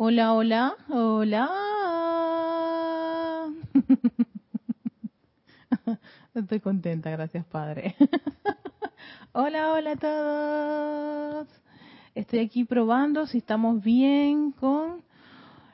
Hola, 0.00 0.32
hola, 0.32 0.76
hola. 0.90 1.50
Estoy 6.36 6.60
contenta, 6.60 7.10
gracias 7.10 7.44
Padre. 7.46 7.96
hola, 9.32 9.72
hola 9.72 9.90
a 9.90 9.96
todos. 9.96 11.48
Estoy 12.14 12.38
aquí 12.38 12.64
probando 12.64 13.26
si 13.26 13.38
estamos 13.38 13.82
bien 13.82 14.52
con... 14.52 15.02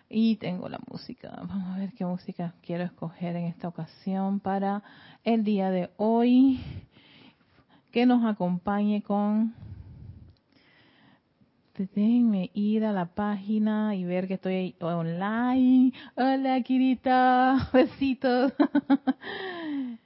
Y 0.08 0.36
tengo 0.36 0.70
la 0.70 0.80
música. 0.90 1.30
Vamos 1.46 1.74
a 1.74 1.78
ver 1.80 1.92
qué 1.92 2.06
música 2.06 2.54
quiero 2.62 2.84
escoger 2.84 3.36
en 3.36 3.44
esta 3.44 3.68
ocasión 3.68 4.40
para 4.40 4.82
el 5.22 5.44
día 5.44 5.68
de 5.68 5.90
hoy. 5.98 6.62
Que 7.92 8.06
nos 8.06 8.24
acompañe 8.24 9.02
con 9.02 9.54
déjenme 11.76 12.50
ir 12.54 12.84
a 12.84 12.92
la 12.92 13.06
página 13.06 13.96
y 13.96 14.04
ver 14.04 14.28
que 14.28 14.34
estoy 14.34 14.76
online. 14.80 15.92
Hola, 16.14 16.60
Kirita. 16.62 17.68
Besitos. 17.72 18.52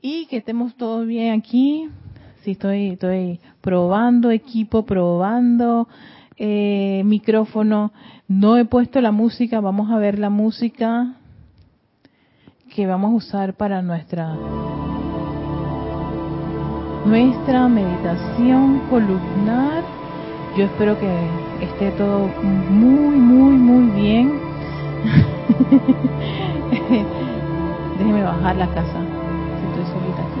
y 0.00 0.26
que 0.26 0.36
estemos 0.36 0.76
todos 0.76 1.06
bien 1.06 1.38
aquí. 1.38 1.88
Sí, 2.42 2.52
estoy, 2.52 2.90
estoy 2.90 3.40
probando 3.60 4.30
equipo, 4.30 4.84
probando 4.84 5.88
eh, 6.36 7.02
micrófono. 7.04 7.92
No 8.28 8.56
he 8.56 8.64
puesto 8.64 9.00
la 9.00 9.10
música. 9.10 9.60
Vamos 9.60 9.90
a 9.90 9.98
ver 9.98 10.20
la 10.20 10.30
música 10.30 11.16
que 12.72 12.86
vamos 12.86 13.12
a 13.12 13.14
usar 13.14 13.54
para 13.54 13.82
nuestra 13.82 14.36
nuestra 17.04 17.68
meditación 17.68 18.80
columnar. 18.90 19.82
Yo 20.56 20.64
espero 20.64 20.98
que 20.98 21.08
esté 21.60 21.90
todo 21.92 22.28
muy, 22.42 23.16
muy, 23.16 23.56
muy 23.56 24.00
bien. 24.00 24.40
Déjeme 27.98 28.22
bajar 28.22 28.56
la 28.56 28.66
casa, 28.68 29.00
estoy 29.68 29.84
solita 29.92 30.22
aquí. 30.22 30.40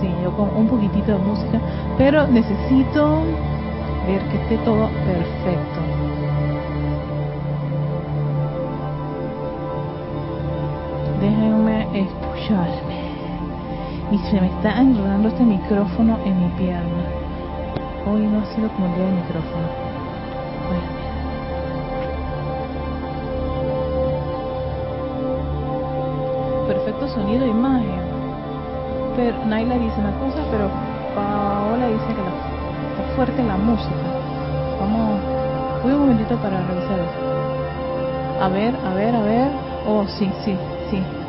Sí, 0.00 0.08
yo 0.22 0.32
con 0.36 0.54
un 0.56 0.66
poquitito 0.68 1.12
de 1.12 1.18
música, 1.18 1.60
pero 1.96 2.26
necesito 2.26 3.22
ver 4.06 4.22
que 4.28 4.36
esté 4.36 4.56
todo 4.58 4.88
perfecto. 5.06 5.80
Déjenme 11.20 11.86
escucharme. 12.42 13.12
Y 14.10 14.18
se 14.18 14.40
me 14.40 14.46
está 14.46 14.80
enredando 14.80 15.28
este 15.28 15.42
micrófono 15.42 16.18
en 16.24 16.40
mi 16.40 16.48
pierna. 16.56 17.04
Hoy 18.06 18.22
no 18.22 18.40
ha 18.40 18.46
sido 18.54 18.68
como 18.70 18.86
el 18.86 18.94
día 18.94 19.04
del 19.06 19.14
micrófono. 19.14 19.82
Perfecto 26.66 27.08
sonido 27.08 27.44
e 27.44 27.48
imagen. 27.48 28.02
Pero 29.16 29.44
Naila 29.46 29.76
dice 29.76 30.00
una 30.00 30.12
cosa, 30.18 30.42
pero 30.50 30.68
Paola 31.14 31.86
dice 31.86 32.06
que 32.06 33.02
está 33.02 33.14
fuerte 33.14 33.42
la 33.42 33.56
música. 33.56 33.94
Vamos, 34.80 35.20
voy 35.82 35.92
un 35.92 36.00
momentito 36.00 36.36
para 36.36 36.60
revisar 36.66 36.98
eso. 36.98 38.44
A 38.44 38.48
ver, 38.48 38.74
a 38.84 38.94
ver, 38.94 39.14
a 39.14 39.22
ver. 39.22 39.50
Oh, 39.86 40.04
sí, 40.06 40.30
sí, 40.44 40.56
sí. 40.90 41.21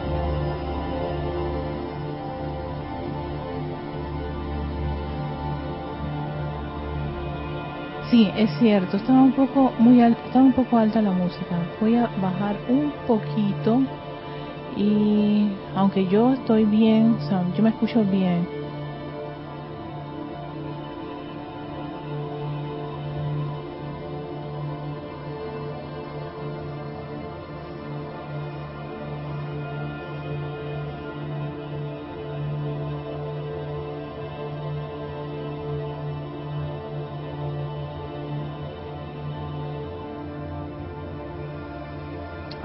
Sí, 8.13 8.29
es 8.37 8.51
cierto, 8.59 8.97
estaba 8.97 9.23
un 9.23 9.31
poco 9.31 9.73
muy 9.79 9.99
estaba 9.99 10.45
un 10.45 10.53
poco 10.53 10.77
alta 10.77 11.01
la 11.01 11.09
música. 11.09 11.57
Voy 11.81 11.95
a 11.95 12.07
bajar 12.21 12.55
un 12.69 12.93
poquito 13.07 13.81
y 14.77 15.47
aunque 15.75 16.05
yo 16.05 16.33
estoy 16.33 16.65
bien, 16.65 17.13
o 17.13 17.27
sea, 17.27 17.43
yo 17.57 17.63
me 17.63 17.69
escucho 17.71 18.03
bien, 18.03 18.47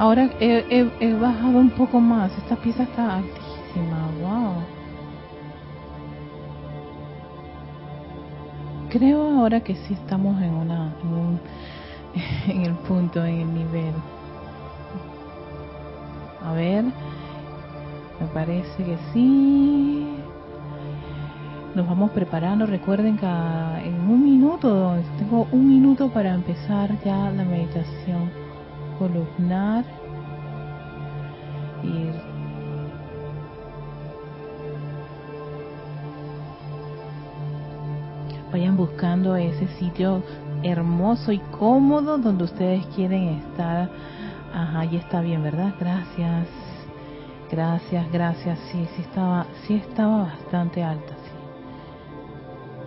Ahora 0.09 0.31
he, 0.41 1.13
bajado 1.21 1.59
un 1.59 1.69
poco 1.69 2.01
más. 2.01 2.33
Esta 2.39 2.57
pieza 2.57 2.85
está 2.85 3.17
altísima. 3.17 4.09
Wow. 4.23 4.55
Creo 8.89 9.39
ahora 9.39 9.61
que 9.61 9.75
sí 9.75 9.93
estamos 9.93 10.41
en 10.41 10.55
una 10.55 10.95
en, 11.03 11.41
en 12.57 12.63
el 12.63 12.73
punto, 12.73 13.23
en 13.23 13.41
el 13.41 13.53
nivel. 13.53 13.93
A 16.43 16.53
ver. 16.55 16.85
Me 16.85 18.27
parece 18.33 18.83
que 18.83 18.97
sí. 19.13 20.09
Nos 21.75 21.87
vamos 21.87 22.13
preparando. 22.13 22.65
Recuerden 22.65 23.19
que 23.19 23.27
en 23.27 24.09
un 24.09 24.25
minuto, 24.25 24.97
tengo 25.19 25.47
un 25.53 25.69
minuto 25.69 26.09
para 26.09 26.33
empezar 26.33 26.99
ya 27.05 27.31
la 27.31 27.45
meditación 27.45 28.31
columnar 28.99 29.98
buscando 38.79 39.35
ese 39.35 39.67
sitio 39.79 40.23
hermoso 40.63 41.33
y 41.33 41.39
cómodo 41.59 42.17
donde 42.17 42.45
ustedes 42.45 42.87
quieren 42.95 43.41
estar. 43.41 43.91
Ajá, 44.55 44.85
ya 44.85 45.01
está 45.01 45.21
bien, 45.21 45.43
¿verdad? 45.43 45.75
Gracias. 45.79 46.47
Gracias, 47.51 48.11
gracias. 48.13 48.59
Sí, 48.71 48.87
sí 48.95 49.03
estaba, 49.03 49.47
sí 49.67 49.75
estaba 49.75 50.23
bastante 50.23 50.83
alta, 50.83 51.13
sí. 51.25 51.33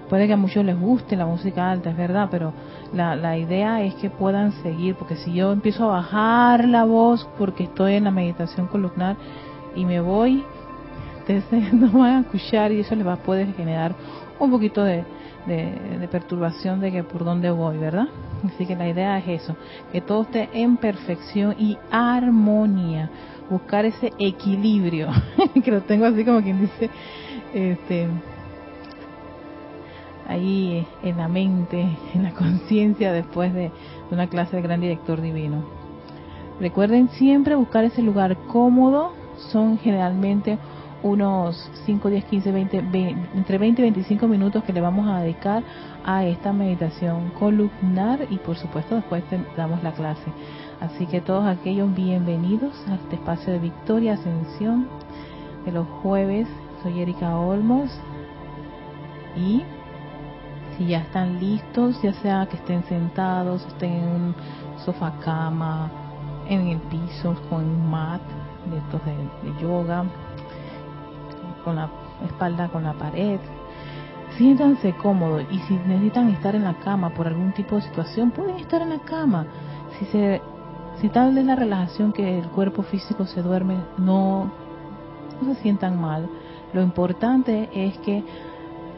Puede 0.10 0.28
que 0.28 0.34
a 0.34 0.38
muchos 0.38 0.64
les 0.64 0.80
guste 0.80 1.16
la 1.16 1.26
música 1.26 1.70
alta, 1.70 1.90
es 1.90 1.98
verdad, 1.98 2.30
pero 2.32 2.54
la, 2.94 3.16
la 3.16 3.38
idea 3.38 3.82
es 3.82 3.94
que 3.96 4.10
puedan 4.10 4.52
seguir, 4.64 4.96
porque 4.96 5.16
si 5.18 5.34
yo 5.34 5.52
empiezo 5.52 5.86
a 5.86 5.98
bajar 5.98 6.68
la 6.68 6.86
voz 6.86 7.30
porque 7.38 7.64
estoy 7.64 7.96
en 7.96 8.06
la 8.06 8.12
meditación 8.12 8.68
columnar 8.68 9.18
y 9.76 9.86
me 9.86 10.00
voy, 10.00 10.44
ustedes 11.20 11.74
no 11.74 11.92
van 11.92 12.12
a 12.12 12.20
escuchar 12.22 12.72
y 12.72 12.80
eso 12.80 12.96
les 12.96 13.06
va 13.06 13.14
a 13.14 13.24
poder 13.24 13.54
generar 13.56 13.94
un 14.40 14.52
poquito 14.52 14.84
de, 14.84 15.06
de, 15.46 16.08
perturbación 16.12 16.80
de 16.80 16.92
que 16.92 17.04
por 17.04 17.24
dónde 17.24 17.52
voy, 17.52 17.78
¿verdad? 17.78 18.08
Así 18.46 18.66
que 18.66 18.76
la 18.76 18.88
idea 18.88 19.18
es 19.20 19.44
eso, 19.44 19.56
que 19.92 20.02
todo 20.02 20.24
esté 20.24 20.50
en 20.54 20.78
perfección 20.78 21.56
y 21.58 21.78
armonía, 21.92 23.10
buscar 23.50 23.86
ese 23.86 24.12
equilibrio, 24.20 25.10
que 25.64 25.72
lo 25.72 25.82
tengo 25.82 26.06
así 26.06 26.26
como 26.26 26.42
quien 26.42 26.62
dice, 26.62 26.90
este, 27.54 28.08
ahí 30.28 30.86
en 31.04 31.18
la 31.18 31.28
mente, 31.28 31.86
en 32.14 32.24
la 32.24 32.32
conciencia 32.32 33.12
después 33.12 33.54
de 33.54 33.72
una 34.10 34.28
clase 34.28 34.56
de 34.56 34.62
gran 34.62 34.82
director 34.82 35.22
divino. 35.22 35.64
Recuerden 36.60 37.10
siempre 37.10 37.56
buscar 37.56 37.84
ese 37.84 38.02
lugar 38.02 38.38
cómodo, 38.48 39.14
son 39.52 39.78
generalmente 39.80 40.60
unos 41.04 41.70
5, 41.86 42.10
10, 42.10 42.26
15, 42.26 42.52
20, 42.52 42.78
entre 43.36 43.58
20 43.58 43.82
y 43.82 43.84
25 43.84 44.28
minutos 44.28 44.64
que 44.64 44.74
le 44.74 44.82
vamos 44.82 45.08
a 45.10 45.22
dedicar 45.22 45.64
a 46.06 46.26
esta 46.26 46.54
meditación 46.54 47.32
columnar 47.40 48.28
y 48.30 48.38
por 48.38 48.56
supuesto 48.58 48.96
después 48.96 49.24
damos 49.58 49.84
la 49.84 49.92
clase. 49.94 50.32
Así 50.80 51.06
que 51.06 51.22
todos 51.22 51.46
aquellos 51.46 51.94
bienvenidos 51.96 52.74
a 52.88 52.96
este 52.96 53.16
espacio 53.16 53.54
de 53.54 53.60
Victoria 53.60 54.14
Ascensión 54.14 54.88
de 55.66 55.72
los 55.72 55.88
jueves. 56.02 56.48
Soy 56.84 57.02
Erika 57.02 57.38
Olmos 57.38 57.92
y 59.36 59.64
si 60.78 60.88
ya 60.88 61.00
están 61.00 61.40
listos, 61.40 62.02
ya 62.02 62.14
sea 62.14 62.48
que 62.50 62.58
estén 62.58 62.84
sentados, 62.86 63.66
estén 63.68 63.92
en 63.92 64.10
un 64.10 64.36
sofá 64.84 65.14
cama, 65.24 65.92
en 66.50 66.68
el 66.68 66.80
piso 66.80 67.36
con 67.50 67.64
un 67.64 67.90
mat 67.90 68.22
de 68.70 68.78
estos 68.78 69.02
de, 69.06 69.62
yoga, 69.62 70.06
con 71.64 71.76
la 71.76 71.90
espalda 72.26 72.70
con 72.70 72.84
la 72.84 72.94
pared, 72.94 73.40
siéntanse 74.38 74.94
cómodos 74.94 75.44
y 75.52 75.60
si 75.60 75.76
necesitan 75.76 76.30
estar 76.30 76.56
en 76.56 76.64
la 76.64 76.76
cama 76.76 77.10
por 77.12 77.28
algún 77.28 77.52
tipo 77.54 77.76
de 77.76 77.82
situación, 77.82 78.32
pueden 78.32 78.58
estar 78.58 78.82
en 78.82 78.90
la 78.90 79.00
cama. 79.00 79.46
Si 80.00 80.06
se 80.06 80.42
si 81.00 81.10
tal 81.10 81.36
es 81.36 81.46
la 81.46 81.56
relajación 81.56 82.14
que 82.14 82.38
el 82.38 82.48
cuerpo 82.50 82.84
físico 82.84 83.26
se 83.26 83.42
duerme, 83.42 83.78
no, 83.98 84.52
no 85.42 85.56
se 85.56 85.62
sientan 85.62 86.00
mal. 86.00 86.30
Lo 86.74 86.82
importante 86.84 87.70
es 87.74 87.98
que 88.00 88.24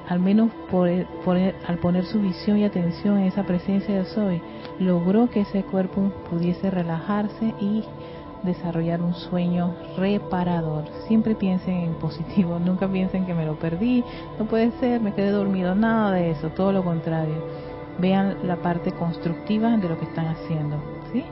al 0.09 0.19
menos 0.19 0.51
por, 0.69 0.89
al 0.89 1.77
poner 1.77 2.05
su 2.05 2.19
visión 2.19 2.57
y 2.57 2.65
atención 2.65 3.19
en 3.19 3.27
esa 3.27 3.43
presencia 3.43 3.95
de 3.95 4.05
soy, 4.05 4.41
logró 4.79 5.29
que 5.29 5.41
ese 5.41 5.63
cuerpo 5.63 6.11
pudiese 6.29 6.69
relajarse 6.69 7.53
y 7.61 7.85
desarrollar 8.43 9.01
un 9.01 9.13
sueño 9.13 9.73
reparador. 9.97 10.85
Siempre 11.07 11.35
piensen 11.35 11.75
en 11.75 11.93
positivo, 11.95 12.59
nunca 12.63 12.87
piensen 12.87 13.25
que 13.25 13.33
me 13.33 13.45
lo 13.45 13.55
perdí, 13.55 14.03
no 14.37 14.45
puede 14.45 14.71
ser, 14.79 15.01
me 15.01 15.13
quedé 15.13 15.31
dormido, 15.31 15.75
nada 15.75 16.11
de 16.11 16.31
eso, 16.31 16.49
todo 16.49 16.71
lo 16.71 16.83
contrario. 16.83 17.35
Vean 17.99 18.37
la 18.43 18.57
parte 18.57 18.91
constructiva 18.91 19.77
de 19.77 19.89
lo 19.89 19.99
que 19.99 20.05
están 20.05 20.27
haciendo, 20.27 20.77
¿sí? 21.11 21.23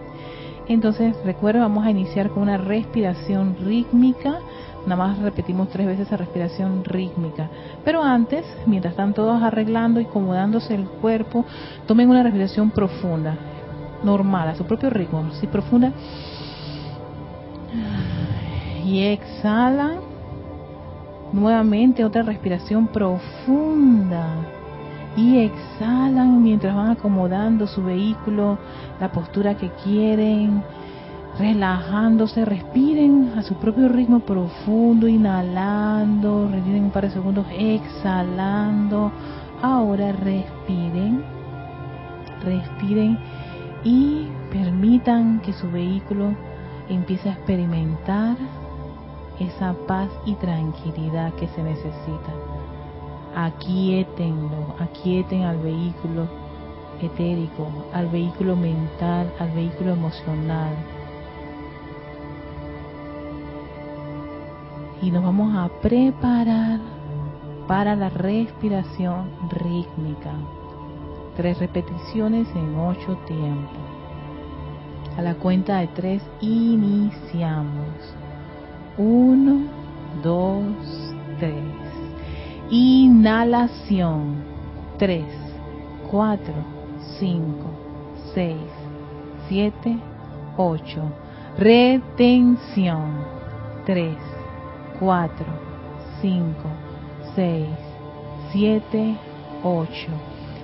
Entonces, 0.68 1.16
recuerda, 1.26 1.62
vamos 1.62 1.86
a 1.86 1.90
iniciar 1.90 2.30
con 2.30 2.44
una 2.44 2.58
respiración 2.58 3.58
rítmica. 3.60 4.40
Nada 4.86 4.96
más 4.96 5.20
repetimos 5.20 5.70
tres 5.70 5.88
veces 5.88 6.08
esa 6.08 6.18
respiración 6.18 6.86
rítmica. 6.86 7.50
Pero 7.84 8.04
antes, 8.04 8.46
mientras 8.68 8.94
están 8.94 9.14
todos 9.14 9.42
arreglando 9.42 10.00
y 10.00 10.06
acomodándose 10.06 10.76
el 10.76 10.86
cuerpo, 10.86 11.46
tomen 11.88 12.10
una 12.10 12.24
respiración 12.24 12.70
profunda, 12.70 13.36
normal, 14.04 14.50
a 14.50 14.56
su 14.56 14.64
propio 14.66 14.92
ritmo, 14.92 15.32
sí, 15.40 15.48
profunda 15.48 15.92
y 18.86 19.04
exhala. 19.04 20.00
Nuevamente 21.34 22.04
otra 22.04 22.24
respiración 22.24 22.88
profunda. 22.88 24.28
Y 25.16 25.38
exhalan 25.40 26.42
mientras 26.42 26.76
van 26.76 26.92
acomodando 26.92 27.68
su 27.68 27.84
vehículo, 27.84 28.58
la 29.00 29.12
postura 29.12 29.56
que 29.56 29.70
quieren, 29.84 30.64
relajándose, 31.38 32.46
respiren 32.46 33.34
a 33.38 33.44
su 33.44 33.56
propio 33.56 33.90
ritmo 33.90 34.22
profundo, 34.22 35.08
inhalando, 35.08 36.50
retienen 36.50 36.86
un 36.86 36.92
par 36.92 37.04
de 37.04 37.12
segundos, 37.12 37.46
exhalando. 37.58 39.12
Ahora 39.62 40.12
respiren, 40.14 41.24
respiren 42.44 43.20
y 43.84 44.28
permitan 44.52 45.40
que 45.42 45.54
su 45.54 45.70
vehículo 45.70 46.36
empiece 46.90 47.30
a 47.30 47.34
experimentar 47.34 48.38
esa 49.40 49.74
paz 49.88 50.10
y 50.26 50.36
tranquilidad 50.36 51.34
que 51.34 51.48
se 51.48 51.64
necesita. 51.64 52.34
Aquietenlo, 53.36 54.76
aquieten 54.80 55.44
al 55.44 55.58
vehículo 55.58 56.28
etérico, 57.02 57.68
al 57.94 58.08
vehículo 58.08 58.56
mental, 58.56 59.32
al 59.40 59.52
vehículo 59.52 59.94
emocional. 59.94 60.76
Y 65.02 65.10
nos 65.10 65.24
vamos 65.24 65.56
a 65.56 65.70
preparar 65.82 66.80
para 67.68 67.96
la 67.96 68.10
respiración 68.10 69.32
rítmica. 69.50 70.34
Tres 71.36 71.58
repeticiones 71.58 72.48
en 72.56 72.78
ocho 72.78 73.18
tiempos. 73.26 73.91
A 75.18 75.22
la 75.22 75.36
cuenta 75.36 75.80
de 75.80 75.88
tres 75.88 76.24
iniciamos. 76.40 78.16
Uno, 78.98 79.62
dos, 80.24 81.14
tres. 81.40 81.54
Inhalación. 82.70 84.50
Tres, 84.98 85.26
cuatro, 86.10 86.54
cinco, 87.20 87.66
seis, 88.34 88.56
siete, 89.50 89.98
ocho. 90.58 91.02
Retención. 91.58 93.16
Tres, 93.86 94.18
cuatro, 95.00 95.48
cinco, 96.22 96.70
seis, 97.36 97.68
siete, 98.52 99.18
ocho. 99.64 100.12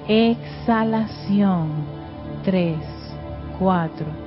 Exhalación. 0.07 1.69
Tres, 2.43 2.77
cuatro, 3.59 4.26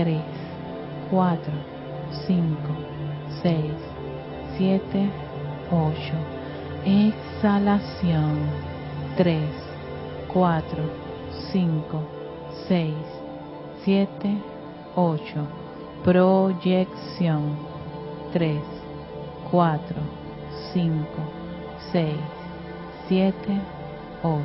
3, 0.00 0.18
4, 1.10 1.52
5, 2.26 2.56
6, 3.42 3.62
7, 4.56 5.10
8. 5.70 5.94
Exhalación 6.86 8.38
3, 9.18 9.42
4, 10.32 10.82
5, 11.52 12.02
6, 12.66 12.94
7, 13.84 14.38
8. 14.96 15.20
Proyección 16.02 17.58
3, 18.32 18.58
4, 19.50 19.96
5, 20.72 21.04
6, 21.92 22.14
7, 23.06 23.60
8. 24.22 24.42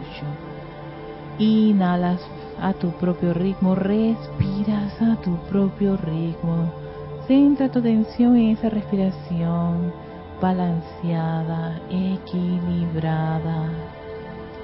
Inhalas 1.40 2.20
a 2.60 2.74
tu 2.74 2.92
propio 2.92 3.34
ritmo, 3.34 3.76
respiras 3.76 5.02
a 5.02 5.16
tu 5.22 5.36
propio 5.50 5.98
ritmo 5.98 6.72
Centra 7.28 7.70
tu 7.70 7.80
atención 7.80 8.36
en 8.36 8.52
esa 8.52 8.70
respiración 8.70 9.92
balanceada, 10.40 11.80
equilibrada, 11.90 13.68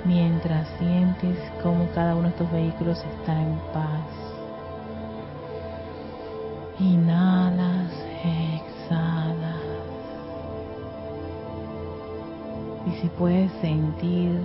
mientras 0.05 0.67
sientes 0.77 1.39
cómo 1.63 1.87
cada 1.95 2.13
uno 2.13 2.25
de 2.25 2.29
estos 2.29 2.51
vehículos 2.51 3.03
está 3.03 3.41
en 3.41 3.57
paz. 3.73 4.05
Inhalas, 6.79 7.91
exhalas. 8.23 9.63
Y 12.85 13.01
si 13.01 13.07
puedes 13.17 13.51
sentir 13.53 14.39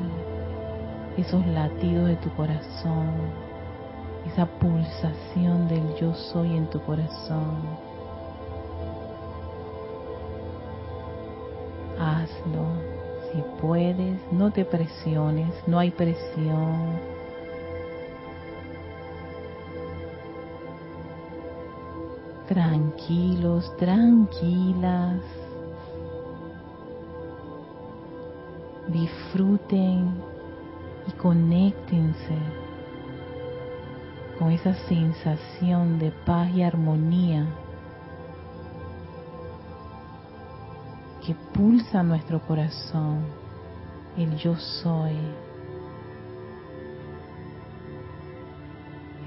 esos 1.17 1.47
latidos 1.47 2.09
de 2.09 2.17
tu 2.17 2.31
corazón, 2.35 3.11
esa 4.27 4.47
pulsación 4.47 5.69
del 5.69 5.95
yo 5.97 6.15
soy 6.15 6.57
en 6.57 6.67
tu 6.69 6.81
corazón, 6.81 7.63
hazlo. 11.99 12.97
Si 13.33 13.43
puedes, 13.61 14.21
no 14.33 14.51
te 14.51 14.65
presiones, 14.65 15.51
no 15.67 15.79
hay 15.79 15.91
presión. 15.91 17.17
Tranquilos, 22.47 23.77
tranquilas. 23.77 25.21
Disfruten 28.89 30.36
y 31.09 31.13
conéctense 31.13 32.39
con 34.39 34.51
esa 34.51 34.75
sensación 34.87 35.99
de 35.99 36.11
paz 36.11 36.51
y 36.55 36.63
armonía 36.63 37.47
que 41.27 41.35
pulsa 41.53 42.05
nuestro 42.05 42.41
corazón, 42.41 43.25
el 44.17 44.37
yo 44.37 44.55
soy. 44.57 45.17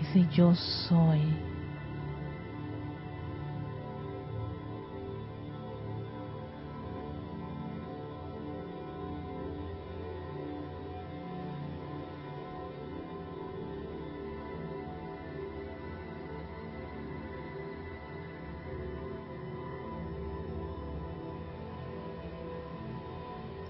Ese 0.02 0.26
yo 0.34 0.56
soy. 0.56 1.49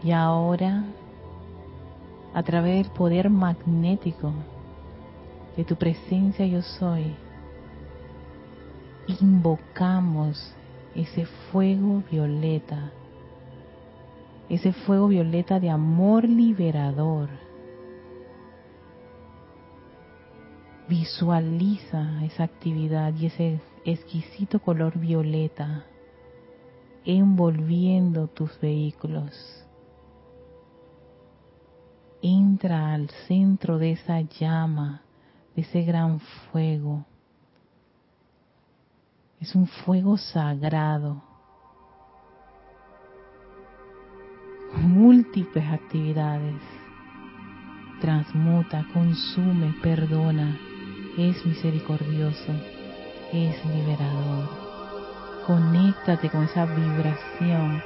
Y 0.03 0.12
ahora, 0.12 0.84
a 2.34 2.44
través 2.44 2.84
del 2.84 2.94
poder 2.94 3.29
magnético 3.29 4.32
de 5.58 5.65
tu 5.65 5.75
presencia 5.75 6.46
yo 6.46 6.62
soy, 6.62 7.15
invocamos 9.20 10.53
ese 10.96 11.25
fuego 11.51 12.03
violeta, 12.10 12.91
ese 14.48 14.72
fuego 14.72 15.08
violeta 15.08 15.60
de 15.60 15.70
amor 15.70 16.27
liberador. 16.27 17.29
Visualiza 20.88 22.24
esa 22.24 22.44
actividad 22.44 23.13
y 23.15 23.27
ese 23.27 23.60
exquisito 23.86 24.60
color 24.60 24.98
violeta 24.98 25.84
envolviendo 27.06 28.27
tus 28.27 28.60
vehículos. 28.60 29.68
Entra 32.21 32.93
al 32.93 33.09
centro 33.27 33.77
de 33.77 33.91
esa 33.91 34.21
llama, 34.21 35.01
de 35.55 35.61
ese 35.61 35.83
gran 35.83 36.19
fuego 36.19 37.05
es 39.39 39.55
un 39.55 39.67
fuego 39.67 40.17
sagrado. 40.17 41.21
Múltiples 44.73 45.65
actividades. 45.71 46.61
Transmuta, 48.01 48.85
consume, 48.93 49.73
perdona. 49.81 50.57
Es 51.17 51.45
misericordioso. 51.45 52.53
Es 53.31 53.65
liberador. 53.65 54.49
Conéctate 55.47 56.29
con 56.29 56.43
esa 56.43 56.65
vibración, 56.65 57.81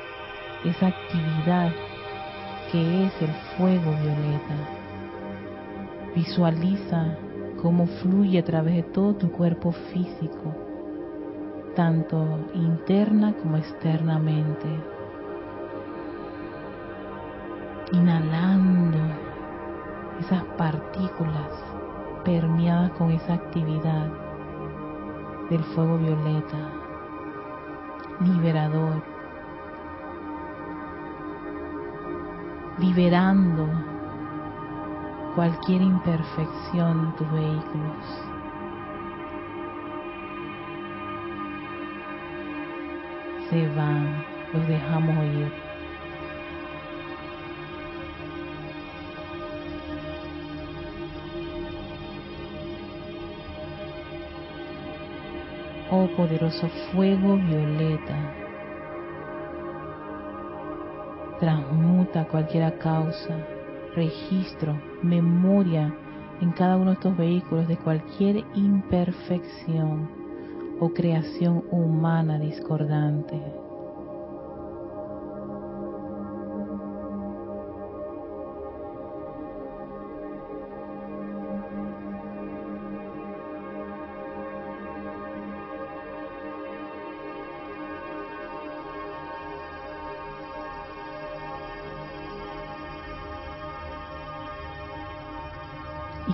esa 0.66 0.88
actividad 0.88 1.72
que 2.74 3.06
es 3.06 3.22
el 3.22 3.32
fuego 3.56 3.92
violeta. 3.92 4.58
Visualiza 6.14 7.16
cómo 7.62 7.88
fluye 7.88 8.40
a 8.40 8.44
través 8.44 8.76
de 8.76 8.84
todo 8.84 9.16
tu 9.16 9.32
cuerpo 9.32 9.72
físico 9.72 10.54
tanto 11.76 12.40
interna 12.54 13.34
como 13.42 13.58
externamente. 13.58 14.68
Inhalando 17.92 19.00
esas 20.20 20.44
partículas 20.58 21.52
permeadas 22.24 22.92
con 22.92 23.12
esa 23.12 23.34
actividad 23.34 24.08
del 25.50 25.64
fuego 25.76 25.98
violeta, 25.98 26.58
liberador, 28.22 29.13
liberando 32.80 33.68
cualquier 35.36 35.82
imperfección 35.82 37.06
en 37.06 37.16
tus 37.16 37.32
vehículos. 37.32 38.34
se 43.54 43.68
van, 43.76 44.24
los 44.52 44.68
dejamos 44.68 45.18
oír. 45.18 45.52
Oh 55.92 56.08
poderoso 56.18 56.68
fuego 56.92 57.38
violeta, 57.38 58.43
transmuta 61.40 62.26
cualquier 62.26 62.78
causa, 62.78 63.38
registro, 63.96 64.80
memoria 65.02 65.94
en 66.42 66.52
cada 66.52 66.78
uno 66.78 66.92
de 66.92 66.94
estos 66.94 67.18
vehículos 67.18 67.68
de 67.68 67.78
cualquier 67.78 68.44
imperfección 68.56 70.10
o 70.80 70.90
creación 70.90 71.64
humana 71.72 72.40
discordante. 72.40 73.63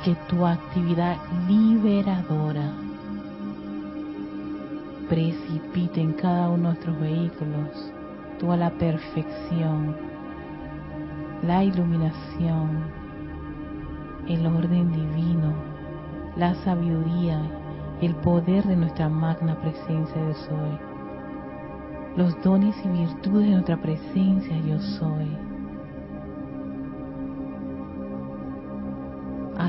Que 0.10 0.16
tu 0.28 0.44
actividad 0.44 1.18
liberadora 1.48 2.74
precipite 5.08 6.02
en 6.02 6.14
cada 6.14 6.50
uno 6.50 6.56
de 6.56 6.64
nuestros 6.64 7.00
vehículos 7.00 7.94
toda 8.40 8.58
la 8.58 8.72
perfección, 8.72 9.96
la 11.44 11.64
iluminación, 11.64 12.86
el 14.28 14.48
orden 14.48 14.92
divino, 14.92 15.54
la 16.36 16.56
sabiduría 16.64 17.40
el 18.02 18.16
poder 18.16 18.66
de 18.66 18.78
nuestra 18.78 19.10
magna 19.10 19.62
presencia 19.62 20.16
yo 20.16 20.34
soy. 20.34 20.80
Los 22.16 22.42
dones 22.42 22.76
y 22.84 22.88
virtudes 22.88 23.46
de 23.46 23.52
nuestra 23.52 23.78
presencia 23.78 24.58
yo 24.66 24.80
soy. 24.80 25.49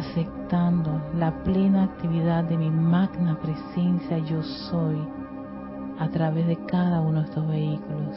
Aceptando 0.00 0.98
la 1.18 1.30
plena 1.44 1.82
actividad 1.82 2.44
de 2.44 2.56
mi 2.56 2.70
magna 2.70 3.38
presencia 3.38 4.16
yo 4.16 4.42
soy 4.42 4.96
a 5.98 6.08
través 6.08 6.46
de 6.46 6.56
cada 6.64 7.02
uno 7.02 7.20
de 7.20 7.26
estos 7.26 7.46
vehículos, 7.46 8.16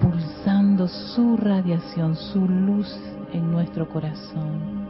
pulsando 0.00 0.86
su 0.86 1.36
radiación, 1.36 2.14
su 2.14 2.46
luz 2.46 2.86
en 3.32 3.50
nuestro 3.50 3.88
corazón. 3.88 4.86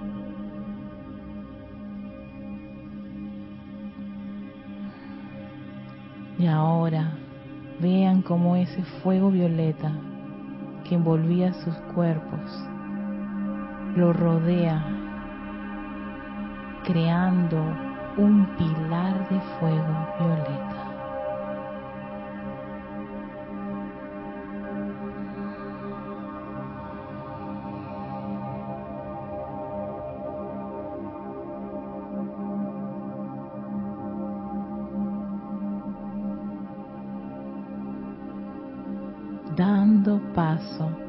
Y 6.38 6.46
ahora 6.46 7.16
vean 7.80 8.20
cómo 8.20 8.54
ese 8.54 8.82
fuego 9.02 9.30
violeta 9.30 9.92
que 10.84 10.94
envolvía 10.94 11.54
sus 11.54 11.75
cuerpos 11.94 12.68
lo 13.98 14.12
rodea, 14.12 14.80
creando 16.84 17.60
un 18.16 18.46
pilar 18.56 19.28
de 19.28 19.40
fuego 19.58 20.08
violeta. 20.18 20.84
dando 39.56 40.20
paso 40.36 41.07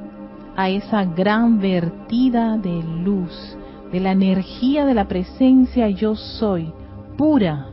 a 0.55 0.69
esa 0.69 1.05
gran 1.05 1.59
vertida 1.59 2.57
de 2.57 2.83
luz, 3.03 3.57
de 3.91 3.99
la 3.99 4.11
energía 4.11 4.85
de 4.85 4.93
la 4.93 5.07
presencia 5.07 5.89
yo 5.89 6.15
soy, 6.15 6.73
pura, 7.17 7.67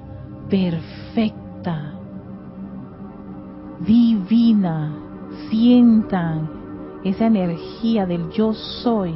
perfecta, 0.48 1.94
divina. 3.80 4.94
Sientan 5.50 6.48
esa 7.04 7.26
energía 7.26 8.06
del 8.06 8.30
yo 8.30 8.54
soy 8.54 9.14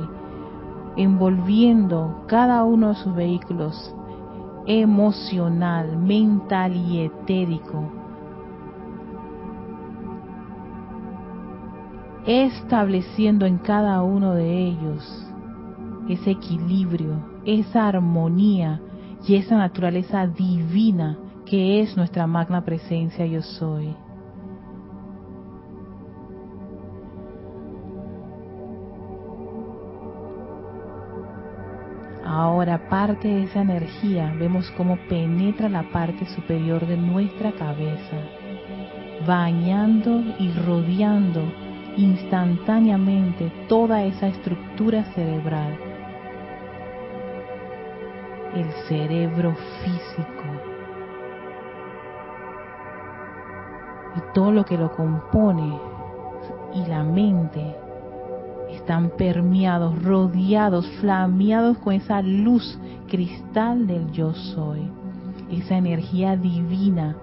envolviendo 0.97 2.25
cada 2.27 2.65
uno 2.65 2.89
de 2.89 2.95
sus 2.97 3.15
vehículos 3.15 3.95
emocional, 4.67 5.97
mental 5.97 6.77
y 6.77 7.01
etérico. 7.01 8.00
Estableciendo 12.27 13.47
en 13.47 13.59
cada 13.59 14.03
uno 14.03 14.35
de 14.35 14.67
ellos 14.67 15.27
ese 16.09 16.33
equilibrio, 16.33 17.25
esa 17.45 17.89
armonía 17.89 18.81
y 19.27 19.37
esa 19.37 19.57
naturaleza 19.57 20.27
divina 20.27 21.19
que 21.47 21.81
es 21.81 21.97
nuestra 21.97 22.27
magna 22.27 22.65
presencia 22.65 23.27
yo 23.27 23.43
soy. 23.43 23.95
Ahora 32.25 32.89
parte 32.89 33.29
de 33.29 33.45
esa 33.45 33.63
energía 33.63 34.33
vemos 34.39 34.71
cómo 34.77 34.97
penetra 35.09 35.69
la 35.69 35.91
parte 35.91 36.27
superior 36.27 36.87
de 36.87 36.97
nuestra 36.97 37.51
cabeza, 37.53 38.17
bañando 39.27 40.21
y 40.39 40.53
rodeando 40.53 41.43
instantáneamente 41.97 43.51
toda 43.69 44.05
esa 44.05 44.29
estructura 44.29 45.05
cerebral, 45.15 45.77
el 48.55 48.71
cerebro 48.89 49.55
físico 49.83 50.45
y 54.17 54.35
todo 54.35 54.53
lo 54.53 54.65
que 54.65 54.77
lo 54.77 54.91
compone 54.93 55.79
y 56.75 56.87
la 56.87 57.05
mente 57.05 57.77
están 58.71 59.11
permeados, 59.11 60.03
rodeados, 60.03 60.87
flameados 61.01 61.79
con 61.79 61.95
esa 61.95 62.23
luz 62.23 62.79
cristal 63.09 63.87
del 63.87 64.11
yo 64.13 64.33
soy. 64.33 64.89
Esa 65.51 65.77
energía 65.77 66.37
divina 66.37 67.17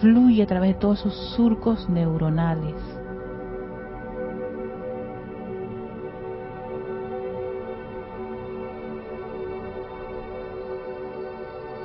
fluye 0.00 0.42
a 0.42 0.46
través 0.46 0.74
de 0.74 0.80
todos 0.80 1.00
esos 1.00 1.14
surcos 1.36 1.88
neuronales. 1.88 3.01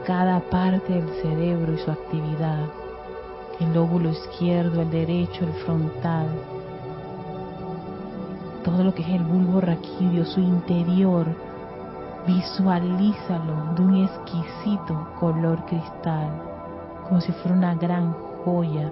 Cada 0.07 0.39
parte 0.39 0.93
del 0.93 1.09
cerebro 1.21 1.73
y 1.73 1.77
su 1.79 1.91
actividad, 1.91 2.63
el 3.59 3.73
lóbulo 3.73 4.09
izquierdo, 4.09 4.83
el 4.83 4.89
derecho, 4.89 5.43
el 5.43 5.51
frontal, 5.65 6.29
todo 8.63 8.85
lo 8.85 8.93
que 8.93 9.01
es 9.01 9.09
el 9.09 9.23
bulbo 9.23 9.59
raquídeo, 9.59 10.23
su 10.23 10.39
interior, 10.39 11.27
visualízalo 12.25 13.73
de 13.75 13.81
un 13.81 14.05
exquisito 14.05 15.09
color 15.19 15.65
cristal, 15.65 16.29
como 17.09 17.19
si 17.19 17.33
fuera 17.33 17.57
una 17.57 17.75
gran 17.75 18.13
joya, 18.45 18.89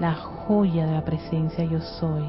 la 0.00 0.16
joya 0.16 0.84
de 0.84 0.94
la 0.94 1.04
presencia 1.04 1.62
yo 1.62 1.80
soy. 1.80 2.24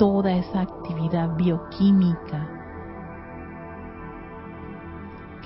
Toda 0.00 0.32
esa 0.32 0.62
actividad 0.62 1.36
bioquímica 1.36 2.48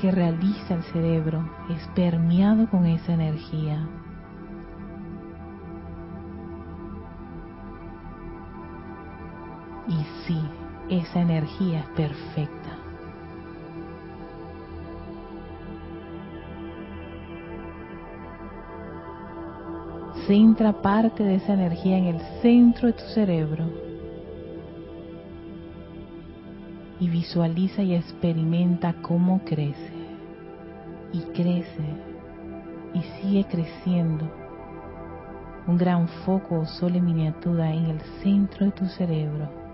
que 0.01 0.13
realiza 0.13 0.75
el 0.75 0.85
cerebro 0.85 1.45
es 1.71 1.85
permeado 1.97 2.71
con 2.71 2.87
esa 2.87 3.15
energía. 3.15 3.85
Y 9.89 10.05
sí, 10.25 10.41
esa 10.89 11.21
energía 11.21 11.81
es 11.81 11.89
perfecta. 11.89 12.79
Centra 20.29 20.81
parte 20.81 21.25
de 21.25 21.35
esa 21.35 21.55
energía 21.55 21.99
en 21.99 22.05
el 22.05 22.21
centro 22.41 22.87
de 22.87 22.93
tu 22.93 23.05
cerebro 23.07 23.94
y 27.01 27.09
visualiza 27.09 27.83
y 27.83 27.95
experimenta 27.95 28.95
cómo 29.03 29.41
crece 29.45 29.93
y 31.13 31.21
crece 31.33 31.85
y 32.95 33.03
sigue 33.21 33.45
creciendo. 33.45 34.31
Un 35.67 35.79
gran 35.79 36.09
foco 36.25 36.61
o 36.61 36.67
sol 36.67 36.95
en 36.97 37.07
miniatura 37.07 37.73
en 37.73 37.87
el 37.87 38.01
centro 38.23 38.67
de 38.67 38.73
tu 38.73 38.87
cerebro 38.87 39.65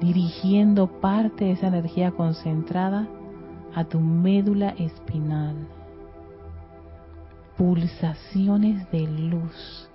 dirigiendo 0.00 1.00
parte 1.00 1.46
de 1.46 1.52
esa 1.52 1.68
energía 1.68 2.10
concentrada 2.10 3.08
a 3.74 3.84
tu 3.84 4.00
médula 4.00 4.70
espinal. 4.78 5.56
Pulsaciones 7.56 8.90
de 8.90 9.06
luz 9.06 9.88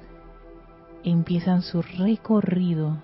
empiezan 1.04 1.62
su 1.62 1.82
recorrido 1.82 2.98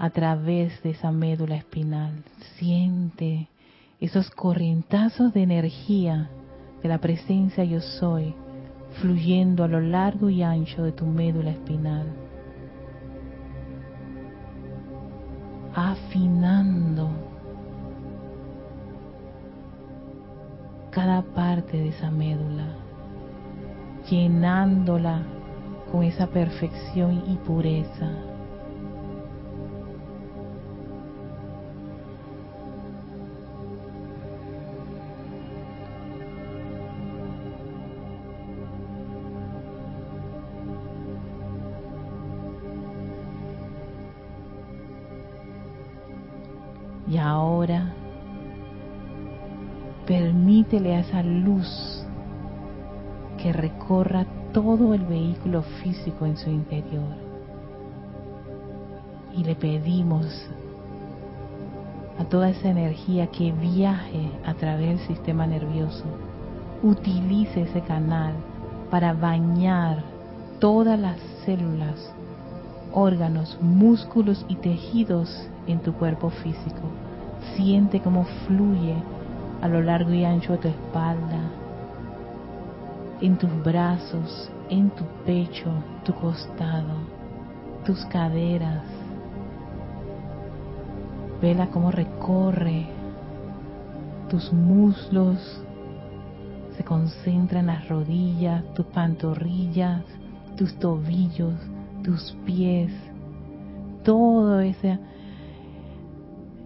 a 0.00 0.10
través 0.10 0.82
de 0.82 0.90
esa 0.90 1.12
médula 1.12 1.54
espinal. 1.54 2.24
Siente 2.56 3.48
esos 4.00 4.30
corrientazos 4.30 5.32
de 5.32 5.42
energía 5.42 6.30
de 6.82 6.88
la 6.88 6.98
presencia 6.98 7.62
yo 7.62 7.80
soy 7.80 8.34
fluyendo 9.00 9.62
a 9.62 9.68
lo 9.68 9.80
largo 9.80 10.30
y 10.30 10.42
ancho 10.42 10.82
de 10.82 10.90
tu 10.90 11.06
médula 11.06 11.50
espinal. 11.50 12.06
afinando 15.74 17.08
cada 20.90 21.22
parte 21.22 21.76
de 21.76 21.88
esa 21.90 22.10
médula, 22.10 22.66
llenándola 24.10 25.22
con 25.92 26.02
esa 26.02 26.26
perfección 26.26 27.22
y 27.28 27.36
pureza. 27.36 28.29
Y 47.10 47.18
ahora 47.18 47.92
permítele 50.06 50.94
a 50.94 51.00
esa 51.00 51.22
luz 51.22 52.06
que 53.36 53.52
recorra 53.52 54.24
todo 54.52 54.94
el 54.94 55.02
vehículo 55.02 55.62
físico 55.82 56.24
en 56.26 56.36
su 56.36 56.50
interior. 56.50 57.16
Y 59.36 59.44
le 59.44 59.54
pedimos 59.56 60.26
a 62.20 62.24
toda 62.24 62.50
esa 62.50 62.68
energía 62.68 63.28
que 63.28 63.50
viaje 63.50 64.30
a 64.44 64.54
través 64.54 64.88
del 64.88 65.08
sistema 65.08 65.46
nervioso, 65.46 66.04
utilice 66.82 67.62
ese 67.62 67.80
canal 67.80 68.34
para 68.90 69.14
bañar 69.14 70.02
todas 70.58 70.98
las 70.98 71.18
células, 71.46 72.12
órganos, 72.92 73.58
músculos 73.60 74.44
y 74.48 74.56
tejidos 74.56 75.48
en 75.66 75.80
tu 75.80 75.92
cuerpo 75.94 76.30
físico. 76.30 76.82
Siente 77.56 78.00
cómo 78.00 78.24
fluye 78.46 78.94
a 79.62 79.68
lo 79.68 79.82
largo 79.82 80.12
y 80.12 80.24
ancho 80.24 80.52
de 80.52 80.58
tu 80.58 80.68
espalda, 80.68 81.50
en 83.20 83.36
tus 83.36 83.50
brazos, 83.62 84.50
en 84.68 84.90
tu 84.90 85.04
pecho, 85.24 85.70
tu 86.04 86.14
costado, 86.14 86.94
tus 87.84 88.04
caderas. 88.06 88.84
Vela 91.40 91.68
cómo 91.68 91.90
recorre 91.90 92.86
tus 94.30 94.52
muslos, 94.52 95.38
se 96.76 96.84
concentra 96.84 97.60
en 97.60 97.66
las 97.66 97.88
rodillas, 97.88 98.62
tus 98.74 98.86
pantorrillas, 98.86 100.04
tus 100.56 100.74
tobillos, 100.78 101.54
tus 102.02 102.36
pies, 102.44 102.90
todo 104.04 104.60
ese 104.60 104.98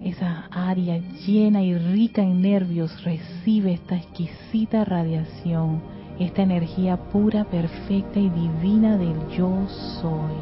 esa 0.04 0.48
área 0.50 0.98
llena 1.26 1.62
y 1.62 1.78
rica 1.78 2.20
en 2.20 2.42
nervios 2.42 3.02
recibe 3.04 3.72
esta 3.72 3.96
exquisita 3.96 4.84
radiación, 4.84 5.80
esta 6.18 6.42
energía 6.42 6.98
pura, 6.98 7.44
perfecta 7.44 8.20
y 8.20 8.28
divina 8.28 8.98
del 8.98 9.16
yo 9.30 9.66
soy. 10.02 10.34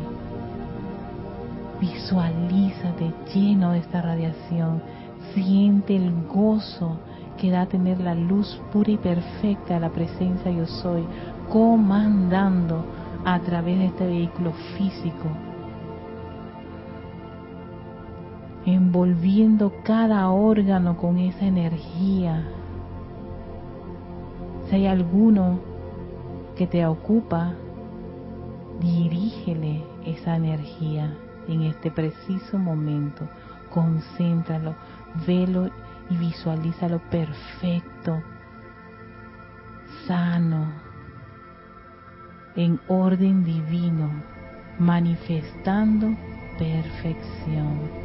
Visualízate 1.81 3.13
lleno 3.33 3.71
de 3.71 3.79
esta 3.79 4.03
radiación, 4.03 4.83
siente 5.33 5.95
el 5.95 6.13
gozo 6.27 6.99
que 7.41 7.51
da 7.53 7.67
tener 7.67 8.01
la 8.01 8.17
luz 8.17 8.61
pura 8.73 8.91
y 8.91 8.97
perfecta 8.97 9.75
de 9.75 9.81
la 9.81 9.91
presencia 9.91 10.51
yo 10.51 10.67
soy, 10.67 11.05
comandando 11.49 12.85
a 13.25 13.41
través 13.41 13.79
de 13.79 13.87
este 13.87 14.07
vehículo 14.07 14.53
físico 14.77 15.29
envolviendo 18.67 19.73
cada 19.85 20.29
órgano 20.31 20.97
con 20.97 21.19
esa 21.19 21.45
energía. 21.45 22.47
Si 24.69 24.77
hay 24.77 24.87
alguno 24.87 25.59
que 26.57 26.67
te 26.67 26.87
ocupa, 26.87 27.55
dirígele 28.81 29.83
esa 30.07 30.37
energía 30.37 31.13
en 31.49 31.63
este 31.63 31.91
preciso 31.91 32.59
momento. 32.59 33.29
Concéntralo, 33.71 34.75
velo 35.27 35.71
y 36.11 36.17
visualízalo 36.17 37.01
perfecto, 37.11 38.21
sano, 40.07 40.67
en 42.57 42.81
orden 42.89 43.45
divino, 43.45 44.11
manifestando 44.79 46.15
perfección. 46.59 48.03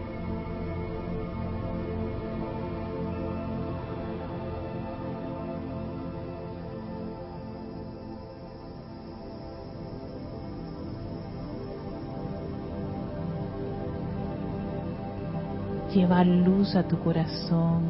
Lleva 15.94 16.24
luz 16.24 16.76
a 16.76 16.84
tu 16.88 17.00
corazón, 17.00 17.82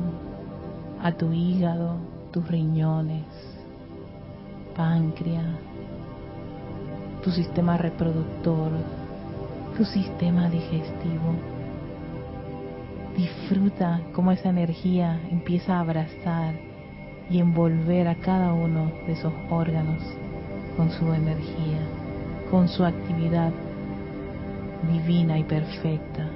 a 1.03 1.11
tu 1.11 1.33
hígado, 1.33 1.97
tus 2.31 2.47
riñones, 2.47 3.25
páncreas, 4.75 5.57
tu 7.27 7.33
sistema 7.33 7.75
reproductor, 7.75 8.71
tu 9.75 9.83
sistema 9.83 10.47
digestivo. 10.47 11.35
Disfruta 13.17 13.99
cómo 14.13 14.31
esa 14.31 14.47
energía 14.47 15.19
empieza 15.29 15.75
a 15.75 15.81
abrazar 15.81 16.53
y 17.29 17.39
envolver 17.39 18.07
a 18.07 18.15
cada 18.15 18.53
uno 18.53 18.93
de 19.05 19.11
esos 19.11 19.33
órganos 19.49 20.01
con 20.77 20.89
su 20.89 21.11
energía, 21.11 21.81
con 22.49 22.69
su 22.69 22.85
actividad 22.85 23.51
divina 24.89 25.37
y 25.37 25.43
perfecta. 25.43 26.29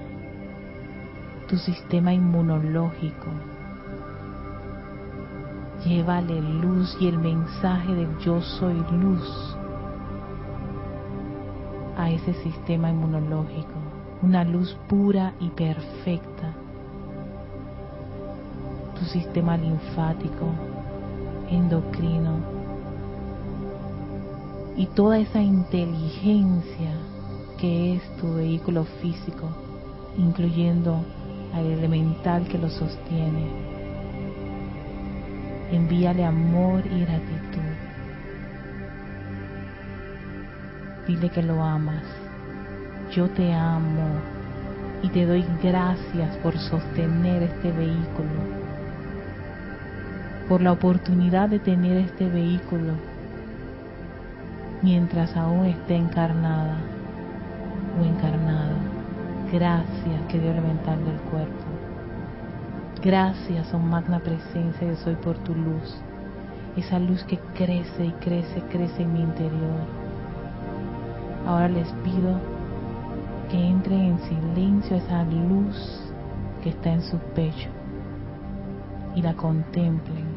Tu 1.48 1.56
sistema 1.56 2.14
inmunológico. 2.14 3.28
Llévale 5.86 6.42
luz 6.42 6.98
y 7.00 7.08
el 7.08 7.18
mensaje 7.18 7.96
del 7.96 8.18
yo 8.20 8.42
soy 8.42 8.76
luz 8.92 9.56
a 12.02 12.10
ese 12.10 12.34
sistema 12.42 12.90
inmunológico, 12.90 13.76
una 14.24 14.44
luz 14.44 14.76
pura 14.90 15.34
y 15.40 15.50
perfecta. 15.50 16.52
Tu 18.98 19.06
sistema 19.06 19.56
linfático, 19.56 20.48
endocrino 21.50 22.40
y 24.76 24.88
toda 24.88 25.20
esa 25.20 25.42
inteligencia 25.42 26.94
que 27.60 27.96
es 27.96 28.18
tu 28.18 28.34
vehículo 28.34 28.86
físico, 29.00 29.48
incluyendo 30.18 31.02
al 31.54 31.68
elemental 31.68 32.48
que 32.48 32.58
lo 32.58 32.70
sostiene. 32.70 33.46
Envíale 35.72 36.26
amor 36.26 36.84
y 36.88 37.02
gratitud. 37.02 37.71
Dile 41.12 41.28
que 41.28 41.44
lo 41.44 41.62
amas. 41.62 42.06
Yo 43.12 43.30
te 43.32 43.54
amo 43.54 44.22
y 45.04 45.10
te 45.10 45.26
doy 45.26 45.46
gracias 45.62 46.38
por 46.38 46.58
sostener 46.58 47.44
este 47.44 47.70
vehículo, 47.74 48.40
por 50.48 50.62
la 50.62 50.72
oportunidad 50.72 51.50
de 51.50 51.60
tener 51.60 51.98
este 51.98 52.30
vehículo 52.30 52.94
mientras 54.82 55.36
aún 55.36 55.66
esté 55.66 55.98
encarnada 55.98 56.78
o 58.00 58.06
encarnado. 58.06 58.78
Gracias, 59.52 60.22
que 60.30 60.40
Dios 60.40 60.54
elemental 60.54 61.04
del 61.04 61.20
cuerpo. 61.30 61.66
Gracias, 63.04 63.74
oh 63.74 63.80
magna 63.80 64.22
presencia, 64.22 64.88
yo 64.88 64.96
soy 64.96 65.16
por 65.16 65.38
tu 65.40 65.54
luz. 65.56 65.94
Esa 66.78 67.00
luz 67.00 67.22
que 67.26 67.38
crece 67.54 68.06
y 68.06 68.12
crece, 68.22 68.64
crece 68.72 69.02
en 69.02 69.12
mi 69.12 69.24
interior 69.24 70.01
Ahora 71.46 71.68
les 71.68 71.88
pido 72.04 72.40
que 73.50 73.58
entren 73.58 74.00
en 74.00 74.20
silencio 74.20 74.98
esa 74.98 75.24
luz 75.24 76.14
que 76.64 76.70
está 76.70 76.94
en 76.94 77.02
su 77.02 77.18
pecho 77.36 77.70
y 79.16 79.22
la 79.22 79.34
contemplen. 79.34 80.31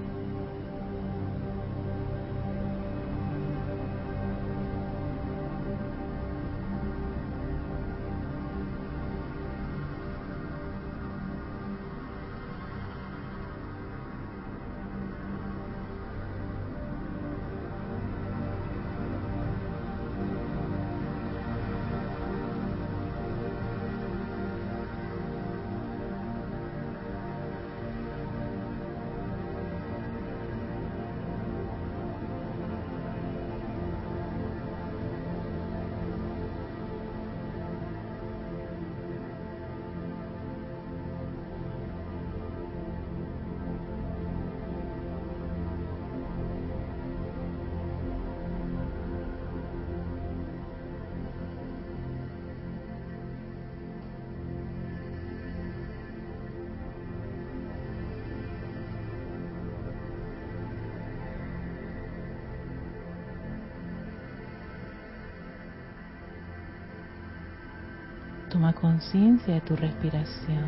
Conciencia 68.94 69.54
de 69.54 69.60
tu 69.62 69.74
respiración. 69.74 70.64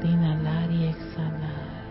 De 0.00 0.08
inhalar 0.08 0.68
y 0.68 0.86
exhalar. 0.86 1.84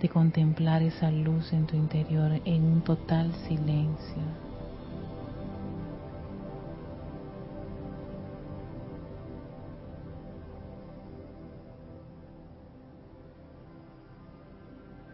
De 0.00 0.08
contemplar 0.08 0.80
esa 0.82 1.10
luz 1.10 1.52
en 1.52 1.66
tu 1.66 1.76
interior 1.76 2.40
en 2.44 2.64
un 2.64 2.82
total 2.82 3.32
silencio. 3.48 4.22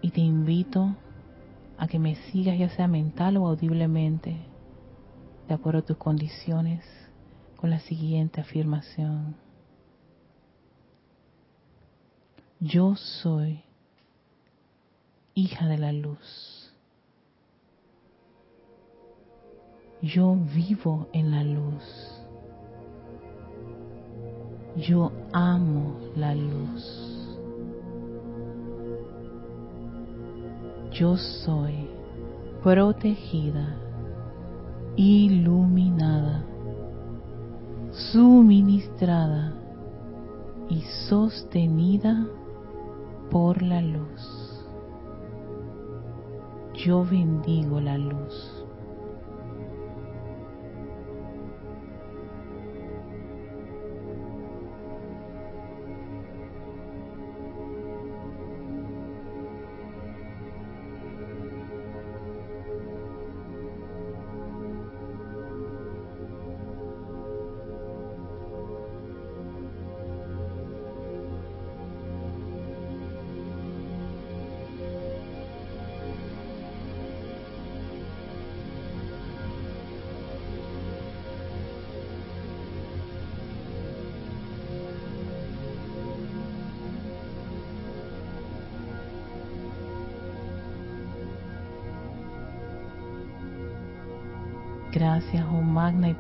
Y 0.03 0.11
te 0.11 0.21
invito 0.21 0.95
que 1.87 1.99
me 1.99 2.17
sigas 2.17 2.59
ya 2.59 2.69
sea 2.71 2.89
mental 2.89 3.37
o 3.37 3.47
audiblemente, 3.47 4.37
de 5.47 5.55
acuerdo 5.55 5.81
a 5.81 5.85
tus 5.85 5.97
condiciones, 5.97 6.85
con 7.57 7.71
la 7.71 7.79
siguiente 7.81 8.41
afirmación. 8.41 9.37
Yo 12.61 12.97
soy 12.97 13.63
hija 15.35 15.67
de 15.67 15.79
la 15.79 15.93
luz. 15.93 16.73
Yo 20.03 20.37
vivo 20.37 21.09
en 21.13 21.31
la 21.31 21.45
luz. 21.45 21.85
Yo 24.77 25.13
amo 25.33 25.99
la 26.17 26.35
luz. 26.35 27.18
Yo 30.99 31.17
soy 31.17 31.89
protegida, 32.63 33.77
iluminada, 34.97 36.45
suministrada 37.93 39.55
y 40.69 40.83
sostenida 41.09 42.27
por 43.31 43.63
la 43.63 43.81
luz. 43.81 44.65
Yo 46.75 47.05
bendigo 47.05 47.81
la 47.81 47.97
luz. 47.97 48.58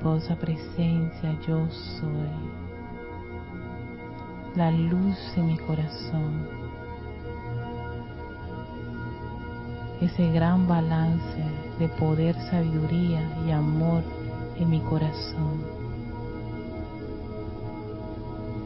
Poderosa 0.03 0.37
presencia, 0.37 1.37
yo 1.47 1.67
soy. 1.71 2.31
La 4.55 4.71
luz 4.71 5.17
en 5.37 5.47
mi 5.47 5.59
corazón. 5.59 6.47
Ese 10.01 10.31
gran 10.31 10.69
balance 10.69 11.43
de 11.79 11.89
poder, 11.89 12.35
sabiduría 12.51 13.21
y 13.47 13.51
amor 13.51 14.03
en 14.57 14.71
mi 14.71 14.81
corazón. 14.81 15.79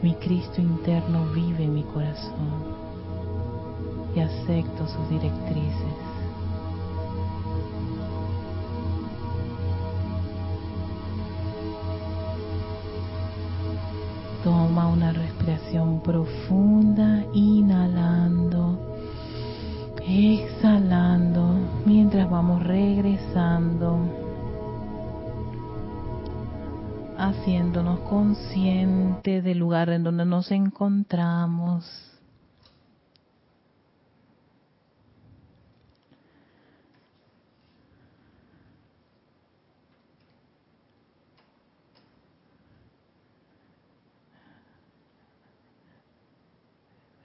Mi 0.01 0.13
Cristo 0.15 0.61
interno 0.61 1.25
vive 1.33 1.63
en 1.63 1.73
mi 1.73 1.83
corazón 1.83 2.73
y 4.15 4.19
acepto 4.19 4.87
sus 4.87 5.09
directrices. 5.09 5.93
Haciéndonos 27.17 27.99
conscientes 28.01 29.43
del 29.43 29.59
lugar 29.59 29.89
en 29.89 30.03
donde 30.03 30.25
nos 30.25 30.51
encontramos. 30.51 32.13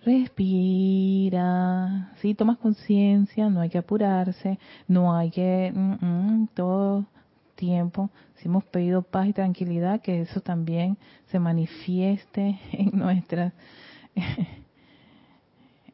Respira, 0.09 2.13
si 2.23 2.35
tomas 2.35 2.57
conciencia, 2.57 3.51
no 3.51 3.61
hay 3.61 3.69
que 3.69 3.77
apurarse, 3.77 4.59
no 4.87 5.15
hay 5.15 5.31
que 5.31 5.71
mm, 5.75 5.97
mm, 6.01 6.49
todo 6.55 7.05
tiempo, 7.59 8.09
si 8.37 8.47
hemos 8.47 8.65
pedido 8.65 9.03
paz 9.03 9.27
y 9.27 9.33
tranquilidad, 9.33 10.01
que 10.01 10.23
eso 10.23 10.41
también 10.41 10.97
se 11.27 11.41
manifieste 11.41 12.59
en 12.73 12.97
nuestras 12.97 13.53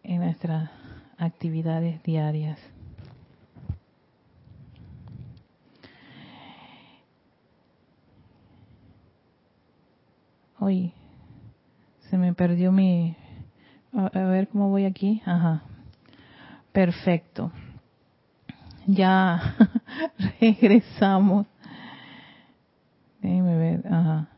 en 0.02 0.20
nuestras 0.20 0.70
actividades 1.16 2.02
diarias. 2.02 2.58
Hoy 10.60 10.92
se 12.10 12.18
me 12.18 12.34
perdió 12.34 12.70
mi 12.72 13.16
a, 13.92 14.08
ver 14.20 14.48
cómo 14.48 14.68
voy 14.68 14.84
aquí. 14.84 15.22
Ajá. 15.24 15.62
Perfecto. 16.72 17.50
Ya 18.86 19.56
regresamos. 20.40 21.46
Déjenme 23.24 23.56
ver. 23.56 23.86
Ajá. 23.90 24.28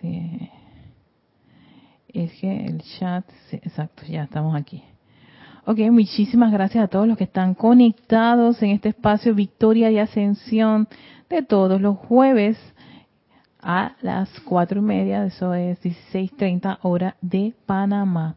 Sí. 0.00 0.48
Es 2.06 2.32
que 2.34 2.66
el 2.66 2.80
chat. 2.82 3.24
exacto, 3.50 4.04
ya 4.08 4.22
estamos 4.22 4.54
aquí. 4.54 4.84
Ok, 5.64 5.80
muchísimas 5.90 6.52
gracias 6.52 6.84
a 6.84 6.86
todos 6.86 7.08
los 7.08 7.18
que 7.18 7.24
están 7.24 7.54
conectados 7.54 8.62
en 8.62 8.70
este 8.70 8.90
espacio 8.90 9.34
Victoria 9.34 9.90
y 9.90 9.98
Ascensión 9.98 10.86
de 11.28 11.42
todos 11.42 11.80
los 11.80 11.96
jueves 11.96 12.56
a 13.60 13.96
las 14.02 14.30
cuatro 14.42 14.78
y 14.78 14.84
media, 14.84 15.26
eso 15.26 15.52
es 15.52 15.82
16.30 15.82 16.78
hora 16.82 17.16
de 17.20 17.54
Panamá. 17.66 18.36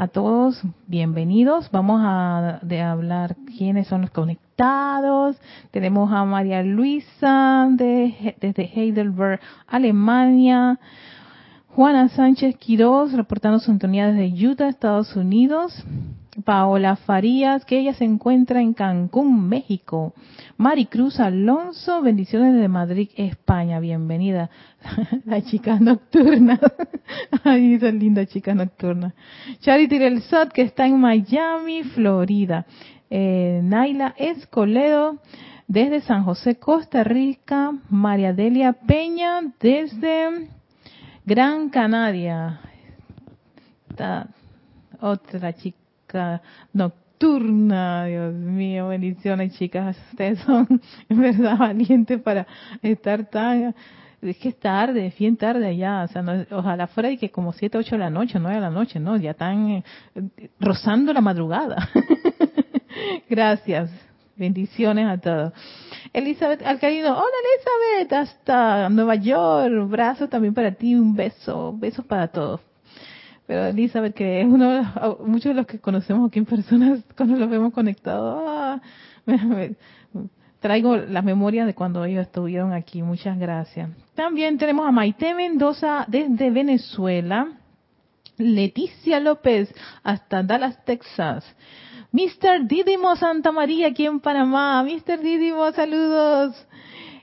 A 0.00 0.08
todos, 0.08 0.62
bienvenidos. 0.86 1.70
Vamos 1.70 2.00
a 2.02 2.58
de 2.62 2.80
hablar 2.80 3.36
quiénes 3.58 3.86
son 3.86 4.00
los 4.00 4.10
conectados. 4.10 5.36
Tenemos 5.72 6.10
a 6.10 6.24
María 6.24 6.62
Luisa 6.62 7.68
de, 7.70 8.34
desde 8.40 8.62
Heidelberg, 8.62 9.40
Alemania. 9.66 10.80
Juana 11.68 12.08
Sánchez 12.08 12.56
Quiroz, 12.56 13.12
reportando 13.12 13.58
sintonía 13.58 14.10
desde 14.10 14.48
Utah, 14.48 14.68
Estados 14.68 15.14
Unidos. 15.16 15.84
Paola 16.44 16.94
Farías, 16.96 17.64
que 17.64 17.78
ella 17.78 17.92
se 17.94 18.04
encuentra 18.04 18.60
en 18.60 18.72
Cancún, 18.72 19.48
México. 19.48 20.14
Maricruz 20.56 21.18
Alonso, 21.18 22.02
bendiciones 22.02 22.54
desde 22.54 22.68
Madrid, 22.68 23.10
España. 23.16 23.80
Bienvenida. 23.80 24.48
La 25.24 25.42
chica 25.42 25.78
nocturna. 25.80 26.58
Ay, 27.44 27.74
esa 27.74 27.90
linda 27.90 28.26
chica 28.26 28.54
nocturna. 28.54 29.14
Charity 29.60 29.98
del 29.98 30.22
Sot, 30.22 30.52
que 30.52 30.62
está 30.62 30.86
en 30.86 31.00
Miami, 31.00 31.82
Florida. 31.82 32.64
Eh, 33.10 33.60
Naila 33.64 34.14
Escoledo, 34.16 35.18
desde 35.66 36.00
San 36.00 36.22
José, 36.22 36.60
Costa 36.60 37.02
Rica. 37.02 37.72
María 37.88 38.32
Delia 38.32 38.72
Peña, 38.72 39.40
desde 39.58 40.48
Gran 41.26 41.70
Canaria. 41.70 42.60
otra 45.00 45.52
chica 45.54 45.79
nocturna, 46.72 48.06
Dios 48.06 48.34
mío, 48.34 48.88
bendiciones 48.88 49.52
chicas, 49.58 49.96
ustedes 50.10 50.38
son 50.40 50.80
en 51.08 51.20
verdad 51.20 51.58
valientes 51.58 52.20
para 52.20 52.46
estar 52.82 53.26
tan, 53.26 53.74
es 54.22 54.36
que 54.38 54.50
es 54.50 54.58
tarde, 54.58 55.06
es 55.06 55.18
bien 55.18 55.36
tarde 55.36 55.66
allá, 55.66 56.04
o 56.04 56.08
sea, 56.08 56.46
ojalá 56.50 56.86
fuera 56.86 57.10
y 57.10 57.18
que 57.18 57.30
como 57.30 57.52
7, 57.52 57.78
8 57.78 57.90
de 57.96 57.98
la 57.98 58.10
noche, 58.10 58.38
9 58.38 58.54
de 58.54 58.60
la 58.60 58.70
noche, 58.70 59.00
no, 59.00 59.16
ya 59.16 59.32
están 59.32 59.70
eh, 59.70 59.84
rozando 60.58 61.12
la 61.12 61.20
madrugada. 61.20 61.88
Gracias, 63.28 63.90
bendiciones 64.36 65.06
a 65.06 65.18
todos. 65.18 65.52
Elizabeth 66.12 66.62
Alcalino, 66.62 67.12
hola 67.12 67.36
Elizabeth, 67.54 68.12
hasta 68.12 68.88
Nueva 68.88 69.14
York, 69.14 69.88
brazo 69.88 70.28
también 70.28 70.54
para 70.54 70.72
ti, 70.72 70.94
un 70.94 71.14
beso, 71.14 71.74
besos 71.76 72.04
para 72.04 72.28
todos. 72.28 72.60
Pero 73.50 73.66
Elizabeth, 73.66 74.14
que 74.14 74.42
es 74.42 74.46
uno, 74.46 75.18
muchos 75.26 75.46
de 75.46 75.54
los 75.54 75.66
que 75.66 75.80
conocemos 75.80 76.28
aquí 76.28 76.38
en 76.38 76.46
personas, 76.46 77.00
cuando 77.16 77.34
los 77.34 77.50
vemos 77.50 77.72
conectados, 77.72 78.44
ah, 78.46 78.80
traigo 80.60 80.96
la 80.96 81.20
memoria 81.20 81.66
de 81.66 81.74
cuando 81.74 82.04
ellos 82.04 82.28
estuvieron 82.28 82.72
aquí. 82.72 83.02
Muchas 83.02 83.36
gracias. 83.40 83.90
También 84.14 84.56
tenemos 84.56 84.86
a 84.86 84.92
Maite 84.92 85.34
Mendoza 85.34 86.04
desde 86.06 86.48
Venezuela. 86.52 87.48
Leticia 88.38 89.18
López 89.18 89.74
hasta 90.04 90.44
Dallas, 90.44 90.84
Texas. 90.84 91.44
Mr. 92.12 92.68
Didimo 92.68 93.16
Santa 93.16 93.50
María 93.50 93.88
aquí 93.88 94.06
en 94.06 94.20
Panamá. 94.20 94.80
Mr. 94.84 95.18
Didimo, 95.18 95.72
saludos. 95.72 96.54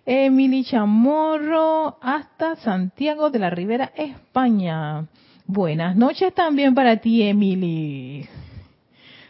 Emily 0.05 0.65
Chamorro 0.65 1.97
hasta 2.01 2.57
Santiago 2.57 3.29
de 3.29 3.39
la 3.39 3.49
Ribera, 3.49 3.93
España. 3.95 5.07
Buenas 5.49 5.95
noches 5.95 6.33
también 6.33 6.75
para 6.75 6.97
ti, 6.97 7.23
Emily. 7.23 8.27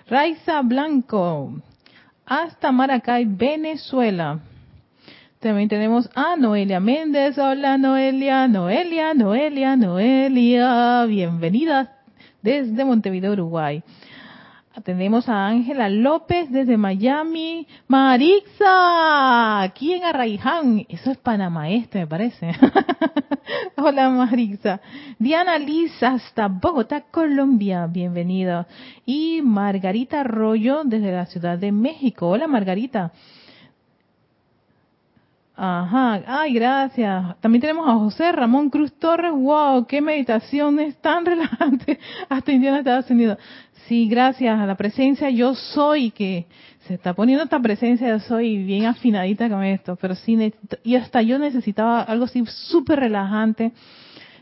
Raiza 0.08 0.63
Blanco, 0.63 1.62
hasta 2.25 2.71
Maracay, 2.71 3.25
Venezuela. 3.25 4.39
También 5.39 5.69
tenemos 5.69 6.10
a 6.15 6.36
Noelia 6.36 6.80
Méndez. 6.80 7.38
Hola 7.38 7.77
Noelia, 7.77 8.47
Noelia, 8.47 9.13
Noelia, 9.13 9.75
Noelia. 9.75 11.06
Bienvenida 11.06 11.97
desde 12.41 12.84
Montevideo, 12.84 13.34
Uruguay. 13.34 13.84
Tenemos 14.84 15.28
a 15.28 15.48
Ángela 15.48 15.90
López 15.90 16.52
desde 16.52 16.78
Miami. 16.78 17.68
Marixa, 17.88 19.62
aquí 19.63 19.94
en 19.94 20.04
Arraiján. 20.04 20.86
Eso 20.88 21.10
es 21.10 21.18
Panamá 21.18 21.70
Este, 21.70 22.00
me 22.00 22.08
parece. 22.08 22.52
Hola 23.76 24.10
Marixa. 24.10 24.80
Diana 25.18 25.58
Liz 25.58 25.92
hasta 26.04 26.48
Bogotá, 26.48 27.02
Colombia. 27.10 27.88
Bienvenido. 27.88 28.68
Y 29.04 29.42
Margarita 29.42 30.22
Arroyo 30.22 30.84
desde 30.84 31.12
la 31.12 31.26
Ciudad 31.26 31.58
de 31.58 31.72
México. 31.72 32.30
Hola 32.30 32.48
Margarita. 32.48 33.12
Ajá, 35.60 36.22
ay, 36.28 36.54
gracias. 36.54 37.36
También 37.42 37.62
tenemos 37.62 37.90
a 37.90 37.94
José 37.96 38.32
Ramón 38.32 38.70
Cruz 38.70 38.94
Torres. 39.00 39.32
Wow, 39.32 39.88
qué 39.88 40.02
meditaciones 40.02 40.96
tan 41.02 41.26
relajante 41.26 42.00
hasta 42.30 42.52
Indiana, 42.52 42.78
Estados 42.78 43.10
Unidos. 43.10 43.40
Sí, 43.88 44.10
gracias 44.10 44.60
a 44.60 44.65
la 44.65 44.76
presencia. 44.76 45.30
Yo 45.30 45.56
soy 45.56 46.12
que 46.12 46.45
se 46.88 46.95
está 46.95 47.13
poniendo 47.13 47.43
esta 47.43 47.62
presencia 47.62 48.08
yo 48.08 48.19
soy 48.19 48.63
bien 48.63 48.86
afinadita 48.86 49.50
con 49.50 49.63
esto, 49.63 49.97
pero 49.97 50.15
sí, 50.15 50.54
y 50.84 50.95
hasta 50.95 51.21
yo 51.21 51.39
necesitaba 51.39 52.02
algo 52.02 52.26
así 52.26 52.43
súper 52.45 53.00
relajante 53.00 53.73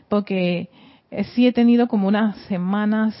porque 0.08 0.68
eh, 1.10 1.24
sí 1.34 1.46
he 1.46 1.52
tenido 1.52 1.88
como 1.88 2.08
unas 2.08 2.36
semanas, 2.48 3.16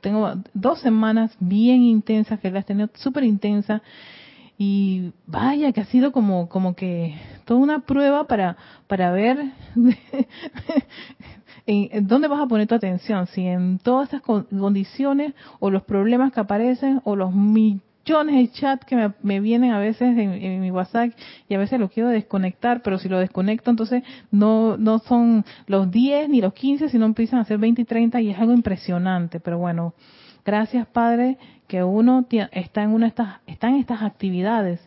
tengo 0.00 0.34
dos 0.54 0.80
semanas 0.80 1.36
bien 1.40 1.82
intensas 1.82 2.40
que 2.40 2.50
las 2.50 2.64
he 2.64 2.66
tenido 2.68 2.90
súper 2.94 3.24
intensas 3.24 3.82
y 4.58 5.12
vaya 5.26 5.72
que 5.72 5.82
ha 5.82 5.86
sido 5.86 6.12
como 6.12 6.48
como 6.48 6.74
que 6.74 7.14
toda 7.44 7.60
una 7.60 7.80
prueba 7.80 8.26
para 8.26 8.56
para 8.86 9.12
ver 9.12 9.52
en, 11.66 12.06
dónde 12.06 12.28
vas 12.28 12.40
a 12.40 12.46
poner 12.46 12.66
tu 12.66 12.74
atención 12.74 13.26
si 13.26 13.46
en 13.46 13.78
todas 13.78 14.12
estas 14.12 14.22
condiciones 14.22 15.34
o 15.58 15.70
los 15.70 15.82
problemas 15.82 16.32
que 16.32 16.40
aparecen 16.40 17.00
o 17.04 17.16
los 17.16 17.34
millones 17.34 18.36
de 18.36 18.50
chat 18.52 18.84
que 18.84 19.10
me, 19.22 19.40
vienen 19.40 19.72
a 19.72 19.78
veces 19.78 20.16
en, 20.16 20.60
mi 20.60 20.70
WhatsApp 20.70 21.10
y 21.48 21.54
a 21.54 21.58
veces 21.58 21.80
lo 21.80 21.88
quiero 21.88 22.08
desconectar, 22.08 22.82
pero 22.82 22.98
si 22.98 23.08
lo 23.08 23.18
desconecto 23.18 23.70
entonces 23.70 24.02
no 24.30 24.76
no 24.76 24.98
son 25.00 25.44
los 25.66 25.90
10 25.90 26.28
ni 26.28 26.40
los 26.40 26.54
15, 26.54 26.88
sino 26.88 27.06
empiezan 27.06 27.40
a 27.40 27.44
ser 27.44 27.58
20 27.58 27.82
y 27.82 27.84
30 27.84 28.20
y 28.20 28.30
es 28.30 28.38
algo 28.38 28.52
impresionante, 28.52 29.40
pero 29.40 29.58
bueno, 29.58 29.94
gracias 30.44 30.86
Padre 30.86 31.38
que 31.66 31.82
uno 31.82 32.26
está 32.52 32.82
en 32.82 32.90
una 32.90 33.08
estas 33.08 33.40
está 33.46 33.68
en 33.68 33.76
estas 33.76 34.02
actividades 34.02 34.80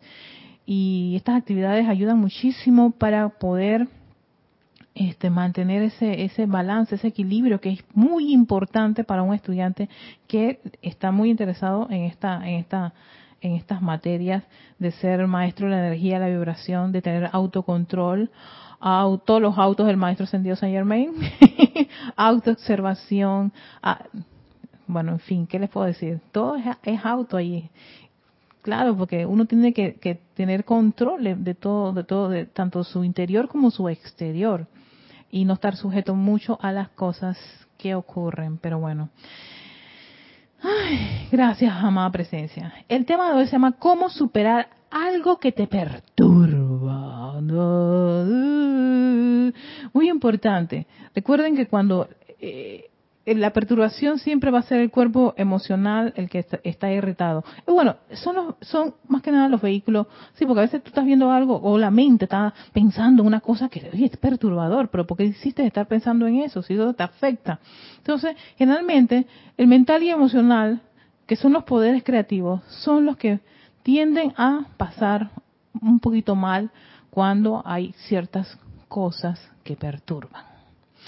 y 0.66 1.14
estas 1.16 1.36
actividades 1.36 1.90
ayudan 1.90 2.20
muchísimo 2.20 2.92
para 2.92 3.30
poder 3.30 3.88
este, 5.00 5.30
mantener 5.30 5.82
ese 5.82 6.26
ese 6.26 6.46
balance, 6.46 6.96
ese 6.96 7.08
equilibrio 7.08 7.62
que 7.62 7.70
es 7.72 7.84
muy 7.94 8.34
importante 8.34 9.06
para 9.06 9.24
un 9.24 9.34
estudiante 9.34 9.88
que 10.28 10.60
está 10.82 11.12
muy 11.12 11.30
interesado 11.30 11.88
en 11.90 12.04
esta 12.04 12.36
en 12.46 12.56
esta 12.56 12.94
en 13.40 13.54
estas 13.54 13.82
materias 13.82 14.44
de 14.78 14.92
ser 14.92 15.26
maestro 15.26 15.68
de 15.68 15.76
la 15.76 15.88
energía, 15.88 16.20
la 16.20 16.28
vibración, 16.28 16.92
de 16.92 17.02
tener 17.02 17.30
autocontrol, 17.32 18.30
todos 19.26 19.42
los 19.42 19.58
autos 19.58 19.88
del 19.88 19.96
maestro 19.96 20.26
ascendido 20.26 20.58
Saint 20.58 20.76
Germain, 20.76 21.14
autoobservación, 22.18 23.54
bueno, 24.88 25.14
en 25.14 25.20
fin, 25.20 25.48
¿qué 25.48 25.60
les 25.60 25.70
puedo 25.70 25.88
decir? 25.88 26.20
Todo 26.34 26.58
es, 26.58 27.06
auto 27.06 27.38
ahí. 27.38 27.70
Claro, 28.62 28.98
porque 28.98 29.26
uno 29.26 29.46
tiene 29.46 29.72
que, 29.72 30.20
tener 30.34 30.66
control 30.66 31.24
de 31.46 31.56
todo, 31.56 31.94
de 31.94 32.04
todo, 32.04 32.28
de 32.28 32.46
tanto 32.48 32.84
su 32.84 33.06
interior 33.06 33.48
como 33.48 33.72
su 33.72 33.88
exterior 33.88 34.68
y 35.32 35.46
no 35.46 35.54
estar 35.54 35.76
sujeto 35.76 36.16
mucho 36.16 36.58
a 36.62 36.72
las 36.72 36.90
cosas 36.90 37.38
que 37.78 37.96
ocurren. 37.96 38.58
Pero 38.58 38.80
bueno. 38.80 39.10
Ay, 40.62 41.28
gracias, 41.32 41.74
amada 41.74 42.12
presencia. 42.12 42.74
El 42.90 43.06
tema 43.06 43.30
de 43.30 43.36
hoy 43.36 43.46
se 43.46 43.54
llama 43.54 43.74
¿Cómo 43.74 44.10
superar 44.10 44.70
algo 44.92 45.38
que 45.38 45.52
te 45.52 45.68
perturba? 45.68 47.40
Muy 49.94 50.10
importante. 50.10 50.86
Recuerden 51.16 51.56
que 51.56 51.68
cuando 51.68 52.10
eh, 52.40 52.89
la 53.26 53.52
perturbación 53.52 54.18
siempre 54.18 54.50
va 54.50 54.60
a 54.60 54.64
ser 54.64 54.80
el 54.80 54.90
cuerpo 54.90 55.34
emocional 55.38 56.14
el 56.16 56.30
que 56.30 56.46
está, 56.64 56.92
irritado. 56.92 57.44
Y 57.68 57.72
bueno, 57.72 57.98
son, 58.14 58.56
son 58.62 58.96
más 59.08 59.22
que 59.22 59.32
nada 59.32 59.50
los 59.50 59.62
vehículos, 59.62 60.08
sí, 60.34 60.46
porque 60.46 60.62
a 60.62 60.64
veces 60.64 60.82
tú 60.82 60.90
estás 60.90 61.06
viendo 61.06 61.32
algo 61.32 61.60
o 61.62 61.78
la 61.78 61.92
mente 61.92 62.26
está 62.26 62.54
pensando 62.74 63.24
una 63.24 63.42
cosa 63.42 63.70
que 63.70 63.90
es 63.94 64.18
perturbador, 64.18 64.90
pero 64.90 65.06
¿por 65.06 65.18
qué 65.18 65.26
hiciste 65.26 65.66
estar 65.66 65.88
pensando 65.88 66.28
en 66.28 66.38
eso? 66.38 66.62
Si 66.64 66.74
eso 66.74 66.94
te 66.94 67.04
afecta. 67.04 67.60
Entonces, 67.98 68.36
generalmente, 68.58 69.28
el 69.58 69.68
mental 69.68 70.02
y 70.04 70.10
emocional, 70.10 70.82
que 71.28 71.36
son 71.36 71.54
los 71.54 71.64
poderes 71.66 72.04
creativos, 72.04 72.62
son 72.68 73.06
los 73.06 73.18
que 73.18 73.40
tienden 73.84 74.34
a 74.38 74.66
pasar 74.78 75.30
un 75.82 76.00
poquito 76.00 76.36
mal 76.36 76.72
cuando 77.10 77.62
hay 77.66 77.94
ciertas 78.08 78.58
cosas 78.88 79.40
que 79.64 79.76
perturban. 79.76 80.49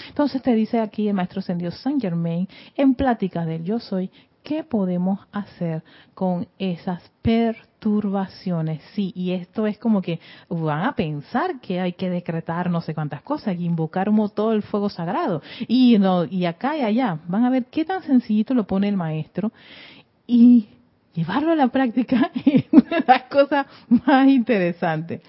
Entonces 0.10 0.42
te 0.42 0.54
dice 0.54 0.80
aquí 0.80 1.08
el 1.08 1.14
maestro 1.14 1.40
ascendido 1.40 1.72
Saint 1.72 2.02
Germain 2.02 2.48
en 2.76 2.96
pláticas 2.96 3.46
del 3.46 3.64
yo 3.64 3.80
soy, 3.80 4.10
¿qué 4.44 4.64
podemos 4.64 5.20
hacer 5.32 5.84
con 6.14 6.48
esas 6.58 7.02
perturbaciones? 7.22 8.82
Sí, 8.94 9.12
y 9.16 9.32
esto 9.32 9.68
es 9.68 9.78
como 9.78 10.02
que 10.02 10.20
van 10.50 10.86
a 10.86 10.96
pensar 10.96 11.60
que 11.60 11.80
hay 11.80 11.94
que 11.94 12.10
decretar 12.10 12.70
no 12.70 12.82
sé 12.82 12.94
cuántas 12.94 13.22
cosas 13.22 13.56
y 13.58 13.66
invocar 13.66 14.10
todo 14.34 14.54
el 14.54 14.64
fuego 14.64 14.90
sagrado. 14.90 15.42
Y, 15.68 15.98
no, 16.00 16.26
y 16.26 16.46
acá 16.46 16.78
y 16.78 16.82
allá, 16.82 17.20
van 17.28 17.46
a 17.46 17.50
ver 17.50 17.66
qué 17.66 17.86
tan 17.86 18.04
sencillito 18.04 18.54
lo 18.54 18.66
pone 18.66 18.90
el 18.90 18.98
maestro 18.98 19.52
y 20.28 20.68
llevarlo 21.14 21.52
a 21.52 21.56
la 21.56 21.68
práctica 21.68 22.32
es 22.46 22.66
una 22.72 23.00
de 23.00 23.04
las 23.08 23.24
cosas 23.24 23.66
más 23.90 24.28
interesantes. 24.28 25.22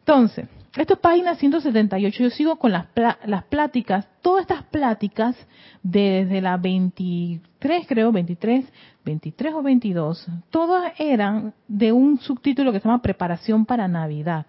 Entonces, 0.00 0.46
esto 0.76 0.94
es 0.94 1.00
página 1.00 1.36
178. 1.36 2.22
Yo 2.22 2.30
sigo 2.30 2.56
con 2.56 2.72
las, 2.72 2.86
las 3.24 3.44
pláticas, 3.44 4.08
todas 4.22 4.42
estas 4.42 4.64
pláticas 4.64 5.36
desde 5.82 6.40
la 6.40 6.56
23, 6.56 7.86
creo, 7.86 8.10
23, 8.10 8.64
23 9.04 9.54
o 9.54 9.62
22, 9.62 10.26
todas 10.50 10.92
eran 10.98 11.54
de 11.68 11.92
un 11.92 12.18
subtítulo 12.18 12.72
que 12.72 12.80
se 12.80 12.88
llama 12.88 13.02
Preparación 13.02 13.66
para 13.66 13.86
Navidad. 13.86 14.46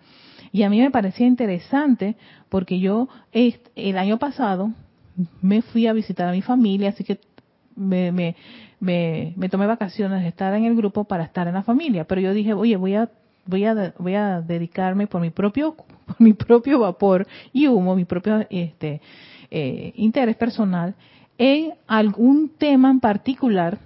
Y 0.52 0.64
a 0.64 0.70
mí 0.70 0.80
me 0.80 0.90
parecía 0.90 1.28
interesante 1.28 2.16
porque 2.50 2.80
yo 2.80 3.08
el 3.34 3.98
año 3.98 4.18
pasado 4.18 4.72
me 5.42 5.62
fui 5.62 5.86
a 5.86 5.94
visitar 5.94 6.28
a 6.28 6.32
mi 6.32 6.42
familia, 6.42 6.90
así 6.90 7.04
que 7.04 7.20
me, 7.76 8.12
me, 8.12 8.36
me, 8.80 9.34
me 9.36 9.50
tomé 9.50 9.68
vacaciones 9.68 10.24
de 10.24 10.30
estar 10.30 10.54
en 10.54 10.66
el 10.66 10.76
grupo 10.76 11.04
para 11.04 11.24
estar 11.24 11.48
en 11.48 11.54
la 11.54 11.64
familia. 11.64 12.06
Pero 12.06 12.22
yo 12.22 12.34
dije, 12.34 12.54
oye, 12.54 12.78
voy 12.78 12.96
a 12.96 13.10
voy 13.46 13.66
a 13.66 13.94
voy 13.98 14.16
a 14.16 14.42
dedicarme 14.42 15.08
por 15.08 15.22
mi 15.22 15.30
propio 15.30 15.76
por 16.06 16.20
mi 16.20 16.34
propio 16.34 16.80
vapor 16.80 17.28
y 17.54 17.68
humo, 17.68 17.96
mi 17.96 18.06
propio 18.06 18.46
este 18.50 19.02
eh, 19.52 19.94
interés 19.96 20.36
personal 20.36 20.96
en 21.38 21.74
algún 21.88 22.50
tema 22.50 22.90
en 22.90 23.00
particular 23.00 23.78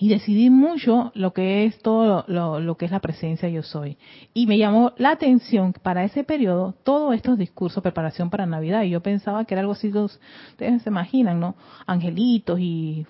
y 0.00 0.08
decidí 0.08 0.48
mucho 0.48 1.10
lo 1.14 1.32
que 1.32 1.64
es 1.64 1.78
todo 1.80 2.24
lo, 2.28 2.60
lo, 2.60 2.76
que 2.76 2.84
es 2.84 2.92
la 2.92 3.00
presencia 3.00 3.48
yo 3.48 3.62
soy. 3.62 3.96
Y 4.32 4.46
me 4.46 4.56
llamó 4.56 4.92
la 4.96 5.10
atención 5.10 5.72
para 5.72 6.04
ese 6.04 6.22
periodo 6.22 6.74
todos 6.84 7.14
estos 7.14 7.36
discursos, 7.36 7.82
preparación 7.82 8.30
para 8.30 8.46
Navidad. 8.46 8.82
Y 8.82 8.90
yo 8.90 9.00
pensaba 9.00 9.44
que 9.44 9.54
era 9.54 9.62
algo 9.62 9.72
así, 9.72 9.88
ustedes 9.88 10.82
se 10.82 10.90
imaginan, 10.90 11.40
¿no? 11.40 11.56
Angelitos 11.86 12.60
y 12.60 13.06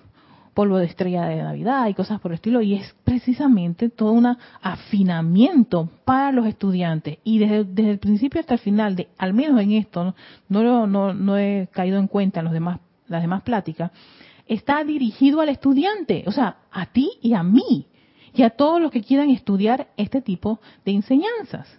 polvo 0.59 0.77
de 0.77 0.87
estrella 0.87 1.23
de 1.23 1.41
Navidad 1.41 1.87
y 1.87 1.93
cosas 1.93 2.19
por 2.19 2.31
el 2.31 2.35
estilo, 2.35 2.61
y 2.61 2.73
es 2.73 2.93
precisamente 3.05 3.87
todo 3.87 4.11
un 4.11 4.35
afinamiento 4.61 5.89
para 6.03 6.33
los 6.33 6.45
estudiantes. 6.47 7.19
Y 7.23 7.39
desde, 7.39 7.63
desde, 7.63 7.91
el 7.91 7.99
principio 7.99 8.41
hasta 8.41 8.55
el 8.55 8.59
final, 8.59 8.97
de, 8.97 9.07
al 9.17 9.33
menos 9.33 9.61
en 9.61 9.71
esto, 9.71 10.13
no, 10.49 10.85
no, 10.85 11.13
no, 11.13 11.37
he 11.37 11.69
caído 11.71 11.97
en 11.97 12.07
cuenta 12.07 12.41
en 12.41 12.43
los 12.43 12.53
demás, 12.53 12.81
las 13.07 13.21
demás 13.21 13.43
pláticas, 13.43 13.91
está 14.47 14.83
dirigido 14.83 15.39
al 15.39 15.47
estudiante, 15.47 16.25
o 16.27 16.31
sea, 16.33 16.57
a 16.73 16.87
ti 16.87 17.09
y 17.21 17.35
a 17.35 17.41
mí, 17.41 17.87
y 18.33 18.43
a 18.43 18.49
todos 18.49 18.81
los 18.81 18.91
que 18.91 19.01
quieran 19.01 19.29
estudiar 19.29 19.87
este 19.95 20.21
tipo 20.21 20.59
de 20.83 20.91
enseñanzas. 20.91 21.69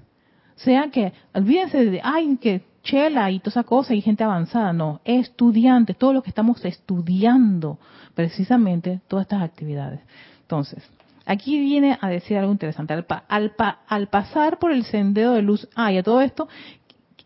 O 0.56 0.60
sea 0.60 0.90
que, 0.90 1.12
olvídense 1.34 1.84
de, 1.84 2.00
ay, 2.02 2.38
que 2.40 2.62
chela 2.82 3.30
y 3.30 3.38
toda 3.40 3.50
esa 3.50 3.64
cosa 3.64 3.94
y 3.94 4.00
gente 4.00 4.24
avanzada, 4.24 4.72
no, 4.72 5.00
estudiantes, 5.04 5.96
todos 5.96 6.14
los 6.14 6.22
que 6.22 6.30
estamos 6.30 6.64
estudiando 6.64 7.78
precisamente 8.14 9.00
todas 9.08 9.24
estas 9.24 9.42
actividades. 9.42 10.00
Entonces, 10.42 10.82
aquí 11.26 11.58
viene 11.60 11.98
a 12.00 12.08
decir 12.08 12.36
algo 12.38 12.52
interesante. 12.52 12.94
Al, 12.94 13.54
al, 13.86 14.08
pasar 14.08 14.58
por 14.58 14.72
el 14.72 14.84
sendero 14.84 15.32
de 15.32 15.42
luz, 15.42 15.68
ah, 15.74 15.92
y 15.92 15.98
a 15.98 16.02
todo 16.02 16.20
esto, 16.20 16.48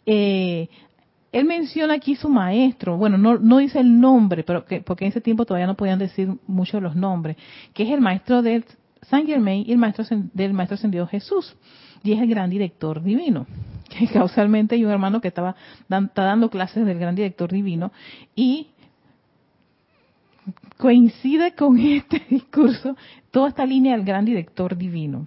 eh, 0.07 0.69
él 1.33 1.45
menciona 1.47 1.95
aquí 1.95 2.15
su 2.15 2.29
maestro, 2.29 2.97
bueno, 2.97 3.19
no, 3.19 3.39
no 3.39 3.59
dice 3.59 3.81
el 3.81 4.01
nombre, 4.01 4.45
pero 4.45 4.65
que, 4.65 4.81
porque 4.83 5.05
en 5.05 5.11
ese 5.11 5.21
tiempo 5.21 5.45
todavía 5.45 5.67
no 5.67 5.75
podían 5.75 5.99
decir 5.99 6.29
mucho 6.47 6.81
los 6.81 6.95
nombres, 6.95 7.37
que 7.73 7.83
es 7.83 7.91
el 7.91 8.01
maestro 8.01 8.41
de 8.41 8.63
Saint 9.03 9.27
Germain 9.27 9.65
y 9.67 9.73
el 9.73 9.79
maestro 9.79 10.05
del 10.33 10.53
maestro 10.53 10.77
ascendido 10.77 11.09
Jesús, 11.09 11.57
y 12.05 12.13
es 12.13 12.21
el 12.21 12.29
gran 12.29 12.51
director 12.51 13.03
divino. 13.03 13.47
Causalmente 14.13 14.75
hay 14.75 14.85
un 14.85 14.91
hermano 14.91 15.21
que 15.21 15.29
estaba 15.29 15.57
está 15.89 16.25
dando 16.25 16.51
clases 16.51 16.87
del 16.87 16.99
gran 16.99 17.15
director 17.15 17.51
divino 17.51 17.93
y 18.35 18.69
coincide 20.77 21.55
con 21.55 21.79
este 21.79 22.23
discurso 22.29 22.97
toda 23.31 23.49
esta 23.49 23.67
línea 23.67 23.97
del 23.97 24.05
gran 24.05 24.25
director 24.25 24.77
divino. 24.77 25.27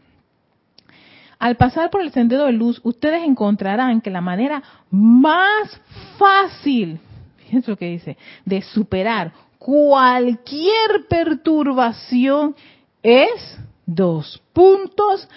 Al 1.39 1.55
pasar 1.55 1.91
por 1.91 2.01
el 2.01 2.11
sendero 2.11 2.45
de 2.45 2.51
luz, 2.51 2.82
ustedes 2.84 3.24
encontrarán 3.24 4.01
que 4.01 4.09
la 4.09 4.22
manera 4.22 4.63
más 4.89 5.80
fácil, 6.18 6.99
fíjense 7.38 7.70
lo 7.70 7.78
que 7.78 7.91
dice, 7.91 8.18
de 8.43 8.63
superar 8.63 9.34
cualquier 9.59 11.07
perturbación 11.07 12.55
es 13.03 13.59
dos 13.86 14.41
puntos, 14.51 15.28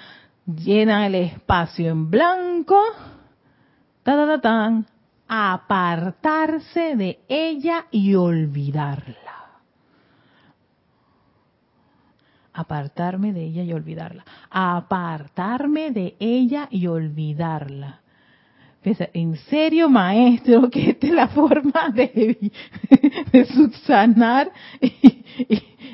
llena 0.47 1.07
el 1.07 1.17
espacio 1.17 1.91
en 1.91 2.11
blanco, 2.11 2.81
ta, 4.03 4.15
ta, 4.27 4.41
ta, 4.41 4.83
apartarse 5.29 6.97
de 6.97 7.21
ella 7.29 7.87
y 7.91 8.15
olvidarla. 8.15 9.31
apartarme 12.61 13.33
de 13.33 13.45
ella 13.45 13.63
y 13.63 13.73
olvidarla. 13.73 14.25
Apartarme 14.51 15.91
de 15.91 16.17
ella 16.19 16.69
y 16.71 16.87
olvidarla. 16.87 18.01
En 18.83 19.37
serio, 19.37 19.91
maestro, 19.91 20.71
que 20.71 20.91
esta 20.91 21.07
es 21.07 21.13
la 21.13 21.29
forma 21.29 21.91
de, 21.93 22.51
subsanar 23.55 24.51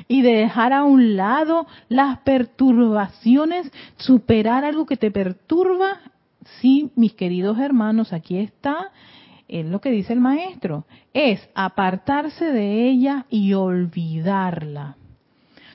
y 0.07 0.21
de 0.21 0.31
dejar 0.31 0.71
a 0.71 0.83
un 0.83 1.17
lado 1.17 1.67
las 1.89 2.19
perturbaciones, 2.19 3.71
superar 3.97 4.63
algo 4.63 4.85
que 4.85 4.97
te 4.97 5.11
perturba. 5.11 5.99
Sí, 6.59 6.91
mis 6.95 7.13
queridos 7.13 7.59
hermanos, 7.59 8.13
aquí 8.13 8.37
está 8.37 8.91
es 9.47 9.65
lo 9.65 9.79
que 9.79 9.91
dice 9.91 10.13
el 10.13 10.19
maestro, 10.19 10.85
es 11.13 11.49
apartarse 11.55 12.51
de 12.51 12.89
ella 12.89 13.25
y 13.29 13.53
olvidarla. 13.53 14.97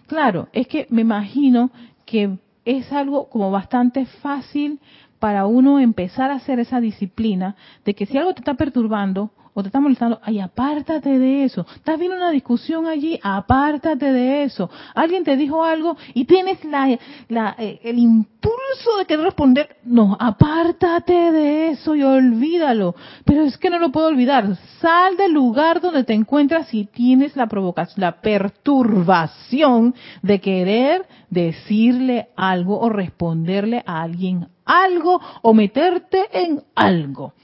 Claro, 0.07 0.49
es 0.53 0.67
que 0.69 0.87
me 0.91 1.01
imagino 1.01 1.71
que 2.05 2.37
es 2.65 2.93
algo 2.93 3.29
como 3.31 3.51
bastante 3.51 4.05
fácil 4.05 4.79
para 5.19 5.47
uno 5.47 5.79
empezar 5.79 6.31
a 6.31 6.35
hacer 6.35 6.59
esa 6.59 6.81
disciplina 6.81 7.57
de 7.85 7.95
que 7.95 8.07
si 8.07 8.19
algo 8.19 8.35
te 8.35 8.41
está 8.41 8.55
perturbando, 8.55 9.31
o 9.55 9.63
te 9.63 9.69
está 9.69 9.81
molestando, 9.81 10.19
ay, 10.23 10.41
apártate 10.41 11.19
de 11.19 11.45
eso. 11.45 11.67
Estás 11.75 11.99
viendo 11.99 12.17
una 12.17 12.31
discusión 12.31 12.87
allí, 12.87 13.21
apártate 13.23 14.13
de 14.13 14.45
eso. 14.45 14.71
Alguien 14.95 15.25
te 15.25 15.37
dijo 15.37 15.63
algo 15.65 15.97
y 16.15 16.25
tienes 16.25 16.65
la, 16.65 16.99
la, 17.29 17.55
eh, 17.59 17.81
el 17.85 17.99
impulso 17.99 18.97
de 18.99 19.05
querer 19.05 19.27
responder, 19.27 19.77
no, 19.85 20.17
apártate 20.19 21.33
de 21.33 21.69
eso 21.69 21.95
y 21.95 22.03
olvídalo. 22.03 22.95
Pero 23.25 23.43
es 23.43 23.59
que 23.59 23.69
no 23.69 23.79
lo 23.79 23.93
puedo 23.93 24.07
olvidar. 24.07 24.57
Sal 24.81 25.17
del 25.17 25.33
lugar 25.33 25.81
donde 25.81 26.05
te 26.05 26.15
encuentras 26.15 26.73
y 26.73 26.87
tienes 26.87 27.37
la 27.37 27.47
provocación, 27.47 28.01
la 28.01 28.21
perturbación 28.23 29.95
de 30.23 30.41
querer 30.41 31.07
decirle 31.29 32.29
algo 32.37 32.81
o 32.81 32.89
responderle 32.89 33.83
a 33.87 34.03
alguien 34.03 34.49
algo 34.65 35.21
o 35.43 35.55
meterte 35.55 36.27
en 36.33 36.63
algo. 36.75 37.35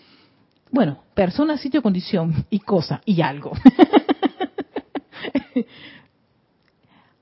Bueno, 0.70 0.98
persona, 1.14 1.56
sitio, 1.56 1.82
condición 1.82 2.44
y 2.50 2.60
cosa 2.60 3.00
y 3.04 3.22
algo. 3.22 3.52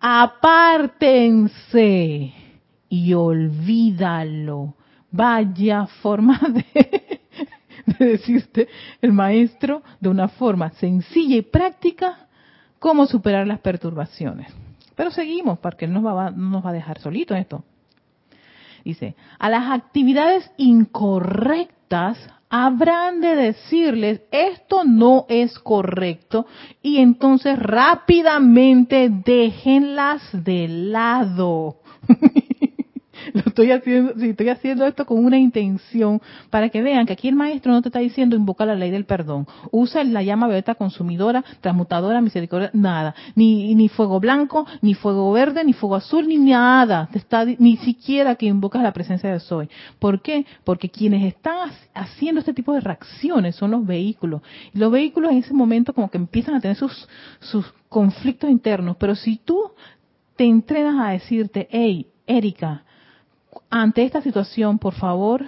Apártense 0.01 1.53
y 2.89 3.15
olvídalo. 3.15 4.75
Vaya 5.11 5.87
forma 5.87 6.41
de, 6.49 7.21
decirte 7.99 8.69
el 9.01 9.13
maestro 9.13 9.83
de 10.01 10.09
una 10.09 10.29
forma 10.29 10.71
sencilla 10.71 11.37
y 11.37 11.43
práctica 11.43 12.27
cómo 12.79 13.07
superar 13.07 13.47
las 13.47 13.61
perturbaciones. 13.61 14.53
Pero 14.95 15.11
seguimos, 15.11 15.59
porque 15.59 15.87
no 15.87 16.01
nos 16.01 16.37
no 16.37 16.51
nos 16.51 16.65
va 16.65 16.71
a 16.71 16.75
dejar 16.75 16.99
solito 16.99 17.35
esto. 17.35 17.65
Dice, 18.85 19.17
a 19.39 19.51
las 19.51 19.71
actividades 19.71 20.51
incorrectas 20.57 22.19
habrán 22.49 23.21
de 23.21 23.35
decirles, 23.37 24.23
esto 24.31 24.85
no 24.85 25.27
es 25.29 25.59
correcto, 25.59 26.47
y 26.83 26.99
entonces 26.99 27.59
rápidamente 27.59 29.11
déjenlas 29.25 30.23
de 30.33 30.69
lado. 30.69 31.77
Lo 33.33 33.43
estoy 33.47 33.73
haciendo, 33.73 34.15
sí, 34.19 34.31
estoy 34.31 34.49
haciendo 34.49 34.87
esto 34.87 35.07
con 35.07 35.25
una 35.25 35.39
intención 35.39 36.21
para 36.51 36.69
que 36.69 36.83
vean 36.83 37.07
que 37.07 37.15
aquí 37.15 37.29
el 37.29 37.35
maestro 37.35 37.73
no 37.73 37.83
te 37.83 37.89
está 37.89 37.99
diciendo 37.99 38.37
invoca 38.37 38.67
la 38.67 38.75
ley 38.75 38.91
del 38.91 39.05
perdón. 39.05 39.47
Usa 39.71 40.05
la 40.05 40.23
llama 40.23 40.47
violeta 40.47 40.75
consumidora, 40.75 41.45
transmutadora, 41.61 42.21
misericordia, 42.21 42.71
nada. 42.73 43.15
Ni, 43.35 43.75
ni 43.75 43.89
fuego 43.89 44.21
blanco, 44.21 44.67
ni 44.83 44.95
fuego 44.95 45.33
verde, 45.33 45.65
ni 45.65 45.73
fuego 45.73 45.97
azul, 45.97 46.29
ni 46.29 46.39
nada. 46.39 47.09
Te 47.13 47.19
está, 47.19 47.45
ni 47.45 47.77
siquiera 47.79 48.35
que 48.37 48.47
invocas 48.47 48.83
la 48.83 48.93
presencia 48.93 49.31
de 49.31 49.41
Soy. 49.41 49.69
¿Por 49.99 50.23
qué? 50.23 50.47
Porque 50.65 50.89
quienes 50.89 51.25
están 51.25 51.71
haciendo 51.95 52.41
este 52.41 52.55
tipo 52.55 52.73
de 52.73 52.81
reacciones 52.81 53.57
son 53.57 53.71
los 53.71 53.87
vehículos. 53.87 54.43
Los 54.73 54.91
vehículos 54.93 55.33
en 55.33 55.39
ese 55.39 55.55
momento 55.55 55.93
como 55.93 56.11
que 56.11 56.19
empiezan 56.19 56.55
a 56.55 56.61
tener 56.61 56.77
sus, 56.77 57.09
sus 57.41 57.67
conflictos 57.89 58.51
internos. 58.51 58.97
Pero 58.99 59.15
si 59.15 59.37
tú 59.37 59.73
te 60.37 60.45
entrenas 60.45 60.97
a 61.01 61.11
decirte, 61.11 61.69
hey, 61.71 62.07
Erika, 62.27 62.85
ante 63.83 64.05
esta 64.05 64.23
situación, 64.23 64.79
por 64.79 64.95
favor, 64.95 65.45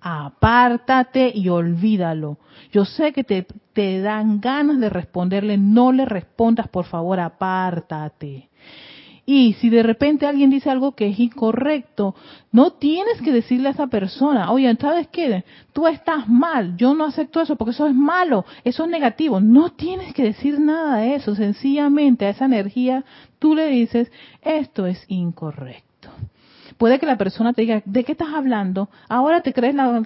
apártate 0.00 1.32
y 1.34 1.48
olvídalo. 1.48 2.38
Yo 2.72 2.84
sé 2.84 3.12
que 3.12 3.24
te, 3.24 3.46
te, 3.72 4.00
dan 4.00 4.40
ganas 4.40 4.78
de 4.78 4.88
responderle, 4.88 5.56
no 5.58 5.92
le 5.92 6.04
respondas, 6.04 6.68
por 6.68 6.84
favor, 6.84 7.18
apártate. 7.18 8.48
Y 9.28 9.54
si 9.54 9.70
de 9.70 9.82
repente 9.82 10.24
alguien 10.24 10.50
dice 10.50 10.70
algo 10.70 10.92
que 10.92 11.08
es 11.08 11.18
incorrecto, 11.18 12.14
no 12.52 12.74
tienes 12.74 13.20
que 13.20 13.32
decirle 13.32 13.68
a 13.68 13.72
esa 13.72 13.88
persona, 13.88 14.52
oye, 14.52 14.72
¿sabes 14.76 15.08
qué? 15.08 15.44
Tú 15.72 15.88
estás 15.88 16.28
mal, 16.28 16.76
yo 16.76 16.94
no 16.94 17.06
acepto 17.06 17.40
eso 17.40 17.56
porque 17.56 17.72
eso 17.72 17.88
es 17.88 17.94
malo, 17.94 18.44
eso 18.62 18.84
es 18.84 18.90
negativo. 18.90 19.40
No 19.40 19.72
tienes 19.72 20.14
que 20.14 20.22
decir 20.22 20.60
nada 20.60 20.98
de 20.98 21.16
eso, 21.16 21.34
sencillamente 21.34 22.26
a 22.26 22.30
esa 22.30 22.44
energía 22.44 23.04
tú 23.40 23.56
le 23.56 23.66
dices, 23.66 24.12
esto 24.42 24.86
es 24.86 25.04
incorrecto. 25.08 25.85
Puede 26.78 26.98
que 26.98 27.06
la 27.06 27.16
persona 27.16 27.52
te 27.52 27.62
diga, 27.62 27.82
¿de 27.84 28.04
qué 28.04 28.12
estás 28.12 28.34
hablando? 28.34 28.88
Ahora 29.08 29.40
te 29.40 29.52
crees 29.52 29.74
la... 29.74 30.02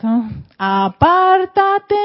Apártate 0.57 1.97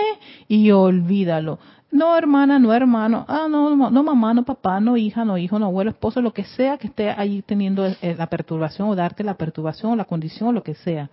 y 0.47 0.71
olvídalo. 0.71 1.59
No, 1.91 2.17
hermana, 2.17 2.59
no, 2.59 2.73
hermano. 2.73 3.25
Ah, 3.27 3.47
no, 3.49 3.75
no, 3.75 4.03
mamá, 4.03 4.33
no, 4.33 4.43
papá, 4.43 4.81
no, 4.81 4.97
hija, 4.97 5.23
no, 5.23 5.37
hijo, 5.37 5.59
no, 5.59 5.67
abuelo, 5.67 5.91
esposo, 5.91 6.21
lo 6.21 6.33
que 6.33 6.43
sea 6.43 6.77
que 6.77 6.87
esté 6.87 7.09
ahí 7.09 7.41
teniendo 7.41 7.85
eh, 7.85 8.15
la 8.17 8.27
perturbación 8.27 8.89
o 8.89 8.95
darte 8.95 9.23
la 9.23 9.35
perturbación 9.35 9.93
o 9.93 9.95
la 9.95 10.05
condición 10.05 10.49
o 10.49 10.51
lo 10.51 10.63
que 10.63 10.75
sea. 10.75 11.09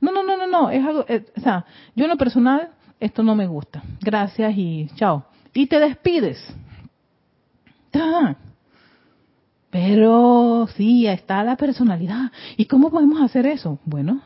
No, 0.00 0.12
no, 0.12 0.22
no, 0.22 0.36
no, 0.36 0.46
no. 0.46 0.70
Es 0.70 0.84
algo, 0.84 1.04
eh, 1.08 1.24
o 1.36 1.40
sea, 1.40 1.64
yo 1.94 2.04
en 2.04 2.10
lo 2.10 2.16
personal, 2.16 2.70
esto 3.00 3.22
no 3.22 3.34
me 3.34 3.46
gusta. 3.46 3.82
Gracias 4.00 4.52
y 4.56 4.88
chao. 4.96 5.24
Y 5.54 5.66
te 5.66 5.78
despides. 5.78 6.38
Pero 9.70 10.68
sí, 10.76 11.06
está 11.06 11.44
la 11.44 11.56
personalidad. 11.56 12.32
¿Y 12.56 12.66
cómo 12.66 12.90
podemos 12.90 13.20
hacer 13.20 13.46
eso? 13.46 13.78
Bueno, 13.84 14.22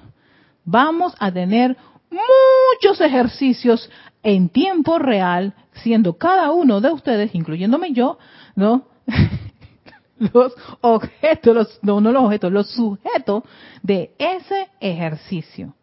vamos 0.64 1.14
a 1.18 1.32
tener 1.32 1.76
muchos 2.10 3.00
ejercicios 3.00 3.90
en 4.22 4.48
tiempo 4.48 4.98
real, 4.98 5.54
siendo 5.72 6.16
cada 6.16 6.52
uno 6.52 6.80
de 6.80 6.92
ustedes, 6.92 7.34
incluyéndome 7.34 7.92
yo, 7.92 8.18
¿no? 8.54 8.84
los 10.32 10.54
objetos, 10.80 11.54
los, 11.54 11.78
no, 11.82 12.00
no 12.00 12.12
los 12.12 12.22
objetos, 12.24 12.52
los 12.52 12.70
sujetos 12.70 13.42
de 13.82 14.14
ese 14.18 14.68
ejercicio. 14.80 15.74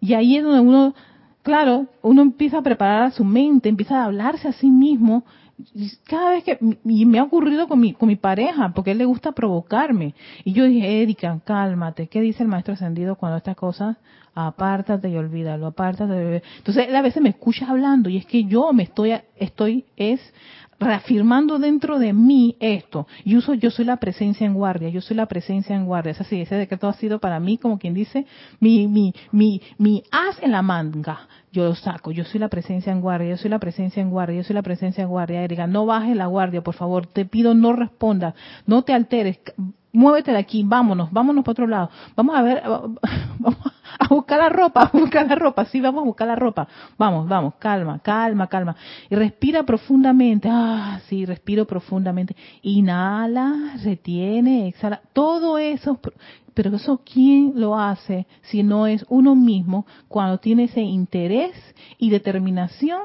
Y 0.00 0.12
ahí 0.12 0.36
es 0.36 0.44
donde 0.44 0.60
uno, 0.60 0.94
claro, 1.42 1.86
uno 2.02 2.20
empieza 2.20 2.58
a 2.58 2.62
preparar 2.62 3.04
a 3.04 3.10
su 3.10 3.24
mente, 3.24 3.70
empieza 3.70 4.02
a 4.02 4.04
hablarse 4.04 4.48
a 4.48 4.52
sí 4.52 4.70
mismo 4.70 5.24
cada 6.04 6.30
vez 6.30 6.44
que 6.44 6.58
y 6.84 7.06
me 7.06 7.18
ha 7.18 7.22
ocurrido 7.22 7.68
con 7.68 7.80
mi 7.80 7.92
con 7.92 8.08
mi 8.08 8.16
pareja 8.16 8.72
porque 8.74 8.92
él 8.92 8.98
le 8.98 9.04
gusta 9.04 9.32
provocarme. 9.32 10.14
Y 10.44 10.52
yo 10.52 10.64
dije 10.64 11.02
Erika 11.02 11.40
cálmate 11.44 12.08
qué 12.08 12.20
dice 12.20 12.42
el 12.42 12.48
maestro 12.48 12.74
ascendido 12.74 13.16
cuando 13.16 13.38
estas 13.38 13.56
cosas 13.56 13.96
apártate 14.34 15.08
y 15.08 15.16
olvídalo 15.16 15.66
apártate 15.66 16.42
entonces 16.58 16.92
a 16.92 17.02
veces 17.02 17.22
me 17.22 17.30
escucha 17.30 17.66
hablando 17.68 18.08
y 18.08 18.16
es 18.16 18.26
que 18.26 18.44
yo 18.44 18.72
me 18.72 18.84
estoy 18.84 19.14
estoy 19.38 19.84
es 19.96 20.20
reafirmando 20.78 21.58
dentro 21.58 21.98
de 21.98 22.12
mí 22.12 22.56
esto. 22.60 23.06
Y 23.24 23.36
uso 23.36 23.54
yo 23.54 23.70
soy 23.70 23.84
la 23.84 23.96
presencia 23.96 24.46
en 24.46 24.54
guardia 24.54 24.88
yo 24.88 25.00
soy 25.00 25.16
la 25.16 25.26
presencia 25.26 25.74
en 25.74 25.86
guardia. 25.86 26.12
Es 26.12 26.20
así 26.20 26.40
ese 26.40 26.56
decreto 26.56 26.88
ha 26.88 26.94
sido 26.94 27.18
para 27.18 27.40
mí 27.40 27.58
como 27.58 27.78
quien 27.78 27.94
dice 27.94 28.26
mi 28.60 28.86
mi 28.86 29.14
mi 29.32 29.60
mi 29.78 30.02
as 30.10 30.42
en 30.42 30.52
la 30.52 30.62
manga. 30.62 31.28
Yo 31.52 31.64
lo 31.64 31.74
saco, 31.74 32.10
yo 32.10 32.24
soy 32.24 32.40
la 32.40 32.48
presencia 32.48 32.92
en 32.92 33.00
guardia, 33.00 33.30
yo 33.30 33.36
soy 33.36 33.48
la 33.48 33.60
presencia 33.60 34.02
en 34.02 34.10
guardia, 34.10 34.38
yo 34.38 34.44
soy 34.44 34.54
la 34.54 34.62
presencia 34.62 35.02
en 35.02 35.08
guardia, 35.08 35.42
Erika, 35.44 35.68
no 35.68 35.86
bajes 35.86 36.16
la 36.16 36.26
guardia, 36.26 36.62
por 36.62 36.74
favor, 36.74 37.06
te 37.06 37.24
pido 37.26 37.54
no 37.54 37.72
respondas, 37.72 38.34
no 38.66 38.82
te 38.82 38.92
alteres, 38.92 39.38
muévete 39.94 40.32
de 40.32 40.38
aquí, 40.38 40.62
vámonos, 40.66 41.10
vámonos 41.10 41.44
para 41.44 41.52
otro 41.52 41.66
lado, 41.66 41.90
vamos 42.14 42.36
a 42.36 42.42
ver, 42.42 42.62
vamos 43.38 43.58
a 43.98 44.08
buscar 44.08 44.38
la 44.38 44.48
ropa, 44.50 44.82
a 44.92 44.98
buscar 44.98 45.26
la 45.26 45.36
ropa, 45.36 45.64
sí, 45.66 45.80
vamos 45.80 46.02
a 46.02 46.04
buscar 46.04 46.28
la 46.28 46.36
ropa, 46.36 46.68
vamos, 46.98 47.26
vamos, 47.28 47.54
calma, 47.58 48.00
calma, 48.00 48.48
calma, 48.48 48.76
y 49.08 49.14
respira 49.14 49.62
profundamente, 49.62 50.48
ah, 50.50 51.00
sí, 51.08 51.24
respiro 51.24 51.64
profundamente, 51.64 52.36
inhala, 52.62 53.76
retiene, 53.82 54.68
exhala, 54.68 55.00
todo 55.12 55.56
eso 55.56 55.98
pero 56.54 56.74
eso, 56.76 57.00
¿quién 57.04 57.54
lo 57.56 57.76
hace 57.76 58.28
si 58.42 58.62
no 58.62 58.86
es 58.86 59.04
uno 59.08 59.34
mismo 59.34 59.86
cuando 60.06 60.38
tiene 60.38 60.64
ese 60.64 60.82
interés 60.82 61.52
y 61.98 62.10
determinación 62.10 63.02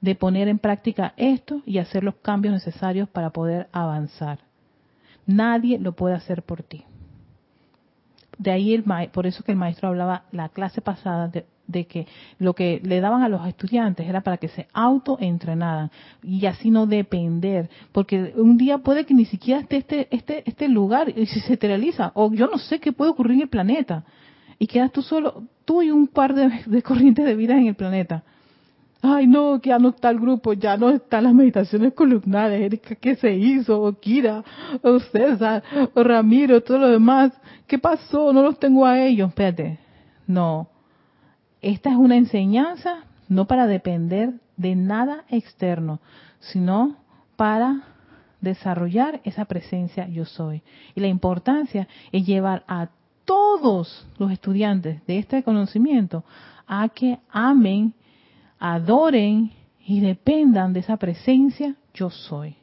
de 0.00 0.14
poner 0.14 0.46
en 0.46 0.60
práctica 0.60 1.12
esto 1.16 1.60
y 1.66 1.78
hacer 1.78 2.04
los 2.04 2.14
cambios 2.16 2.54
necesarios 2.54 3.08
para 3.08 3.30
poder 3.30 3.68
avanzar? 3.72 4.38
Nadie 5.26 5.78
lo 5.78 5.92
puede 5.92 6.14
hacer 6.14 6.42
por 6.42 6.62
ti. 6.62 6.84
De 8.38 8.50
ahí, 8.50 8.74
el 8.74 8.84
por 9.12 9.26
eso 9.26 9.44
que 9.44 9.52
el 9.52 9.58
maestro 9.58 9.88
hablaba 9.88 10.24
la 10.32 10.48
clase 10.48 10.80
pasada 10.80 11.28
de, 11.28 11.46
de 11.66 11.86
que 11.86 12.06
lo 12.38 12.54
que 12.54 12.80
le 12.82 13.00
daban 13.00 13.22
a 13.22 13.28
los 13.28 13.46
estudiantes 13.46 14.06
era 14.06 14.22
para 14.22 14.36
que 14.36 14.48
se 14.48 14.66
autoentrenaran 14.72 15.90
y 16.22 16.44
así 16.46 16.70
no 16.70 16.86
depender, 16.86 17.70
porque 17.92 18.34
un 18.36 18.58
día 18.58 18.78
puede 18.78 19.06
que 19.06 19.14
ni 19.14 19.24
siquiera 19.24 19.60
esté 19.60 19.76
este, 19.78 20.08
este, 20.10 20.42
este 20.46 20.68
lugar 20.68 21.16
y 21.16 21.26
si 21.26 21.40
se 21.40 21.56
realiza, 21.56 22.12
o 22.14 22.32
yo 22.32 22.48
no 22.48 22.58
sé 22.58 22.80
qué 22.80 22.92
puede 22.92 23.12
ocurrir 23.12 23.36
en 23.36 23.42
el 23.42 23.48
planeta, 23.48 24.04
y 24.58 24.66
quedas 24.66 24.92
tú 24.92 25.02
solo, 25.02 25.44
tú 25.64 25.82
y 25.82 25.90
un 25.90 26.06
par 26.06 26.34
de, 26.34 26.82
corrientes 26.82 27.24
de 27.24 27.34
vida 27.34 27.56
en 27.56 27.66
el 27.66 27.74
planeta. 27.74 28.22
Ay 29.04 29.26
no, 29.26 29.60
que 29.60 29.68
ya 29.68 29.78
no 29.78 29.90
está 29.90 30.10
el 30.10 30.18
grupo, 30.18 30.52
ya 30.52 30.76
no 30.76 30.90
están 30.90 31.24
las 31.24 31.34
meditaciones 31.34 31.92
columnares, 31.94 32.60
Erika, 32.60 32.94
¿qué 32.94 33.16
se 33.16 33.34
hizo? 33.34 33.80
O 33.80 33.92
Kira, 33.92 34.42
o 34.82 34.98
César, 34.98 35.62
o 35.94 36.02
Ramiro, 36.02 36.62
todo 36.62 36.78
lo 36.78 36.88
demás, 36.88 37.32
¿qué 37.66 37.78
pasó? 37.78 38.32
No 38.32 38.42
los 38.42 38.58
tengo 38.58 38.86
a 38.86 39.00
ellos, 39.00 39.28
espérate, 39.28 39.78
no, 40.26 40.68
esta 41.60 41.90
es 41.90 41.96
una 41.96 42.16
enseñanza 42.16 43.04
no 43.28 43.46
para 43.46 43.66
depender 43.66 44.34
de 44.56 44.76
nada 44.76 45.24
externo, 45.28 46.00
sino 46.40 46.96
para 47.36 47.84
desarrollar 48.40 49.20
esa 49.24 49.46
presencia 49.46 50.06
yo 50.08 50.24
soy. 50.24 50.62
Y 50.94 51.00
la 51.00 51.08
importancia 51.08 51.88
es 52.12 52.26
llevar 52.26 52.64
a 52.68 52.90
todos 53.24 54.06
los 54.18 54.30
estudiantes 54.30 55.04
de 55.06 55.18
este 55.18 55.42
conocimiento 55.42 56.24
a 56.66 56.88
que 56.88 57.18
amen, 57.30 57.94
adoren 58.66 59.50
y 59.86 60.00
dependan 60.00 60.72
de 60.72 60.80
esa 60.80 60.96
presencia 60.96 61.74
yo 61.92 62.08
soy. 62.08 62.56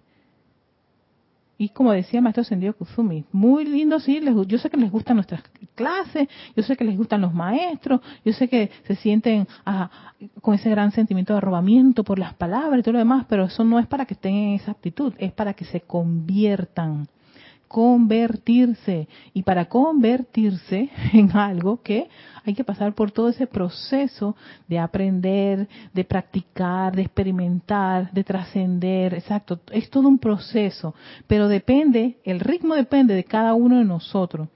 Y 1.60 1.70
como 1.70 1.92
decía 1.92 2.22
maestro 2.22 2.44
Sendio 2.44 2.76
Kuzumi, 2.76 3.24
muy 3.32 3.66
lindo, 3.66 4.00
sí, 4.00 4.20
yo 4.48 4.58
sé 4.58 4.72
que 4.72 4.78
les 4.78 4.90
gustan 4.90 5.18
nuestras 5.18 5.44
clases, 5.76 6.28
yo 6.56 6.64
sé 6.64 6.76
que 6.76 6.86
les 6.86 6.98
gustan 6.98 7.22
los 7.22 7.36
maestros, 7.36 8.02
yo 8.26 8.34
sé 8.34 8.48
que 8.48 8.72
se 8.88 8.96
sienten 8.96 9.48
ah, 9.64 9.92
con 10.42 10.56
ese 10.56 10.72
gran 10.72 10.92
sentimiento 10.92 11.34
de 11.34 11.38
arrobamiento 11.38 12.04
por 12.04 12.18
las 12.18 12.34
palabras 12.34 12.80
y 12.80 12.82
todo 12.82 12.94
lo 12.94 13.00
demás, 13.00 13.28
pero 13.30 13.46
eso 13.46 13.64
no 13.64 13.78
es 13.78 13.86
para 13.86 14.06
que 14.06 14.16
tengan 14.16 14.56
esa 14.56 14.72
actitud, 14.72 15.14
es 15.20 15.32
para 15.34 15.54
que 15.54 15.66
se 15.66 15.82
conviertan 15.82 17.08
convertirse. 17.72 19.08
Y 19.34 19.44
para 19.44 19.66
convertirse 19.66 20.90
en 21.14 21.32
algo 21.32 21.82
que 21.82 22.10
hay 22.44 22.54
que 22.54 22.66
pasar 22.66 22.94
por 22.94 23.12
todo 23.12 23.30
ese 23.30 23.48
proceso 23.48 24.36
de 24.68 24.78
aprender, 24.78 25.70
de 25.94 26.04
practicar, 26.04 26.94
de 26.94 27.04
experimentar, 27.04 28.12
de 28.12 28.26
trascender. 28.26 29.14
Exacto, 29.14 29.62
es 29.72 29.90
todo 29.90 30.10
un 30.10 30.20
proceso. 30.20 30.94
Pero 31.28 31.48
depende, 31.48 32.18
el 32.26 32.42
ritmo 32.42 32.76
depende 32.76 33.14
de 33.14 33.24
cada 33.24 33.54
uno 33.54 33.78
de 33.78 33.86
nosotros. 33.86 34.50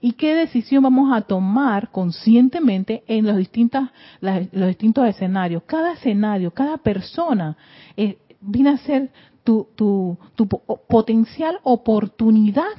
¿Y 0.00 0.12
qué 0.12 0.34
decisión 0.34 0.82
vamos 0.82 1.14
a 1.14 1.20
tomar 1.20 1.90
conscientemente 1.90 3.04
en 3.06 3.26
los, 3.26 3.36
distintas, 3.36 3.90
los 4.20 4.68
distintos 4.68 5.06
escenarios? 5.06 5.62
Cada 5.66 5.92
escenario, 5.92 6.52
cada 6.52 6.78
persona 6.78 7.56
eh, 7.96 8.16
viene 8.40 8.70
a 8.70 8.78
ser 8.78 9.10
tu, 9.44 9.68
tu, 9.74 10.18
tu 10.34 10.46
potencial 10.46 11.58
oportunidad 11.62 12.72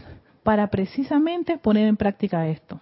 para 0.43 0.67
precisamente 0.67 1.57
poner 1.57 1.87
en 1.87 1.97
práctica 1.97 2.47
esto. 2.47 2.79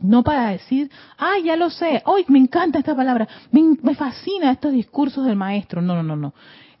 No 0.00 0.22
para 0.22 0.50
decir, 0.50 0.90
ay, 1.16 1.44
ya 1.44 1.56
lo 1.56 1.70
sé, 1.70 2.02
hoy 2.04 2.24
me 2.28 2.38
encanta 2.38 2.78
esta 2.78 2.94
palabra, 2.94 3.28
me, 3.52 3.76
me 3.80 3.94
fascina 3.94 4.50
estos 4.50 4.72
discursos 4.72 5.24
del 5.24 5.36
maestro. 5.36 5.80
No, 5.80 5.94
no, 5.94 6.02
no, 6.02 6.16
no. 6.16 6.34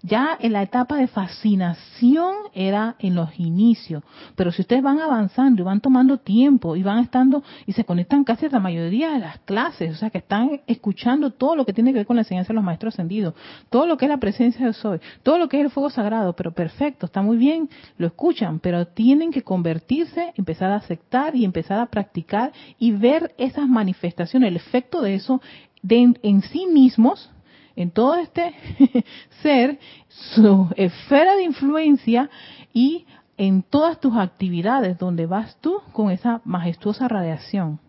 Ya 0.06 0.36
en 0.38 0.52
la 0.52 0.62
etapa 0.62 0.96
de 0.96 1.06
fascinación 1.06 2.34
era 2.52 2.94
en 2.98 3.14
los 3.14 3.40
inicios, 3.40 4.02
pero 4.36 4.52
si 4.52 4.60
ustedes 4.60 4.82
van 4.82 5.00
avanzando 5.00 5.62
y 5.62 5.64
van 5.64 5.80
tomando 5.80 6.18
tiempo 6.18 6.76
y 6.76 6.82
van 6.82 6.98
estando 6.98 7.42
y 7.64 7.72
se 7.72 7.86
conectan 7.86 8.22
casi 8.22 8.44
a 8.44 8.50
la 8.50 8.60
mayoría 8.60 9.12
de 9.12 9.20
las 9.20 9.38
clases, 9.46 9.92
o 9.92 9.94
sea 9.94 10.10
que 10.10 10.18
están 10.18 10.60
escuchando 10.66 11.30
todo 11.30 11.56
lo 11.56 11.64
que 11.64 11.72
tiene 11.72 11.92
que 11.92 12.00
ver 12.00 12.06
con 12.06 12.16
la 12.16 12.20
enseñanza 12.20 12.48
de 12.48 12.56
los 12.56 12.64
maestros 12.64 12.92
ascendidos, 12.92 13.32
todo 13.70 13.86
lo 13.86 13.96
que 13.96 14.04
es 14.04 14.10
la 14.10 14.18
presencia 14.18 14.66
de 14.66 14.74
Soy, 14.74 15.00
todo 15.22 15.38
lo 15.38 15.48
que 15.48 15.58
es 15.58 15.64
el 15.64 15.70
fuego 15.70 15.88
sagrado, 15.88 16.36
pero 16.36 16.52
perfecto, 16.52 17.06
está 17.06 17.22
muy 17.22 17.38
bien, 17.38 17.70
lo 17.96 18.06
escuchan, 18.06 18.60
pero 18.60 18.86
tienen 18.86 19.32
que 19.32 19.40
convertirse, 19.40 20.34
empezar 20.36 20.70
a 20.70 20.76
aceptar 20.76 21.34
y 21.34 21.46
empezar 21.46 21.80
a 21.80 21.86
practicar 21.86 22.52
y 22.78 22.92
ver 22.92 23.34
esas 23.38 23.66
manifestaciones, 23.66 24.48
el 24.48 24.56
efecto 24.56 25.00
de 25.00 25.14
eso 25.14 25.40
en 25.88 26.42
sí 26.42 26.66
mismos 26.66 27.30
en 27.76 27.90
todo 27.90 28.16
este 28.16 28.54
ser 29.42 29.78
su 30.08 30.68
esfera 30.76 31.36
de 31.36 31.44
influencia 31.44 32.30
y 32.72 33.06
en 33.36 33.62
todas 33.62 34.00
tus 34.00 34.16
actividades 34.16 34.98
donde 34.98 35.26
vas 35.26 35.56
tú 35.60 35.80
con 35.92 36.10
esa 36.10 36.40
majestuosa 36.44 37.08
radiación. 37.08 37.80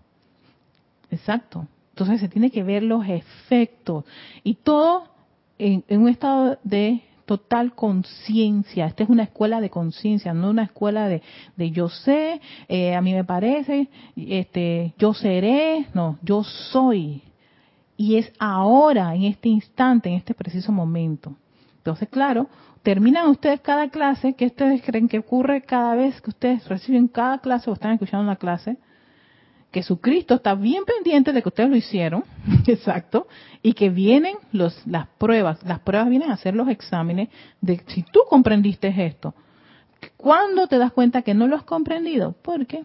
Exacto. 1.11 1.67
Entonces 1.91 2.19
se 2.19 2.27
tiene 2.27 2.51
que 2.51 2.63
ver 2.63 2.83
los 2.83 3.07
efectos 3.07 4.03
y 4.43 4.55
todo 4.55 5.07
en, 5.57 5.83
un 5.89 6.09
estado 6.09 6.57
de 6.63 7.01
total 7.25 7.73
conciencia. 7.73 8.85
Esta 8.85 9.03
es 9.03 9.09
una 9.09 9.23
escuela 9.23 9.61
de 9.61 9.69
conciencia, 9.69 10.33
no 10.33 10.49
una 10.49 10.63
escuela 10.63 11.07
de, 11.07 11.21
de 11.55 11.71
yo 11.71 11.89
sé, 11.89 12.41
eh, 12.67 12.95
a 12.95 13.01
mí 13.01 13.13
me 13.13 13.23
parece, 13.23 13.87
este, 14.15 14.93
yo 14.97 15.13
seré, 15.13 15.87
no, 15.93 16.19
yo 16.21 16.43
soy 16.43 17.23
y 17.97 18.17
es 18.17 18.31
ahora, 18.39 19.15
en 19.15 19.23
este 19.23 19.49
instante, 19.49 20.09
en 20.09 20.15
este 20.15 20.33
preciso 20.33 20.71
momento. 20.71 21.35
Entonces, 21.77 22.09
claro, 22.09 22.49
terminan 22.83 23.29
ustedes 23.29 23.61
cada 23.61 23.89
clase, 23.89 24.33
que 24.33 24.47
ustedes 24.47 24.81
creen 24.83 25.07
que 25.07 25.19
ocurre 25.19 25.61
cada 25.61 25.95
vez 25.95 26.19
que 26.21 26.29
ustedes 26.29 26.67
reciben 26.67 27.07
cada 27.07 27.39
clase 27.39 27.69
o 27.69 27.73
están 27.73 27.93
escuchando 27.93 28.23
una 28.23 28.35
clase, 28.35 28.77
que 29.71 29.83
su 29.83 29.99
Cristo 29.99 30.35
está 30.35 30.55
bien 30.55 30.83
pendiente 30.85 31.33
de 31.33 31.41
que 31.41 31.49
ustedes 31.49 31.69
lo 31.69 31.75
hicieron, 31.75 32.23
exacto, 32.67 33.27
y 33.61 33.73
que 33.73 33.89
vienen 33.89 34.35
los, 34.51 34.85
las 34.87 35.07
pruebas, 35.17 35.61
las 35.63 35.79
pruebas 35.79 36.09
vienen 36.09 36.31
a 36.31 36.35
hacer 36.35 36.55
los 36.55 36.69
exámenes 36.69 37.29
de 37.61 37.81
si 37.87 38.03
tú 38.03 38.21
comprendiste 38.29 38.93
esto. 39.05 39.33
¿Cuándo 40.17 40.67
te 40.67 40.77
das 40.77 40.91
cuenta 40.91 41.21
que 41.23 41.33
no 41.33 41.47
lo 41.47 41.55
has 41.55 41.63
comprendido? 41.63 42.35
Porque 42.41 42.83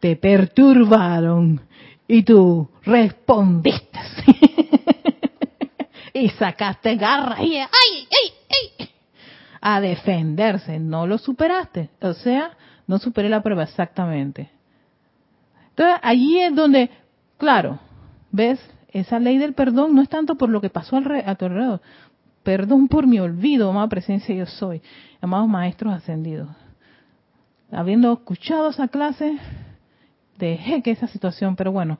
te 0.00 0.16
perturbaron 0.16 1.60
y 2.08 2.22
tú 2.22 2.68
respondiste. 2.84 3.98
y 6.12 6.28
sacaste 6.30 6.96
garras 6.96 7.40
y 7.40 7.56
¡ay, 7.56 7.68
ay, 7.68 8.32
ay! 8.78 8.88
A 9.60 9.80
defenderse. 9.80 10.78
No 10.78 11.06
lo 11.06 11.18
superaste. 11.18 11.90
O 12.00 12.12
sea, 12.14 12.52
no 12.86 12.98
superé 12.98 13.28
la 13.28 13.42
prueba 13.42 13.64
exactamente. 13.64 14.50
Entonces, 15.70 16.00
allí 16.02 16.40
es 16.40 16.54
donde, 16.54 16.90
claro, 17.36 17.78
¿ves? 18.30 18.60
Esa 18.88 19.18
ley 19.18 19.36
del 19.36 19.52
perdón 19.52 19.94
no 19.94 20.00
es 20.00 20.08
tanto 20.08 20.36
por 20.36 20.48
lo 20.48 20.60
que 20.60 20.70
pasó 20.70 20.96
a 20.96 21.34
tu 21.34 21.44
alrededor. 21.44 21.82
Perdón 22.42 22.88
por 22.88 23.06
mi 23.06 23.18
olvido, 23.18 23.68
amada 23.68 23.88
presencia 23.88 24.34
yo 24.34 24.46
soy. 24.46 24.80
Amados 25.20 25.48
maestros 25.48 25.92
ascendidos. 25.92 26.48
Habiendo 27.70 28.12
escuchado 28.12 28.70
esa 28.70 28.88
clase, 28.88 29.36
dejé 30.38 30.82
que 30.82 30.90
esa 30.90 31.06
situación, 31.08 31.56
pero 31.56 31.72
bueno, 31.72 31.98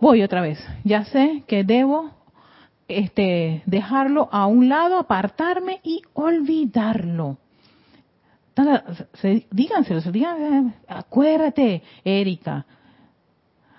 voy 0.00 0.22
otra 0.22 0.40
vez. 0.40 0.58
Ya 0.84 1.04
sé 1.04 1.44
que 1.46 1.64
debo 1.64 2.10
este, 2.88 3.62
dejarlo 3.66 4.28
a 4.32 4.46
un 4.46 4.68
lado, 4.68 4.98
apartarme 4.98 5.80
y 5.82 6.02
olvidarlo. 6.14 7.38
Díganselo, 9.52 10.00
díganse, 10.10 10.74
acuérdate, 10.88 11.82
Erika, 12.04 12.66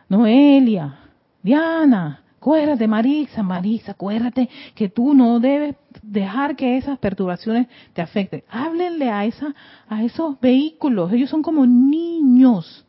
Noelia, 0.08 1.00
Diana, 1.44 2.24
acuérdate, 2.38 2.88
Marisa, 2.88 3.44
Marisa, 3.44 3.92
acuérdate 3.92 4.50
que 4.76 4.88
tú 4.88 5.14
no 5.14 5.42
debes 5.42 5.76
dejar 6.02 6.56
que 6.56 6.78
esas 6.78 6.98
perturbaciones 6.98 7.68
te 7.92 8.02
afecten. 8.02 8.44
Háblenle 8.50 9.10
a 9.10 9.26
esa, 9.26 9.54
a 9.90 10.02
esos 10.02 10.40
vehículos, 10.40 11.12
ellos 11.12 11.30
son 11.30 11.42
como 11.42 11.66
niños 11.66 12.86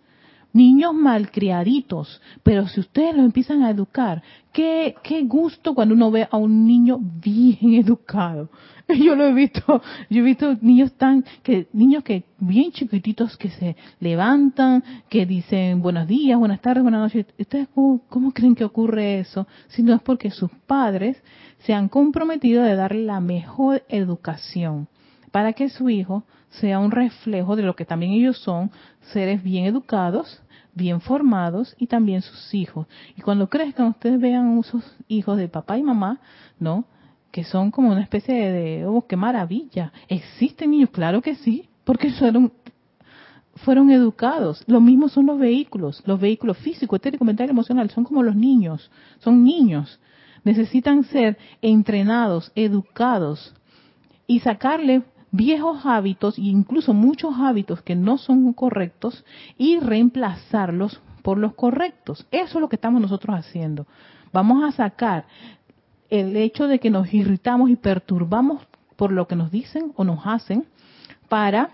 niños 0.52 0.94
malcriaditos, 0.94 2.20
pero 2.42 2.66
si 2.68 2.80
ustedes 2.80 3.14
los 3.14 3.24
empiezan 3.24 3.62
a 3.62 3.70
educar, 3.70 4.22
qué, 4.52 4.94
qué 5.02 5.22
gusto 5.22 5.74
cuando 5.74 5.94
uno 5.94 6.10
ve 6.10 6.28
a 6.30 6.36
un 6.36 6.66
niño 6.66 6.98
bien 7.00 7.58
educado. 7.74 8.50
Yo 8.88 9.14
lo 9.14 9.24
he 9.24 9.32
visto, 9.32 9.80
yo 10.08 10.20
he 10.20 10.24
visto 10.24 10.56
niños 10.60 10.92
tan, 10.94 11.24
que, 11.44 11.68
niños 11.72 12.02
que 12.02 12.24
bien 12.38 12.72
chiquititos 12.72 13.36
que 13.36 13.50
se 13.50 13.76
levantan, 14.00 14.82
que 15.08 15.26
dicen 15.26 15.80
buenos 15.80 16.08
días, 16.08 16.38
buenas 16.38 16.60
tardes, 16.60 16.82
buenas 16.82 17.00
noches. 17.00 17.26
¿Ustedes 17.38 17.68
cómo, 17.72 18.00
cómo 18.08 18.32
creen 18.32 18.56
que 18.56 18.64
ocurre 18.64 19.20
eso? 19.20 19.46
Si 19.68 19.82
no 19.84 19.94
es 19.94 20.02
porque 20.02 20.30
sus 20.30 20.50
padres 20.66 21.22
se 21.60 21.72
han 21.72 21.88
comprometido 21.88 22.64
de 22.64 22.74
darle 22.74 23.04
la 23.04 23.20
mejor 23.20 23.84
educación 23.88 24.88
para 25.30 25.52
que 25.52 25.68
su 25.68 25.88
hijo 25.88 26.24
sea 26.50 26.78
un 26.78 26.90
reflejo 26.90 27.56
de 27.56 27.62
lo 27.62 27.74
que 27.74 27.84
también 27.84 28.12
ellos 28.12 28.38
son, 28.38 28.70
seres 29.12 29.42
bien 29.42 29.64
educados, 29.64 30.42
bien 30.74 31.00
formados 31.00 31.74
y 31.78 31.86
también 31.86 32.22
sus 32.22 32.54
hijos. 32.54 32.86
Y 33.16 33.22
cuando 33.22 33.48
crezcan, 33.48 33.88
ustedes 33.88 34.20
vean 34.20 34.58
esos 34.58 34.84
hijos 35.08 35.36
de 35.38 35.48
papá 35.48 35.78
y 35.78 35.82
mamá, 35.82 36.20
¿no? 36.58 36.84
Que 37.30 37.44
son 37.44 37.70
como 37.70 37.90
una 37.90 38.02
especie 38.02 38.34
de, 38.34 38.86
oh, 38.86 39.06
qué 39.06 39.16
maravilla. 39.16 39.92
¿Existen 40.08 40.70
niños? 40.70 40.90
Claro 40.90 41.22
que 41.22 41.36
sí, 41.36 41.68
porque 41.84 42.10
fueron, 42.12 42.52
fueron 43.56 43.90
educados. 43.90 44.64
Lo 44.66 44.80
mismo 44.80 45.08
son 45.08 45.26
los 45.26 45.38
vehículos, 45.38 46.02
los 46.06 46.20
vehículos 46.20 46.58
físicos, 46.58 46.96
etérico, 46.96 47.24
mental 47.24 47.48
y 47.48 47.50
emocional, 47.50 47.90
son 47.90 48.04
como 48.04 48.22
los 48.22 48.34
niños, 48.34 48.90
son 49.18 49.44
niños. 49.44 50.00
Necesitan 50.42 51.04
ser 51.04 51.38
entrenados, 51.60 52.50
educados 52.54 53.54
y 54.26 54.40
sacarle 54.40 55.02
viejos 55.32 55.84
hábitos 55.84 56.38
e 56.38 56.42
incluso 56.42 56.94
muchos 56.94 57.34
hábitos 57.38 57.82
que 57.82 57.94
no 57.94 58.18
son 58.18 58.52
correctos 58.52 59.24
y 59.56 59.78
reemplazarlos 59.78 61.00
por 61.22 61.38
los 61.38 61.54
correctos. 61.54 62.26
Eso 62.30 62.58
es 62.58 62.60
lo 62.60 62.68
que 62.68 62.76
estamos 62.76 63.00
nosotros 63.00 63.36
haciendo. 63.36 63.86
Vamos 64.32 64.64
a 64.64 64.72
sacar 64.72 65.26
el 66.08 66.36
hecho 66.36 66.66
de 66.66 66.78
que 66.78 66.90
nos 66.90 67.12
irritamos 67.12 67.70
y 67.70 67.76
perturbamos 67.76 68.62
por 68.96 69.12
lo 69.12 69.26
que 69.26 69.36
nos 69.36 69.50
dicen 69.50 69.92
o 69.96 70.04
nos 70.04 70.26
hacen 70.26 70.66
para 71.28 71.70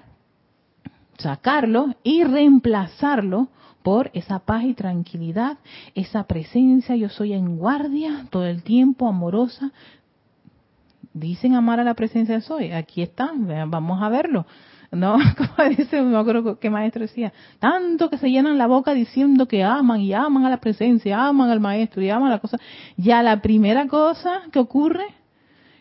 sacarlo 1.18 1.94
y 2.02 2.24
reemplazarlo 2.24 3.48
por 3.82 4.10
esa 4.14 4.40
paz 4.40 4.64
y 4.64 4.74
tranquilidad, 4.74 5.58
esa 5.94 6.24
presencia, 6.24 6.96
yo 6.96 7.08
soy 7.08 7.32
en 7.32 7.56
guardia 7.56 8.26
todo 8.30 8.44
el 8.44 8.64
tiempo, 8.64 9.08
amorosa. 9.08 9.72
Dicen 11.16 11.54
amar 11.54 11.80
a 11.80 11.84
la 11.84 11.94
presencia 11.94 12.34
de 12.34 12.42
soy, 12.42 12.72
aquí 12.72 13.00
está, 13.00 13.30
vamos 13.34 14.02
a 14.02 14.10
verlo. 14.10 14.44
No, 14.90 15.16
como 15.56 15.68
dice, 15.70 16.02
no 16.02 16.18
acuerdo 16.18 16.58
qué 16.58 16.68
maestro 16.68 17.00
decía, 17.00 17.32
tanto 17.58 18.10
que 18.10 18.18
se 18.18 18.30
llenan 18.30 18.58
la 18.58 18.66
boca 18.66 18.92
diciendo 18.92 19.48
que 19.48 19.64
aman 19.64 20.02
y 20.02 20.12
aman 20.12 20.44
a 20.44 20.50
la 20.50 20.58
presencia, 20.58 21.26
aman 21.26 21.48
al 21.48 21.58
maestro 21.58 22.02
y 22.02 22.10
aman 22.10 22.28
a 22.28 22.32
la 22.32 22.38
cosa. 22.38 22.58
Ya 22.98 23.22
la 23.22 23.40
primera 23.40 23.86
cosa 23.88 24.42
que 24.52 24.58
ocurre, 24.58 25.06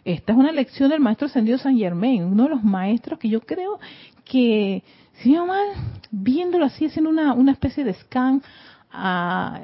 esta 0.05 0.31
es 0.31 0.38
una 0.38 0.53
lección 0.53 0.89
del 0.89 1.01
maestro 1.01 1.27
ascendido 1.27 1.57
San 1.57 1.77
Germain, 1.77 2.23
uno 2.23 2.43
de 2.43 2.49
los 2.51 2.63
maestros 2.63 3.19
que 3.19 3.27
yo 3.27 3.41
creo 3.41 3.77
que 4.23 4.83
si 5.21 5.33
no 5.33 5.47
mal, 5.47 5.67
viéndolo 6.11 6.63
así, 6.63 6.86
haciendo 6.86 7.09
una, 7.09 7.33
una 7.33 7.51
especie 7.51 7.83
de 7.83 7.93
scan, 7.93 8.41
ah, 8.89 9.59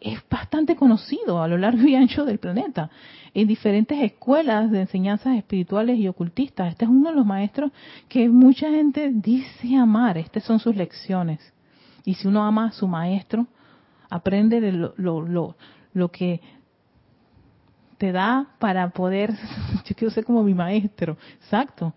es 0.00 0.20
bastante 0.28 0.76
conocido 0.76 1.42
a 1.42 1.48
lo 1.48 1.58
largo 1.58 1.82
y 1.82 1.94
ancho 1.94 2.24
del 2.24 2.38
planeta, 2.38 2.90
en 3.34 3.48
diferentes 3.48 3.98
escuelas 4.00 4.70
de 4.70 4.82
enseñanzas 4.82 5.36
espirituales 5.36 5.98
y 5.98 6.08
ocultistas. 6.08 6.72
Este 6.72 6.84
es 6.84 6.90
uno 6.90 7.10
de 7.10 7.16
los 7.16 7.26
maestros 7.26 7.72
que 8.08 8.28
mucha 8.28 8.70
gente 8.70 9.10
dice 9.12 9.76
amar, 9.76 10.18
estas 10.18 10.44
son 10.44 10.58
sus 10.58 10.76
lecciones. 10.76 11.40
Y 12.04 12.14
si 12.14 12.28
uno 12.28 12.44
ama 12.44 12.66
a 12.66 12.72
su 12.72 12.86
maestro, 12.86 13.46
aprende 14.08 14.60
de 14.60 14.72
lo, 14.72 14.94
lo, 14.96 15.20
lo, 15.20 15.56
lo 15.92 16.10
que 16.10 16.40
te 17.98 18.12
da 18.12 18.46
para 18.58 18.88
poder, 18.90 19.32
yo 19.84 19.94
quiero 19.96 20.14
ser 20.14 20.24
como 20.24 20.42
mi 20.44 20.54
maestro, 20.54 21.18
exacto, 21.40 21.92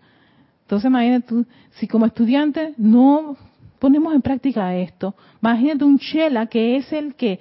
entonces 0.62 0.88
imagínate 0.88 1.26
tú, 1.28 1.46
si 1.72 1.86
como 1.86 2.06
estudiante 2.06 2.74
no 2.76 3.36
ponemos 3.78 4.14
en 4.14 4.22
práctica 4.22 4.74
esto, 4.74 5.14
imagínate 5.40 5.84
un 5.84 5.98
chela 5.98 6.46
que 6.46 6.76
es 6.76 6.92
el 6.92 7.14
que 7.14 7.40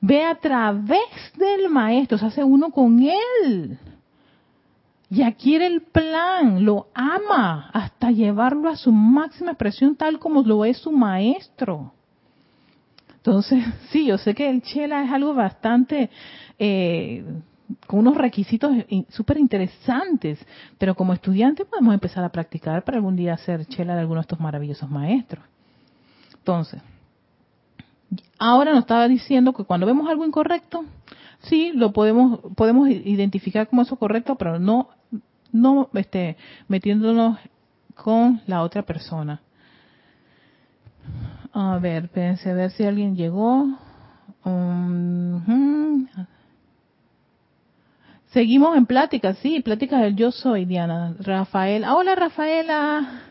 ve 0.00 0.24
a 0.24 0.34
través 0.36 1.00
del 1.36 1.68
maestro, 1.68 2.18
se 2.18 2.26
hace 2.26 2.44
uno 2.44 2.70
con 2.70 3.00
él. 3.02 3.78
Y 5.10 5.22
adquiere 5.22 5.66
el 5.66 5.82
plan, 5.82 6.64
lo 6.64 6.88
ama 6.94 7.70
hasta 7.72 8.10
llevarlo 8.10 8.68
a 8.68 8.76
su 8.76 8.92
máxima 8.92 9.52
expresión 9.52 9.96
tal 9.96 10.18
como 10.18 10.42
lo 10.42 10.64
es 10.64 10.78
su 10.78 10.92
maestro. 10.92 11.92
Entonces, 13.16 13.64
sí, 13.90 14.06
yo 14.06 14.18
sé 14.18 14.34
que 14.34 14.48
el 14.48 14.62
chela 14.62 15.04
es 15.04 15.10
algo 15.10 15.34
bastante 15.34 16.10
eh, 16.58 17.24
con 17.86 18.00
unos 18.00 18.16
requisitos 18.16 18.72
súper 19.08 19.38
interesantes, 19.38 20.38
pero 20.78 20.94
como 20.94 21.12
estudiante 21.12 21.64
podemos 21.64 21.94
empezar 21.94 22.24
a 22.24 22.30
practicar 22.30 22.84
para 22.84 22.98
algún 22.98 23.16
día 23.16 23.36
ser 23.38 23.66
chela 23.66 23.94
de 23.94 24.00
alguno 24.00 24.20
de 24.20 24.22
estos 24.22 24.40
maravillosos 24.40 24.90
maestros. 24.90 25.44
Entonces, 26.34 26.80
ahora 28.38 28.72
nos 28.72 28.80
estaba 28.80 29.08
diciendo 29.08 29.52
que 29.52 29.64
cuando 29.64 29.86
vemos 29.86 30.08
algo 30.08 30.24
incorrecto, 30.24 30.84
sí, 31.40 31.72
lo 31.74 31.92
podemos 31.92 32.40
podemos 32.56 32.88
identificar 32.88 33.68
como 33.68 33.82
eso 33.82 33.96
correcto, 33.96 34.36
pero 34.36 34.58
no 34.58 34.88
no 35.52 35.88
este 35.94 36.36
metiéndonos 36.68 37.38
con 37.94 38.40
la 38.46 38.62
otra 38.62 38.82
persona. 38.82 39.40
A 41.52 41.78
ver, 41.78 42.08
pensé 42.10 42.50
a 42.50 42.54
ver 42.54 42.70
si 42.70 42.84
alguien 42.84 43.16
llegó. 43.16 43.66
Seguimos 48.26 48.76
en 48.76 48.86
pláticas, 48.86 49.38
sí, 49.38 49.60
pláticas 49.60 50.02
del 50.02 50.14
yo 50.14 50.30
soy, 50.30 50.64
Diana. 50.64 51.14
Rafael, 51.18 51.84
hola 51.84 52.14
Rafaela. 52.14 53.22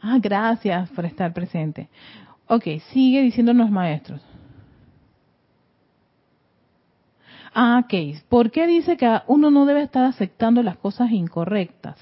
Ah, 0.00 0.18
gracias 0.20 0.88
por 0.90 1.04
estar 1.04 1.32
presente. 1.32 1.88
Ok, 2.52 2.64
sigue 2.92 3.22
diciéndonos 3.22 3.70
maestros. 3.70 4.20
Ah, 7.54 7.84
ok. 7.84 8.24
¿Por 8.28 8.50
qué 8.50 8.66
dice 8.66 8.96
que 8.96 9.20
uno 9.28 9.52
no 9.52 9.66
debe 9.66 9.82
estar 9.82 10.04
aceptando 10.04 10.60
las 10.64 10.76
cosas 10.76 11.12
incorrectas? 11.12 11.96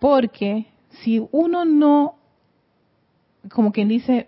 Porque 0.00 0.66
si 1.04 1.24
uno 1.30 1.64
no, 1.64 2.16
como 3.52 3.70
quien 3.70 3.86
dice, 3.86 4.26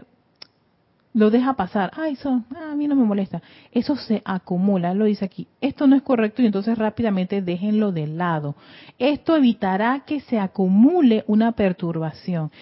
lo 1.13 1.31
deja 1.31 1.55
pasar. 1.55 1.91
Ah, 1.97 2.09
eso 2.09 2.45
a 2.57 2.77
mí 2.77 2.87
no 2.87 2.95
me 2.95 3.03
molesta. 3.03 3.43
Eso 3.73 3.97
se 3.97 4.23
acumula, 4.25 4.95
lo 4.95 5.07
dice 5.07 5.25
aquí. 5.25 5.49
Esto 5.61 5.89
no 5.89 5.97
es 5.97 6.03
correcto 6.03 6.43
y 6.43 6.47
entonces 6.47 6.79
rápidamente 6.79 7.43
déjenlo 7.43 7.91
de 7.91 8.07
lado. 8.07 8.55
Esto 9.01 9.35
evitará 9.35 10.05
que 10.07 10.21
se 10.21 10.39
acumule 10.39 11.25
una 11.27 11.51
perturbación. 11.51 12.53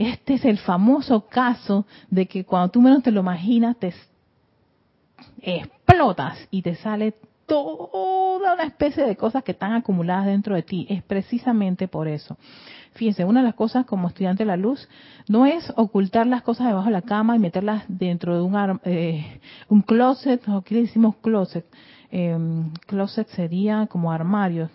Este 0.00 0.32
es 0.32 0.46
el 0.46 0.56
famoso 0.56 1.26
caso 1.26 1.84
de 2.08 2.24
que 2.24 2.46
cuando 2.46 2.70
tú 2.70 2.80
menos 2.80 3.02
te 3.02 3.10
lo 3.10 3.20
imaginas, 3.20 3.76
te 3.76 3.92
explotas 5.42 6.38
y 6.50 6.62
te 6.62 6.74
sale 6.76 7.16
toda 7.44 8.54
una 8.54 8.64
especie 8.64 9.04
de 9.04 9.14
cosas 9.14 9.44
que 9.44 9.52
están 9.52 9.74
acumuladas 9.74 10.24
dentro 10.24 10.54
de 10.54 10.62
ti. 10.62 10.86
Es 10.88 11.02
precisamente 11.02 11.86
por 11.86 12.08
eso. 12.08 12.38
Fíjense, 12.94 13.26
una 13.26 13.40
de 13.40 13.48
las 13.48 13.54
cosas 13.54 13.84
como 13.84 14.08
estudiante 14.08 14.44
de 14.44 14.46
la 14.46 14.56
luz 14.56 14.88
no 15.28 15.44
es 15.44 15.70
ocultar 15.76 16.26
las 16.26 16.40
cosas 16.40 16.68
debajo 16.68 16.86
de 16.86 16.92
la 16.92 17.02
cama 17.02 17.36
y 17.36 17.38
meterlas 17.38 17.84
dentro 17.86 18.34
de 18.34 18.40
un, 18.40 18.80
eh, 18.84 19.38
un 19.68 19.82
closet, 19.82 20.48
o 20.48 20.62
qué 20.62 20.76
le 20.76 20.80
decimos 20.82 21.16
closet. 21.16 21.66
Eh, 22.10 22.38
closet 22.86 23.28
sería 23.28 23.86
como 23.86 24.10
armario, 24.10 24.70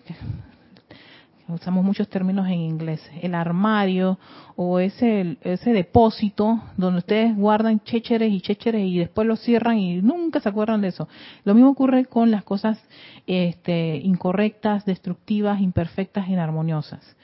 usamos 1.48 1.84
muchos 1.84 2.08
términos 2.08 2.46
en 2.46 2.54
inglés, 2.54 3.00
el 3.22 3.34
armario 3.34 4.18
o 4.56 4.78
ese, 4.80 5.36
ese 5.42 5.72
depósito 5.72 6.60
donde 6.76 6.98
ustedes 6.98 7.36
guardan 7.36 7.80
chécheres 7.80 8.32
y 8.32 8.40
chécheres 8.40 8.82
y 8.84 8.98
después 8.98 9.26
lo 9.28 9.36
cierran 9.36 9.78
y 9.78 10.02
nunca 10.02 10.40
se 10.40 10.48
acuerdan 10.48 10.80
de 10.80 10.88
eso. 10.88 11.08
Lo 11.44 11.54
mismo 11.54 11.70
ocurre 11.70 12.06
con 12.06 12.30
las 12.30 12.42
cosas 12.42 12.78
este, 13.26 13.96
incorrectas, 13.96 14.84
destructivas, 14.84 15.60
imperfectas, 15.60 16.28
inarmoniosas 16.28 17.16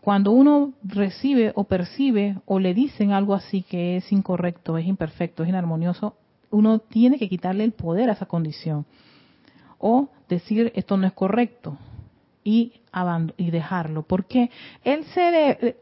cuando 0.00 0.32
uno 0.32 0.74
recibe 0.82 1.52
o 1.54 1.64
percibe 1.64 2.36
o 2.44 2.58
le 2.58 2.74
dicen 2.74 3.12
algo 3.12 3.32
así 3.32 3.62
que 3.62 3.96
es 3.96 4.12
incorrecto, 4.12 4.76
es 4.76 4.86
imperfecto, 4.86 5.42
es 5.42 5.48
inarmonioso, 5.48 6.14
uno 6.50 6.78
tiene 6.78 7.18
que 7.18 7.26
quitarle 7.26 7.64
el 7.64 7.72
poder 7.72 8.10
a 8.10 8.12
esa 8.12 8.26
condición. 8.26 8.84
O 9.78 10.10
decir 10.28 10.72
esto 10.74 10.98
no 10.98 11.06
es 11.06 11.14
correcto 11.14 11.78
y, 12.44 12.74
y 13.36 13.50
dejarlo. 13.50 14.02
Porque 14.02 14.50
el 14.84 15.04
cerebro, 15.06 15.74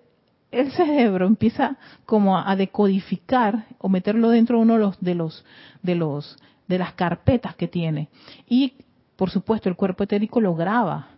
el 0.52 0.70
cerebro 0.72 1.26
empieza 1.26 1.76
como 2.06 2.38
a, 2.38 2.54
decodificar 2.54 3.66
o 3.78 3.88
meterlo 3.88 4.28
dentro 4.28 4.58
de 4.58 4.62
uno 4.62 4.74
de 4.74 4.80
los, 4.80 5.00
de 5.00 5.14
los, 5.14 5.44
de 5.82 5.94
los, 5.96 6.38
de 6.68 6.78
las 6.78 6.92
carpetas 6.92 7.56
que 7.56 7.68
tiene. 7.68 8.08
Y 8.48 8.74
por 9.16 9.30
supuesto 9.30 9.68
el 9.68 9.76
cuerpo 9.76 10.04
etérico 10.04 10.40
lo 10.40 10.54
graba 10.54 11.08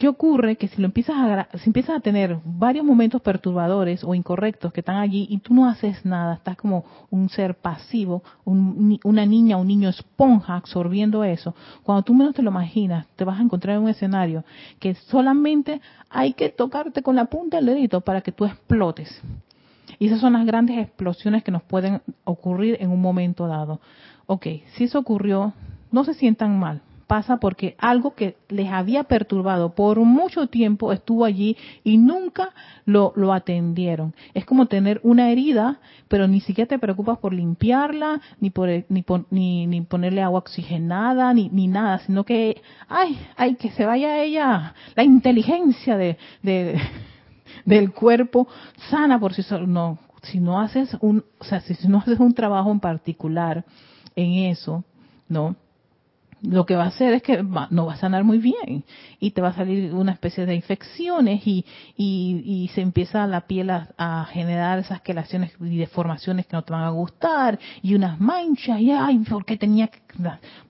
¿Qué 0.00 0.08
ocurre? 0.08 0.56
Que 0.56 0.66
si 0.68 0.80
lo 0.80 0.86
empiezas 0.86 1.14
a, 1.14 1.58
si 1.58 1.68
empiezas 1.68 1.98
a 1.98 2.00
tener 2.00 2.38
varios 2.42 2.86
momentos 2.86 3.20
perturbadores 3.20 4.02
o 4.02 4.14
incorrectos 4.14 4.72
que 4.72 4.80
están 4.80 4.96
allí 4.96 5.26
y 5.28 5.36
tú 5.40 5.52
no 5.52 5.68
haces 5.68 6.06
nada, 6.06 6.36
estás 6.36 6.56
como 6.56 6.86
un 7.10 7.28
ser 7.28 7.54
pasivo, 7.54 8.22
una 8.46 9.26
niña 9.26 9.58
un 9.58 9.66
niño 9.66 9.90
esponja 9.90 10.56
absorbiendo 10.56 11.22
eso, 11.22 11.54
cuando 11.82 12.02
tú 12.02 12.14
menos 12.14 12.34
te 12.34 12.40
lo 12.40 12.50
imaginas, 12.50 13.08
te 13.14 13.24
vas 13.24 13.38
a 13.38 13.42
encontrar 13.42 13.76
en 13.76 13.82
un 13.82 13.90
escenario 13.90 14.42
que 14.78 14.94
solamente 14.94 15.82
hay 16.08 16.32
que 16.32 16.48
tocarte 16.48 17.02
con 17.02 17.14
la 17.14 17.26
punta 17.26 17.58
del 17.58 17.66
dedito 17.66 18.00
para 18.00 18.22
que 18.22 18.32
tú 18.32 18.46
explotes. 18.46 19.20
Y 19.98 20.06
esas 20.06 20.20
son 20.20 20.32
las 20.32 20.46
grandes 20.46 20.78
explosiones 20.78 21.44
que 21.44 21.50
nos 21.52 21.62
pueden 21.62 22.00
ocurrir 22.24 22.78
en 22.80 22.90
un 22.90 23.02
momento 23.02 23.46
dado. 23.46 23.82
Ok, 24.24 24.46
si 24.72 24.84
eso 24.84 24.98
ocurrió, 24.98 25.52
no 25.92 26.04
se 26.04 26.14
sientan 26.14 26.58
mal 26.58 26.80
pasa 27.10 27.38
porque 27.38 27.74
algo 27.78 28.14
que 28.14 28.36
les 28.48 28.70
había 28.70 29.02
perturbado 29.02 29.74
por 29.74 29.98
mucho 29.98 30.46
tiempo 30.46 30.92
estuvo 30.92 31.24
allí 31.24 31.56
y 31.82 31.98
nunca 31.98 32.50
lo, 32.84 33.12
atendieron. 33.32 34.14
Es 34.32 34.44
como 34.44 34.66
tener 34.66 35.00
una 35.02 35.32
herida, 35.32 35.80
pero 36.06 36.28
ni 36.28 36.40
siquiera 36.40 36.68
te 36.68 36.78
preocupas 36.78 37.18
por 37.18 37.34
limpiarla, 37.34 38.20
ni 38.38 38.50
por, 38.50 38.68
ni, 38.68 39.04
ni, 39.30 39.66
ni 39.66 39.80
ponerle 39.80 40.22
agua 40.22 40.38
oxigenada, 40.38 41.34
ni, 41.34 41.48
ni 41.48 41.66
nada, 41.66 41.98
sino 41.98 42.22
que, 42.22 42.62
ay, 42.88 43.18
ay, 43.36 43.56
que 43.56 43.72
se 43.72 43.84
vaya 43.84 44.22
ella, 44.22 44.76
la 44.94 45.02
inteligencia 45.02 45.96
de, 45.96 46.16
de 46.44 46.78
del 47.64 47.90
cuerpo 47.90 48.46
sana 48.88 49.18
por 49.18 49.34
si 49.34 49.42
solo, 49.42 49.66
no, 49.66 49.98
si 50.22 50.38
no 50.38 50.60
haces 50.60 50.96
un, 51.00 51.24
o 51.40 51.44
sea, 51.44 51.60
si 51.60 51.74
no 51.88 51.98
haces 51.98 52.20
un 52.20 52.34
trabajo 52.34 52.70
en 52.70 52.78
particular 52.78 53.64
en 54.14 54.44
eso, 54.44 54.84
¿no? 55.28 55.56
Lo 56.42 56.64
que 56.64 56.76
va 56.76 56.84
a 56.84 56.88
hacer 56.88 57.12
es 57.12 57.22
que 57.22 57.42
no 57.42 57.86
va 57.86 57.94
a 57.94 57.96
sanar 57.96 58.24
muy 58.24 58.38
bien 58.38 58.84
y 59.18 59.32
te 59.32 59.40
va 59.40 59.48
a 59.48 59.54
salir 59.54 59.92
una 59.94 60.12
especie 60.12 60.46
de 60.46 60.54
infecciones 60.54 61.46
y, 61.46 61.64
y, 61.96 62.70
se 62.74 62.80
empieza 62.80 63.26
la 63.26 63.42
piel 63.42 63.70
a, 63.70 64.26
generar 64.30 64.78
esas 64.78 65.00
quelaciones 65.02 65.52
y 65.60 65.76
deformaciones 65.76 66.46
que 66.46 66.56
no 66.56 66.62
te 66.62 66.72
van 66.72 66.84
a 66.84 66.90
gustar 66.90 67.58
y 67.82 67.94
unas 67.94 68.20
manchas 68.20 68.80
y 68.80 68.90
ay, 68.90 69.18
¿por 69.18 69.44
qué 69.44 69.56
tenía 69.56 69.88
que...? 69.88 70.00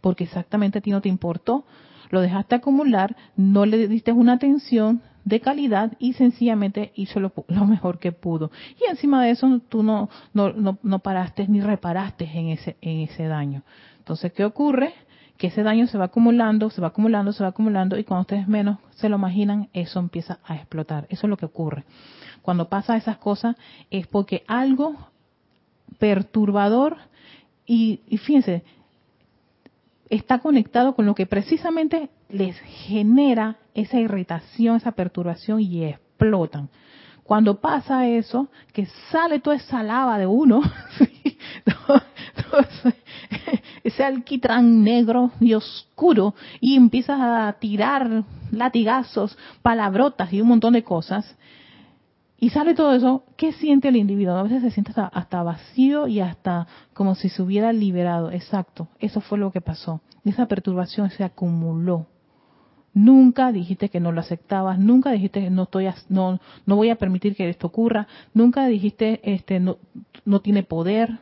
Porque 0.00 0.24
exactamente 0.24 0.78
a 0.78 0.80
ti 0.80 0.90
no 0.90 1.00
te 1.00 1.08
importó, 1.08 1.64
lo 2.10 2.20
dejaste 2.20 2.56
acumular, 2.56 3.16
no 3.36 3.66
le 3.66 3.86
diste 3.86 4.12
una 4.12 4.34
atención 4.34 5.02
de 5.24 5.40
calidad 5.40 5.92
y 5.98 6.14
sencillamente 6.14 6.92
hizo 6.96 7.20
lo, 7.20 7.32
mejor 7.66 7.98
que 7.98 8.12
pudo. 8.12 8.50
Y 8.80 8.90
encima 8.90 9.22
de 9.22 9.30
eso 9.30 9.60
tú 9.68 9.82
no, 9.82 10.08
no, 10.32 10.52
no, 10.52 10.78
no 10.82 10.98
paraste 11.00 11.46
ni 11.46 11.60
reparaste 11.60 12.24
en 12.32 12.48
ese, 12.48 12.76
en 12.80 13.00
ese 13.00 13.24
daño. 13.24 13.62
Entonces, 13.98 14.32
¿qué 14.32 14.44
ocurre? 14.44 14.94
Que 15.40 15.46
ese 15.46 15.62
daño 15.62 15.86
se 15.86 15.96
va 15.96 16.04
acumulando, 16.04 16.68
se 16.68 16.82
va 16.82 16.88
acumulando, 16.88 17.32
se 17.32 17.42
va 17.42 17.48
acumulando 17.48 17.98
y 17.98 18.04
cuando 18.04 18.20
ustedes 18.20 18.46
menos 18.46 18.76
se 18.90 19.08
lo 19.08 19.16
imaginan, 19.16 19.70
eso 19.72 19.98
empieza 19.98 20.38
a 20.44 20.54
explotar. 20.54 21.06
Eso 21.08 21.26
es 21.26 21.30
lo 21.30 21.38
que 21.38 21.46
ocurre. 21.46 21.84
Cuando 22.42 22.68
pasa 22.68 22.98
esas 22.98 23.16
cosas 23.16 23.56
es 23.90 24.06
porque 24.06 24.44
algo 24.46 24.96
perturbador 25.98 26.98
y, 27.64 28.02
fíjense, 28.18 28.64
está 30.10 30.40
conectado 30.40 30.94
con 30.94 31.06
lo 31.06 31.14
que 31.14 31.24
precisamente 31.24 32.10
les 32.28 32.58
genera 32.58 33.56
esa 33.72 33.98
irritación, 33.98 34.76
esa 34.76 34.92
perturbación 34.92 35.62
y 35.62 35.84
explotan. 35.86 36.68
Cuando 37.22 37.60
pasa 37.60 38.06
eso, 38.06 38.48
que 38.74 38.84
sale 39.10 39.40
toda 39.40 39.56
esa 39.56 39.82
lava 39.82 40.18
de 40.18 40.26
uno, 40.26 40.60
ese 43.84 44.04
alquitrán 44.04 44.82
negro 44.82 45.30
y 45.40 45.54
oscuro 45.54 46.34
y 46.60 46.76
empiezas 46.76 47.20
a 47.20 47.52
tirar 47.58 48.24
latigazos, 48.50 49.36
palabrotas 49.62 50.32
y 50.32 50.40
un 50.40 50.48
montón 50.48 50.74
de 50.74 50.84
cosas, 50.84 51.36
y 52.42 52.48
sale 52.48 52.74
todo 52.74 52.94
eso, 52.94 53.24
¿qué 53.36 53.52
siente 53.52 53.88
el 53.88 53.96
individuo? 53.96 54.34
A 54.34 54.42
veces 54.42 54.62
se 54.62 54.70
siente 54.70 54.92
hasta, 54.96 55.42
vacío 55.42 56.08
y 56.08 56.20
hasta 56.20 56.66
como 56.94 57.14
si 57.14 57.28
se 57.28 57.42
hubiera 57.42 57.70
liberado. 57.70 58.30
Exacto, 58.30 58.88
eso 58.98 59.20
fue 59.20 59.36
lo 59.36 59.52
que 59.52 59.60
pasó. 59.60 60.00
Esa 60.24 60.46
perturbación 60.46 61.10
se 61.10 61.22
acumuló. 61.22 62.06
Nunca 62.94 63.52
dijiste 63.52 63.90
que 63.90 64.00
no 64.00 64.10
lo 64.10 64.20
aceptabas, 64.20 64.78
nunca 64.78 65.12
dijiste 65.12 65.42
que 65.42 65.50
no 65.50 65.64
estoy 65.64 65.88
no 66.08 66.40
no 66.64 66.76
voy 66.76 66.88
a 66.88 66.96
permitir 66.96 67.36
que 67.36 67.48
esto 67.48 67.68
ocurra, 67.68 68.08
nunca 68.34 68.66
dijiste 68.66 69.20
este 69.22 69.60
no 69.60 69.76
no 70.24 70.40
tiene 70.40 70.64
poder, 70.64 71.20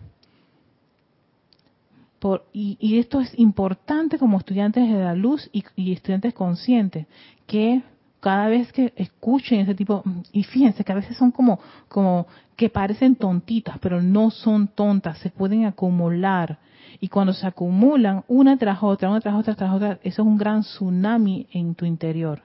y, 2.53 2.99
esto 2.99 3.21
es 3.21 3.39
importante 3.39 4.19
como 4.19 4.39
estudiantes 4.39 4.89
de 4.89 4.99
la 4.99 5.14
luz 5.14 5.49
y, 5.53 5.93
estudiantes 5.93 6.35
conscientes, 6.35 7.07
que 7.47 7.83
cada 8.21 8.49
vez 8.49 8.73
que 8.73 8.93
escuchen 8.97 9.61
ese 9.61 9.75
tipo, 9.75 10.03
y 10.33 10.43
fíjense 10.43 10.83
que 10.85 10.93
a 10.93 10.97
veces 10.97 11.16
son 11.16 11.31
como, 11.31 11.61
como 11.89 12.27
que 12.57 12.69
parecen 12.69 13.14
tontitas, 13.14 13.79
pero 13.79 14.03
no 14.03 14.31
son 14.31 14.69
tontas, 14.69 15.19
se 15.19 15.31
pueden 15.31 15.64
acumular. 15.64 16.59
Y 17.01 17.09
cuando 17.09 17.33
se 17.33 17.47
acumulan 17.47 18.25
una 18.27 18.57
tras 18.57 18.83
otra, 18.83 19.11
una 19.11 19.21
tras 19.21 19.37
otra, 19.37 19.55
tras 19.55 19.73
otra, 19.73 19.93
eso 20.03 20.23
es 20.23 20.27
un 20.27 20.37
gran 20.37 20.62
tsunami 20.62 21.47
en 21.53 21.77
tu 21.77 21.85
interior. 21.85 22.43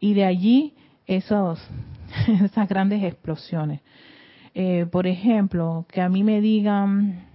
Y 0.00 0.14
de 0.14 0.24
allí 0.24 0.74
esos, 1.06 1.60
esas 2.42 2.68
grandes 2.68 3.04
explosiones. 3.04 3.80
Eh, 4.54 4.86
por 4.90 5.06
ejemplo, 5.06 5.86
que 5.88 6.00
a 6.00 6.08
mí 6.08 6.24
me 6.24 6.40
digan, 6.40 7.27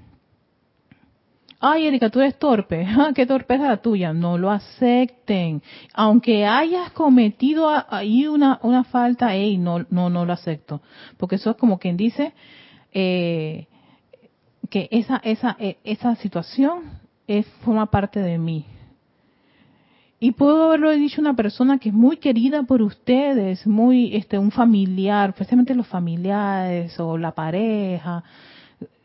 ay 1.64 1.88
Erika, 1.88 2.10
tú 2.10 2.20
eres 2.20 2.38
torpe, 2.38 2.86
ah, 3.00 3.12
qué 3.16 3.26
torpeza 3.26 3.68
la 3.68 3.78
tuya, 3.78 4.14
no 4.14 4.38
lo 4.38 4.52
acepten. 4.52 5.64
Aunque 5.94 6.46
hayas 6.46 6.92
cometido 6.92 7.70
ahí 7.90 8.28
una, 8.28 8.60
una 8.64 8.84
falta, 8.84 9.34
hey, 9.34 9.58
no, 9.58 9.86
no, 9.90 10.10
no 10.10 10.26
lo 10.26 10.34
acepto. 10.34 10.82
Porque 11.18 11.36
eso 11.36 11.52
es 11.52 11.56
como 11.56 11.80
quien 11.80 11.96
dice 11.96 12.34
eh, 12.92 13.68
que 14.70 14.90
esa, 14.92 15.22
esa, 15.24 15.56
e, 15.60 15.78
esa 15.86 16.16
situación 16.18 17.00
es, 17.28 17.48
forma 17.64 17.86
parte 17.86 18.20
de 18.20 18.38
mí. 18.38 18.66
Y 20.20 20.32
puedo 20.32 20.68
haberlo 20.68 20.92
dicho 20.92 21.20
una 21.20 21.36
persona 21.36 21.80
que 21.80 21.90
es 21.90 21.96
muy 21.96 22.18
querida 22.18 22.64
por 22.64 22.82
ustedes, 22.82 23.66
muy, 23.68 24.16
este, 24.16 24.38
un 24.38 24.52
familiar, 24.52 25.30
especialmente 25.30 25.76
los 25.76 25.88
familiares 25.88 26.98
o 27.00 27.18
la 27.18 27.32
pareja. 27.32 28.24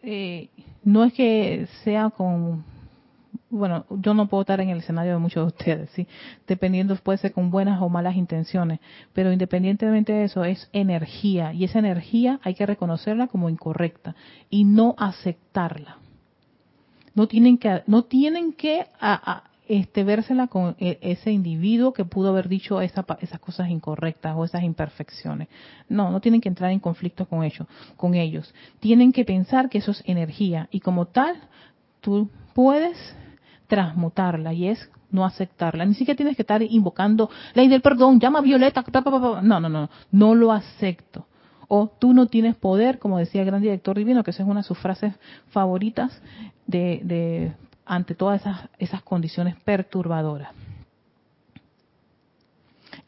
Eh, 0.03 0.49
no 0.89 1.05
es 1.05 1.13
que 1.13 1.69
sea 1.85 2.09
con 2.09 2.65
bueno, 3.51 3.87
yo 3.91 4.15
no 4.15 4.29
puedo 4.29 4.43
estar 4.43 4.61
en 4.61 4.69
el 4.71 4.79
escenario 4.79 5.13
de 5.13 5.19
muchos 5.19 5.43
de 5.43 5.47
ustedes, 5.47 5.91
sí, 5.91 6.07
dependiendo 6.47 6.97
puede 6.97 7.19
ser 7.19 7.33
con 7.33 7.51
buenas 7.51 7.81
o 7.81 7.89
malas 7.89 8.17
intenciones, 8.17 8.81
pero 9.13 9.33
independientemente 9.33 10.13
de 10.13 10.25
eso 10.25 10.45
es 10.45 10.69
energía 10.73 11.53
y 11.53 11.65
esa 11.65 11.79
energía 11.79 12.41
hay 12.43 12.55
que 12.55 12.67
reconocerla 12.67 13.27
como 13.27 13.49
incorrecta 13.49 14.17
y 14.51 14.65
no 14.65 14.95
aceptarla. 14.99 15.99
No 17.15 17.27
tienen 17.27 17.59
que 17.59 17.83
no 17.87 18.05
tienen 18.05 18.53
que 18.53 18.87
este, 19.69 20.03
vérsela 20.03 20.49
con 20.49 20.75
e, 20.79 20.99
ese 21.03 21.31
individuo 21.31 21.93
que 21.93 22.05
pudo 22.05 22.31
haber 22.31 22.49
dicho 22.49 22.81
esa, 22.81 23.05
esas 23.21 23.39
cosas 23.39 23.69
incorrectas 23.69 24.35
o 24.37 24.45
esas 24.45 24.63
imperfecciones. 24.63 25.49
No, 25.89 26.11
no 26.11 26.21
tienen 26.21 26.41
que 26.41 26.49
entrar 26.49 26.71
en 26.73 26.81
conflicto 26.81 27.27
con 27.27 27.45
ellos, 27.45 27.69
con 27.97 28.15
ellos. 28.15 28.55
Tienen 28.81 29.13
que 29.13 29.25
pensar 29.25 29.69
que 29.69 29.79
eso 29.79 29.91
es 29.91 30.03
energía 30.07 30.69
y 30.71 30.81
como 30.81 31.07
tal, 31.07 31.37
tú 32.01 32.31
puedes 32.55 32.97
transmutarla 33.67 34.53
y 34.55 34.69
es 34.69 34.91
no 35.11 35.25
aceptarla. 35.25 35.85
Ni 35.85 35.95
siquiera 35.95 36.17
tienes 36.17 36.37
que 36.37 36.43
estar 36.43 36.63
invocando 36.63 37.31
ley 37.55 37.69
del 37.69 37.83
perdón, 37.83 38.21
llama 38.21 38.41
Violeta, 38.41 38.85
no, 39.43 39.61
no, 39.61 39.69
no, 39.69 39.91
no 40.11 40.35
lo 40.35 40.53
acepto. 40.53 41.27
O 41.69 41.89
tú 41.89 42.15
no 42.15 42.27
tienes 42.27 42.57
poder, 42.57 42.99
como 42.99 43.19
decía 43.19 43.43
el 43.43 43.47
gran 43.47 43.61
director 43.61 43.97
divino, 43.97 44.25
que 44.25 44.31
esa 44.31 44.43
es 44.43 44.49
una 44.49 44.61
de 44.61 44.67
sus 44.67 44.79
frases 44.79 45.15
favoritas 45.51 46.23
de, 46.67 47.01
de 47.05 47.53
ante 47.89 48.15
todas 48.15 48.43
esas, 48.43 48.69
esas 48.79 49.03
condiciones 49.03 49.57
perturbadoras. 49.65 50.51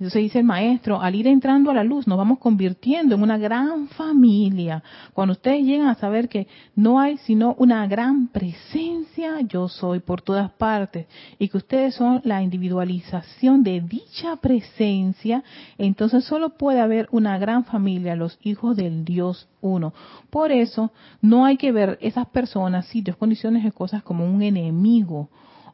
Entonces 0.01 0.23
dice 0.23 0.39
el 0.39 0.47
maestro, 0.47 1.03
al 1.03 1.15
ir 1.15 1.27
entrando 1.27 1.71
a 1.71 1.75
la 1.75 1.85
luz 1.85 2.07
nos 2.07 2.17
vamos 2.17 2.39
convirtiendo 2.39 3.15
en 3.15 3.23
una 3.23 3.37
gran 3.37 3.87
familia. 3.89 4.83
Cuando 5.13 5.33
ustedes 5.33 5.63
llegan 5.63 5.89
a 5.89 5.95
saber 5.95 6.31
que 6.31 6.47
no 6.75 6.99
hay 6.99 7.19
sino 7.19 7.55
una 7.59 7.87
gran 7.87 8.29
presencia, 8.29 9.43
yo 9.43 9.69
soy 9.69 10.01
por 10.01 10.23
todas 10.23 10.51
partes, 10.53 11.07
y 11.39 11.49
que 11.49 11.59
ustedes 11.59 11.97
son 11.97 12.23
la 12.25 12.43
individualización 12.43 13.63
de 13.63 13.83
dicha 13.83 14.37
presencia, 14.37 15.45
entonces 15.77 16.25
solo 16.25 16.57
puede 16.57 16.81
haber 16.81 17.07
una 17.11 17.37
gran 17.37 17.67
familia, 17.67 18.17
los 18.17 18.39
hijos 18.43 18.79
del 18.79 19.05
Dios 19.05 19.51
uno. 19.61 19.93
Por 20.31 20.51
eso 20.51 20.93
no 21.21 21.45
hay 21.45 21.59
que 21.59 21.73
ver 21.73 21.99
esas 22.01 22.27
personas, 22.29 22.87
sitios, 22.87 23.19
condiciones 23.19 23.67
y 23.67 23.71
cosas 23.71 24.03
como 24.03 24.25
un 24.25 24.41
enemigo 24.41 25.29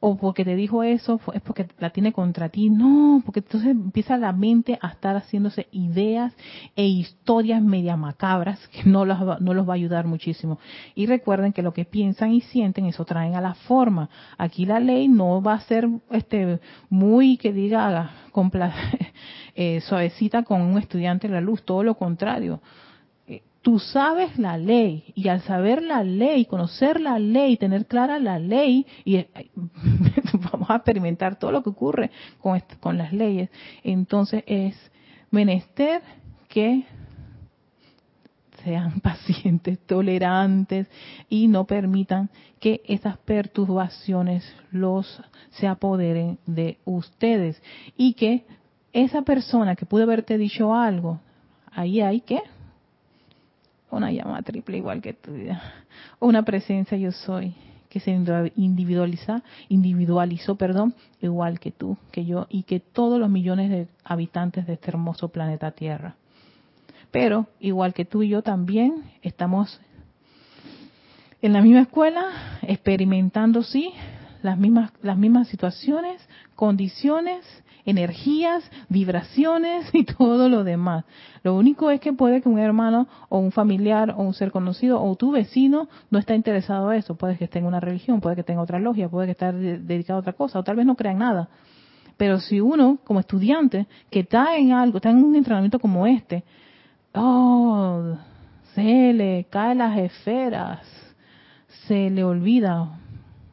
o 0.08 0.16
porque 0.16 0.44
te 0.44 0.54
dijo 0.54 0.84
eso, 0.84 1.20
es 1.34 1.42
porque 1.42 1.66
la 1.80 1.90
tiene 1.90 2.12
contra 2.12 2.48
ti. 2.48 2.70
No, 2.70 3.20
porque 3.24 3.40
entonces 3.40 3.70
empieza 3.70 4.16
la 4.16 4.32
mente 4.32 4.78
a 4.80 4.86
estar 4.86 5.16
haciéndose 5.16 5.66
ideas 5.72 6.32
e 6.76 6.86
historias 6.86 7.60
media 7.60 7.96
macabras 7.96 8.68
que 8.68 8.84
no 8.84 9.04
los, 9.04 9.18
no 9.40 9.52
los 9.52 9.68
va 9.68 9.72
a 9.72 9.74
ayudar 9.74 10.06
muchísimo. 10.06 10.60
Y 10.94 11.06
recuerden 11.06 11.52
que 11.52 11.60
lo 11.60 11.72
que 11.72 11.84
piensan 11.84 12.30
y 12.30 12.40
sienten, 12.40 12.86
eso 12.86 13.04
traen 13.04 13.34
a 13.34 13.40
la 13.40 13.54
forma. 13.54 14.08
Aquí 14.38 14.64
la 14.64 14.78
ley 14.78 15.08
no 15.08 15.42
va 15.42 15.54
a 15.54 15.60
ser 15.62 15.88
este 16.12 16.60
muy, 16.88 17.36
que 17.36 17.52
diga, 17.52 18.12
eh, 19.56 19.80
suavecita 19.80 20.44
con 20.44 20.62
un 20.62 20.78
estudiante 20.78 21.26
de 21.26 21.34
la 21.34 21.40
luz, 21.40 21.64
todo 21.64 21.82
lo 21.82 21.96
contrario 21.96 22.60
tú 23.66 23.80
sabes 23.80 24.38
la 24.38 24.56
ley 24.56 25.12
y 25.16 25.26
al 25.26 25.42
saber 25.42 25.82
la 25.82 26.04
ley, 26.04 26.44
conocer 26.44 27.00
la 27.00 27.18
ley, 27.18 27.56
tener 27.56 27.86
clara 27.86 28.20
la 28.20 28.38
ley 28.38 28.86
y 29.04 29.16
eh, 29.16 29.28
vamos 30.52 30.70
a 30.70 30.76
experimentar 30.76 31.36
todo 31.36 31.50
lo 31.50 31.64
que 31.64 31.70
ocurre 31.70 32.12
con, 32.40 32.62
con 32.78 32.96
las 32.96 33.12
leyes, 33.12 33.50
entonces 33.82 34.44
es 34.46 34.76
menester 35.32 36.00
que 36.48 36.84
sean 38.62 39.00
pacientes, 39.02 39.80
tolerantes 39.80 40.86
y 41.28 41.48
no 41.48 41.64
permitan 41.64 42.30
que 42.60 42.82
esas 42.86 43.18
perturbaciones 43.18 44.44
los 44.70 45.20
se 45.50 45.66
apoderen 45.66 46.38
de 46.46 46.78
ustedes. 46.84 47.60
Y 47.96 48.14
que 48.14 48.44
esa 48.92 49.22
persona 49.22 49.74
que 49.74 49.86
pudo 49.86 50.04
haberte 50.04 50.38
dicho 50.38 50.72
algo, 50.72 51.18
ahí 51.72 52.00
hay 52.00 52.20
que 52.20 52.40
una 53.90 54.10
llama 54.10 54.42
triple 54.42 54.78
igual 54.78 55.00
que 55.00 55.12
tú, 55.12 55.32
una 56.20 56.42
presencia 56.42 56.96
yo 56.96 57.12
soy 57.12 57.54
que 57.88 58.00
se 58.00 58.10
individualiza, 58.56 59.42
individualizó, 59.68 60.56
perdón, 60.56 60.94
igual 61.22 61.60
que 61.60 61.70
tú, 61.70 61.96
que 62.10 62.26
yo 62.26 62.46
y 62.50 62.64
que 62.64 62.80
todos 62.80 63.18
los 63.18 63.30
millones 63.30 63.70
de 63.70 63.88
habitantes 64.04 64.66
de 64.66 64.74
este 64.74 64.90
hermoso 64.90 65.28
planeta 65.28 65.70
Tierra. 65.70 66.16
Pero 67.10 67.46
igual 67.60 67.94
que 67.94 68.04
tú 68.04 68.22
y 68.22 68.28
yo 68.28 68.42
también 68.42 69.04
estamos 69.22 69.80
en 71.40 71.52
la 71.52 71.62
misma 71.62 71.82
escuela, 71.82 72.58
experimentando 72.62 73.62
sí 73.62 73.92
las 74.42 74.58
mismas, 74.58 74.92
las 75.02 75.16
mismas 75.16 75.48
situaciones, 75.48 76.26
condiciones, 76.54 77.44
energías, 77.86 78.68
vibraciones 78.88 79.88
y 79.94 80.04
todo 80.04 80.48
lo 80.48 80.64
demás. 80.64 81.04
Lo 81.42 81.54
único 81.54 81.90
es 81.90 82.00
que 82.00 82.12
puede 82.12 82.42
que 82.42 82.48
un 82.48 82.58
hermano 82.58 83.06
o 83.28 83.38
un 83.38 83.52
familiar 83.52 84.10
o 84.10 84.22
un 84.22 84.34
ser 84.34 84.50
conocido 84.50 85.02
o 85.02 85.14
tu 85.14 85.30
vecino 85.30 85.88
no 86.10 86.18
está 86.18 86.34
interesado 86.34 86.92
en 86.92 86.98
eso. 86.98 87.14
Puede 87.14 87.38
que 87.38 87.44
esté 87.44 87.60
en 87.60 87.66
una 87.66 87.80
religión, 87.80 88.20
puede 88.20 88.36
que 88.36 88.42
tenga 88.42 88.60
otra 88.60 88.78
logia, 88.78 89.08
puede 89.08 89.26
que 89.26 89.32
esté 89.32 89.52
dedicado 89.52 90.18
a 90.18 90.20
otra 90.20 90.32
cosa 90.34 90.58
o 90.58 90.64
tal 90.64 90.76
vez 90.76 90.84
no 90.84 90.96
crea 90.96 91.12
en 91.12 91.18
nada. 91.18 91.48
Pero 92.16 92.40
si 92.40 92.60
uno, 92.60 92.98
como 93.04 93.20
estudiante, 93.20 93.86
que 94.10 94.20
está 94.20 94.56
en 94.56 94.72
algo, 94.72 94.98
está 94.98 95.10
en 95.10 95.22
un 95.22 95.36
entrenamiento 95.36 95.78
como 95.78 96.06
este, 96.06 96.44
oh, 97.14 98.16
se 98.74 99.12
le 99.12 99.46
caen 99.50 99.78
las 99.78 99.98
esferas, 99.98 100.80
se 101.86 102.10
le 102.10 102.24
olvida. 102.24 102.98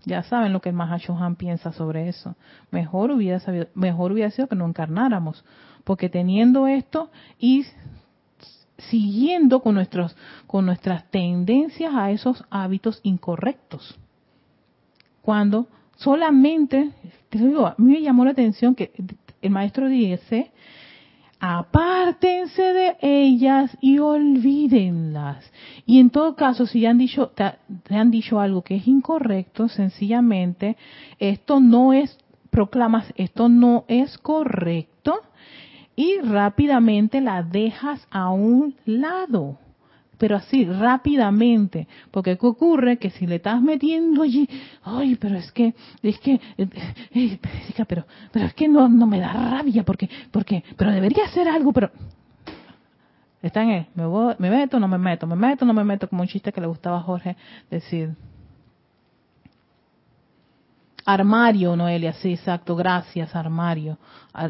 Ya 0.06 0.24
saben 0.24 0.52
lo 0.52 0.62
que 0.62 0.70
el 0.70 0.76
Mahashohan 0.76 1.36
piensa 1.36 1.72
sobre 1.72 2.10
eso. 2.10 2.36
Mejor 2.72 3.12
hubiera, 3.12 3.42
mejor 3.74 4.12
hubiera 4.12 4.32
sido 4.32 4.48
que 4.48 4.56
no 4.56 4.66
encarnáramos, 4.66 5.46
porque 5.84 6.10
teniendo 6.10 6.68
esto 6.68 7.10
y 7.40 7.66
siguiendo 8.78 9.62
con 9.62 9.76
nuestros 9.76 10.16
con 10.48 10.66
nuestras 10.66 11.10
tendencias 11.10 11.94
a 11.94 12.12
esos 12.12 12.44
hábitos 12.50 13.00
incorrectos. 13.04 13.98
Cuando 15.22 15.68
solamente, 15.96 16.92
te 17.30 17.38
digo, 17.38 17.68
a 17.68 17.76
mí 17.78 17.94
me 17.94 18.02
llamó 18.02 18.26
la 18.26 18.32
atención 18.32 18.76
que 18.76 18.92
el 19.42 19.52
maestro 19.52 19.88
dice 19.88 20.52
apártense 21.46 22.62
de 22.62 22.96
ellas 23.02 23.78
y 23.82 24.00
olvídenlas. 24.00 25.44
Y 25.86 26.00
en 26.00 26.10
todo 26.10 26.38
caso, 26.38 26.66
si 26.66 26.86
han 26.86 26.98
dicho, 26.98 27.32
te, 27.36 27.44
han 27.90 28.12
dicho 28.12 28.40
algo 28.40 28.62
que 28.62 28.78
es 28.78 28.88
incorrecto, 28.88 29.68
sencillamente, 29.68 30.78
esto 31.20 31.60
no 31.60 31.92
es, 31.92 32.18
proclamas, 32.50 33.14
esto 33.18 33.50
no 33.50 33.84
es 33.90 34.18
correcto, 34.20 35.20
y 35.98 36.20
rápidamente 36.20 37.20
la 37.20 37.44
dejas 37.44 38.08
a 38.10 38.30
un 38.30 38.76
lado 38.86 39.58
pero 40.24 40.38
así 40.38 40.64
rápidamente, 40.64 41.86
porque 42.10 42.38
¿qué 42.38 42.48
ocurre? 42.48 42.96
Que 42.96 43.10
si 43.10 43.28
le 43.28 43.36
estás 43.36 43.62
metiendo 43.62 44.24
allí, 44.24 44.48
ay, 44.82 45.18
pero 45.18 45.36
es 45.36 45.52
que, 45.52 45.74
es 46.02 46.18
que, 46.20 46.40
eh, 46.58 46.68
eh, 47.14 47.40
pero, 47.86 48.06
pero 48.32 48.46
es 48.46 48.54
que 48.54 48.70
no, 48.70 48.88
no 48.88 49.06
me 49.06 49.20
da 49.20 49.34
rabia, 49.34 49.84
porque, 49.84 50.10
porque, 50.32 50.64
pero 50.78 50.92
debería 50.92 51.26
hacer 51.26 51.50
algo, 51.50 51.74
pero 51.74 51.92
está 53.42 53.64
en 53.64 53.86
me, 53.96 54.06
voy, 54.06 54.34
me 54.40 54.50
meto, 54.50 54.80
no 54.80 54.88
me 54.88 54.98
meto, 54.98 55.28
me 55.28 55.36
meto, 55.36 55.66
no 55.66 55.74
me 55.74 55.84
meto, 55.84 56.08
como 56.08 56.22
un 56.22 56.30
chiste 56.30 56.54
que 56.54 56.62
le 56.62 56.68
gustaba 56.68 57.00
a 57.00 57.02
Jorge 57.02 57.36
decir. 57.70 58.16
Armario, 61.06 61.76
Noelia, 61.76 62.14
sí, 62.14 62.34
exacto, 62.34 62.76
gracias, 62.76 63.36
armario. 63.36 63.98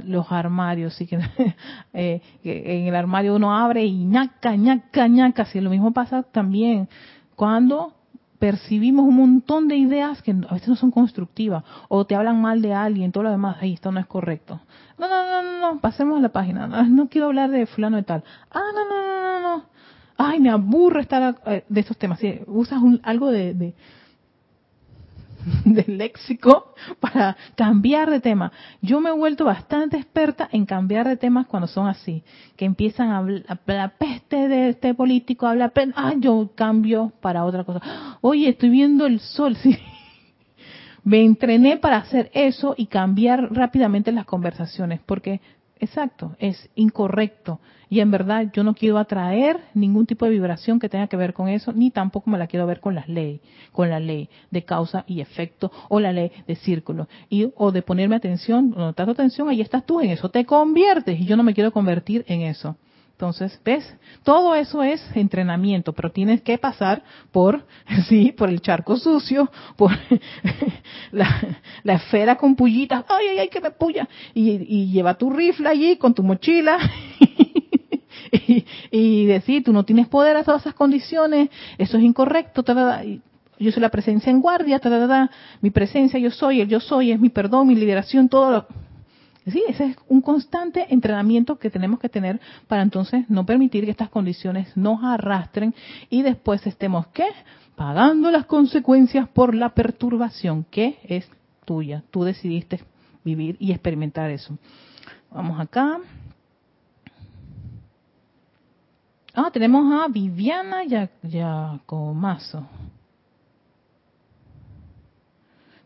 Los 0.06 0.32
armarios, 0.32 0.94
sí 0.94 1.08
que 1.08 1.18
eh, 1.94 2.22
en 2.44 2.88
el 2.88 2.96
armario 2.96 3.36
uno 3.36 3.56
abre 3.56 3.84
y 3.86 4.06
ñaca, 4.06 4.56
ñaca, 4.56 5.08
ñaca. 5.08 5.46
Sí, 5.46 5.60
lo 5.62 5.72
mismo 5.72 5.92
pasa 5.92 6.24
también 6.24 6.88
cuando 7.36 7.94
percibimos 8.38 9.06
un 9.06 9.16
montón 9.16 9.68
de 9.68 9.78
ideas 9.78 10.22
que 10.22 10.32
a 10.32 10.54
veces 10.54 10.68
no 10.68 10.76
son 10.76 10.92
constructivas 10.92 11.64
o 11.88 12.06
te 12.06 12.14
hablan 12.14 12.42
mal 12.42 12.62
de 12.62 12.74
alguien, 12.74 13.12
todo 13.12 13.24
lo 13.24 13.32
demás, 13.32 13.58
ahí 13.62 13.74
esto 13.74 13.92
no 13.92 14.00
es 14.00 14.06
correcto. 14.06 14.60
No, 15.00 15.08
no, 15.08 15.24
no, 15.24 15.42
no, 15.42 15.74
no, 15.74 15.80
pasemos 15.80 16.20
a 16.20 16.22
la 16.22 16.30
página. 16.30 16.68
No, 16.68 17.08
quiero 17.10 17.28
hablar 17.28 17.50
de 17.50 17.66
fulano 17.66 17.98
y 17.98 18.04
tal. 18.04 18.24
Ah, 18.52 18.60
no, 18.76 18.90
no, 18.90 19.06
no, 19.06 19.40
no, 19.42 19.58
no. 19.58 19.66
Ay, 20.18 20.40
me 20.40 20.52
aburre 20.52 21.02
estar 21.02 21.36
eh, 21.48 21.64
de 21.68 21.80
estos 21.80 21.98
temas. 21.98 22.20
Usas 22.46 22.82
un, 22.82 23.02
algo 23.04 23.32
de 23.32 23.74
del 25.66 25.98
léxico 25.98 26.74
para 27.00 27.36
cambiar 27.56 28.10
de 28.10 28.20
tema. 28.20 28.52
Yo 28.82 29.00
me 29.00 29.10
he 29.10 29.14
vuelto 29.14 29.46
bastante 29.46 29.98
experta 29.98 30.50
en 30.52 30.66
cambiar 30.66 31.08
de 31.08 31.18
temas 31.18 31.48
cuando 31.48 31.68
son 31.68 31.88
así, 31.88 32.24
que 32.56 32.66
empiezan 32.66 33.10
a 33.10 33.18
hablar 33.18 33.44
la 33.66 33.90
peste 33.90 34.48
de 34.48 34.70
este 34.70 34.94
político, 34.94 35.48
habla, 35.48 35.72
ah, 35.96 36.14
yo 36.18 36.52
cambio 36.56 37.12
para 37.22 37.46
otra 37.46 37.64
cosa. 37.64 37.82
Oye, 38.22 38.50
estoy 38.50 38.70
viendo 38.70 39.06
el 39.06 39.20
sol, 39.20 39.56
sí. 39.62 39.78
Me 41.04 41.22
entrené 41.22 41.78
para 41.78 41.98
hacer 41.98 42.32
eso 42.34 42.76
y 42.78 42.86
cambiar 42.86 43.54
rápidamente 43.54 44.12
las 44.14 44.26
conversaciones, 44.26 45.02
porque 45.06 45.42
Exacto, 45.84 46.34
es 46.40 46.70
incorrecto. 46.76 47.60
Y 47.90 48.00
en 48.00 48.10
verdad 48.10 48.50
yo 48.54 48.64
no 48.64 48.74
quiero 48.74 48.98
atraer 48.98 49.60
ningún 49.74 50.06
tipo 50.06 50.24
de 50.24 50.32
vibración 50.32 50.80
que 50.80 50.88
tenga 50.88 51.08
que 51.08 51.18
ver 51.18 51.34
con 51.34 51.50
eso, 51.50 51.74
ni 51.74 51.92
tampoco 51.92 52.30
me 52.30 52.38
la 52.38 52.48
quiero 52.48 52.66
ver 52.66 52.80
con 52.80 52.96
las 52.96 53.10
leyes, 53.10 53.42
con 53.74 53.90
la 53.90 54.00
ley 54.00 54.30
de 54.50 54.64
causa 54.64 55.04
y 55.08 55.20
efecto 55.20 55.74
o 55.90 56.00
la 56.00 56.14
ley 56.14 56.32
de 56.48 56.56
círculo. 56.56 57.10
Y, 57.30 57.52
o 57.58 57.74
de 57.74 57.82
ponerme 57.82 58.16
atención, 58.16 58.70
no 58.70 58.92
estás 58.92 59.10
atención, 59.10 59.50
ahí 59.50 59.60
estás 59.60 59.86
tú, 59.86 60.00
en 60.00 60.12
eso 60.12 60.30
te 60.30 60.46
conviertes 60.46 61.20
y 61.20 61.26
yo 61.26 61.36
no 61.36 61.44
me 61.44 61.54
quiero 61.54 61.74
convertir 61.74 62.24
en 62.30 62.44
eso. 62.44 62.78
Entonces, 63.14 63.60
¿ves? 63.64 63.86
Todo 64.24 64.56
eso 64.56 64.82
es 64.82 65.02
entrenamiento, 65.16 65.94
pero 65.94 66.12
tienes 66.12 66.42
que 66.42 66.58
pasar 66.58 67.04
por, 67.32 67.66
sí, 68.10 68.32
por 68.32 68.50
el 68.50 68.60
charco 68.60 68.98
sucio, 68.98 69.52
por 69.78 69.92
la, 71.12 71.54
esfera 71.84 72.36
con 72.36 72.56
pullitas, 72.56 73.06
ay, 73.08 73.28
ay, 73.30 73.40
ay, 73.40 73.50
que 73.50 73.62
me 73.62 73.72
puya, 73.72 74.10
y, 74.34 74.92
lleva 74.92 75.14
tu 75.14 75.30
rifle 75.30 75.70
allí 75.70 75.96
con 75.98 76.16
tu 76.16 76.24
mochila, 76.24 76.78
y, 78.92 79.26
decir, 79.28 79.64
tú 79.64 79.72
no 79.72 79.86
tienes 79.86 80.08
poder 80.08 80.36
a 80.36 80.44
todas 80.44 80.62
esas 80.62 80.74
condiciones, 80.74 81.50
eso 81.78 81.98
es 81.98 82.04
incorrecto, 82.04 82.64
yo 83.60 83.72
soy 83.72 83.82
la 83.82 83.90
presencia 83.90 84.32
en 84.32 84.42
guardia, 84.42 84.82
mi 85.62 85.70
presencia 85.70 86.20
yo 86.20 86.32
soy, 86.32 86.62
el 86.62 86.68
yo 86.68 86.80
soy, 86.80 87.12
es 87.12 87.20
mi 87.20 87.30
perdón, 87.30 87.68
mi 87.68 87.76
liberación, 87.76 88.28
todo 88.28 88.52
lo 88.52 88.68
Sí, 89.46 89.62
ese 89.68 89.88
es 89.88 89.98
un 90.08 90.22
constante 90.22 90.86
entrenamiento 90.94 91.58
que 91.60 91.70
tenemos 91.70 92.00
que 92.00 92.08
tener 92.08 92.40
para 92.68 92.82
entonces 92.82 93.30
no 93.30 93.46
permitir 93.46 93.84
que 93.84 93.92
estas 93.92 94.10
condiciones 94.10 94.76
nos 94.78 95.04
arrastren 95.04 95.76
y 96.10 96.22
después 96.22 96.66
estemos, 96.66 97.08
¿qué? 97.08 97.28
Pagando 97.76 98.32
las 98.32 98.46
consecuencias 98.46 99.28
por 99.28 99.54
la 99.54 99.70
perturbación 99.70 100.66
que 100.72 100.98
es 101.04 101.30
tuya. 101.66 102.04
Tú 102.10 102.24
decidiste 102.24 102.80
vivir 103.26 103.58
y 103.60 103.72
experimentar 103.72 104.32
eso. 104.32 104.58
Vamos 105.30 105.60
acá. 105.60 106.00
Ah, 109.34 109.50
tenemos 109.52 109.92
a 109.92 110.08
Viviana 110.08 110.84
Yacomazo. 111.24 112.66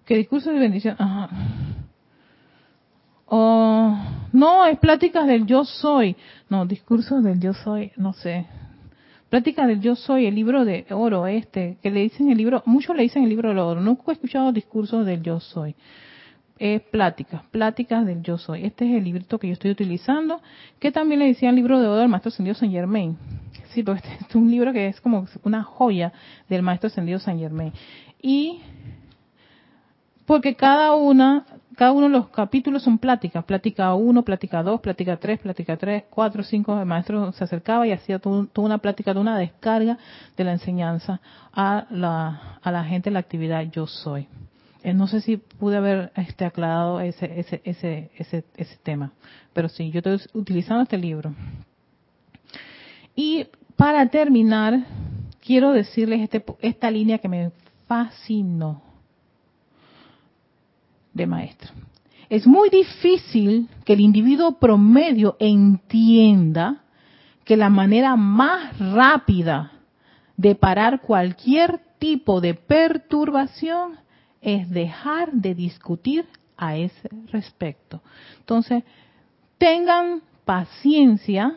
¿Qué 0.06 0.16
discurso 0.16 0.52
de 0.52 0.60
bendición? 0.60 0.96
Ajá. 1.00 1.30
Oh, 3.30 3.98
no, 4.32 4.66
es 4.66 4.80
pláticas 4.80 5.28
del 5.28 5.46
yo 5.46 5.66
soy. 5.66 6.16
No, 6.50 6.66
discursos 6.66 7.24
del 7.24 7.40
yo 7.40 7.54
soy, 7.54 7.92
no 7.98 8.14
sé. 8.14 8.46
Pláticas 9.30 9.68
del 9.68 9.82
yo 9.82 9.96
soy, 9.96 10.26
el 10.26 10.36
libro 10.36 10.64
de 10.64 10.86
oro 10.92 11.28
este, 11.28 11.78
que 11.84 11.92
le 11.92 12.02
dicen 12.02 12.32
el 12.32 12.38
libro, 12.38 12.64
muchos 12.66 12.96
le 12.96 13.04
dicen 13.04 13.24
el 13.24 13.30
libro 13.30 13.54
de 13.54 13.60
oro. 13.60 13.82
Nunca 13.82 14.04
he 14.08 14.14
escuchado 14.14 14.54
discursos 14.54 15.06
del 15.06 15.22
yo 15.22 15.42
soy. 15.42 15.76
Es 16.58 16.82
pláticas, 16.82 17.44
pláticas 17.52 18.06
del 18.06 18.24
yo 18.24 18.38
soy. 18.38 18.66
Este 18.66 18.90
es 18.90 18.98
el 18.98 19.04
librito 19.04 19.38
que 19.38 19.48
yo 19.48 19.54
estoy 19.54 19.72
utilizando, 19.72 20.42
que 20.80 20.92
también 20.92 21.20
le 21.20 21.28
decía 21.28 21.50
el 21.50 21.56
libro 21.56 21.80
de 21.82 21.88
oro 21.88 21.98
del 21.98 22.08
maestro 22.08 22.32
Sendido 22.32 22.56
San 22.56 22.72
Germain. 22.72 23.18
Sí, 23.74 23.84
porque 23.84 24.00
este 24.08 24.26
es 24.30 24.36
un 24.36 24.50
libro 24.50 24.72
que 24.72 24.88
es 24.88 25.02
como 25.02 25.28
una 25.44 25.64
joya 25.64 26.14
del 26.48 26.62
maestro 26.62 26.90
Sendido 26.90 27.20
San 27.20 27.38
Germain. 27.38 27.74
Y 28.22 28.62
porque 30.26 30.56
cada 30.56 30.96
una 30.96 31.46
cada 31.78 31.92
uno 31.92 32.08
de 32.08 32.12
los 32.12 32.30
capítulos 32.30 32.82
son 32.82 32.98
pláticas, 32.98 33.46
plática 33.46 33.94
1, 33.94 34.24
plática 34.24 34.64
2, 34.64 34.82
plática 34.82 35.16
3, 35.18 35.40
plática 35.40 35.78
3, 35.78 36.06
4, 36.10 36.44
5, 36.44 36.80
el 36.80 36.86
maestro 36.88 37.32
se 37.34 37.44
acercaba 37.44 37.86
y 37.86 37.92
hacía 37.92 38.18
toda 38.18 38.48
una 38.56 38.80
plática, 38.80 39.14
de 39.14 39.20
una 39.20 39.38
descarga 39.38 40.00
de 40.36 40.44
la 40.44 40.54
enseñanza 40.54 41.22
a 41.54 41.86
la, 41.92 42.58
a 42.64 42.72
la 42.72 42.84
gente 42.84 43.10
en 43.10 43.14
la 43.14 43.20
actividad 43.20 43.62
yo 43.72 43.86
soy. 43.86 44.28
Eh, 44.82 44.96
no 44.96 45.06
sé 45.06 45.22
si 45.22 45.38
pude 45.38 45.78
haber 45.78 46.12
este, 46.16 46.46
aclarado 46.46 47.00
ese, 47.00 47.40
ese, 47.40 47.62
ese, 47.64 48.10
ese, 48.18 48.44
ese 48.56 48.78
tema, 48.82 49.12
pero 49.54 49.70
sí, 49.70 49.92
yo 49.92 50.00
estoy 50.00 50.20
utilizando 50.34 50.82
este 50.82 50.98
libro. 50.98 51.36
Y 53.16 53.46
para 53.76 54.08
terminar, 54.10 54.80
quiero 55.46 55.74
decirles 55.74 56.22
este, 56.22 56.44
esta 56.60 56.90
línea 56.90 57.20
que 57.20 57.30
me 57.30 57.52
fascinó 57.86 58.87
maestro. 61.26 61.72
Es 62.30 62.46
muy 62.46 62.70
difícil 62.70 63.70
que 63.86 63.94
el 63.94 64.02
individuo 64.02 64.60
promedio 64.60 65.38
entienda 65.40 66.84
que 67.46 67.56
la 67.56 67.70
manera 67.70 68.18
más 68.18 68.78
rápida 68.78 69.72
de 70.36 70.54
parar 70.54 71.02
cualquier 71.02 71.80
tipo 72.00 72.42
de 72.42 72.54
perturbación 72.54 73.98
es 74.42 74.70
dejar 74.70 75.32
de 75.32 75.56
discutir 75.56 76.26
a 76.58 76.76
ese 76.76 77.10
respecto. 77.32 78.02
Entonces, 78.40 78.84
tengan 79.58 80.22
paciencia 80.46 81.56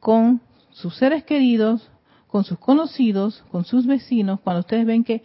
con 0.00 0.40
sus 0.70 0.96
seres 0.96 1.24
queridos, 1.24 1.90
con 2.28 2.44
sus 2.44 2.58
conocidos, 2.58 3.44
con 3.50 3.64
sus 3.64 3.86
vecinos, 3.86 4.40
cuando 4.40 4.60
ustedes 4.60 4.86
ven 4.86 5.02
que 5.02 5.22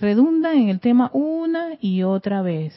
redundan 0.00 0.56
en 0.56 0.68
el 0.68 0.80
tema 0.80 1.10
una 1.12 1.70
y 1.80 2.02
otra 2.02 2.42
vez. 2.42 2.74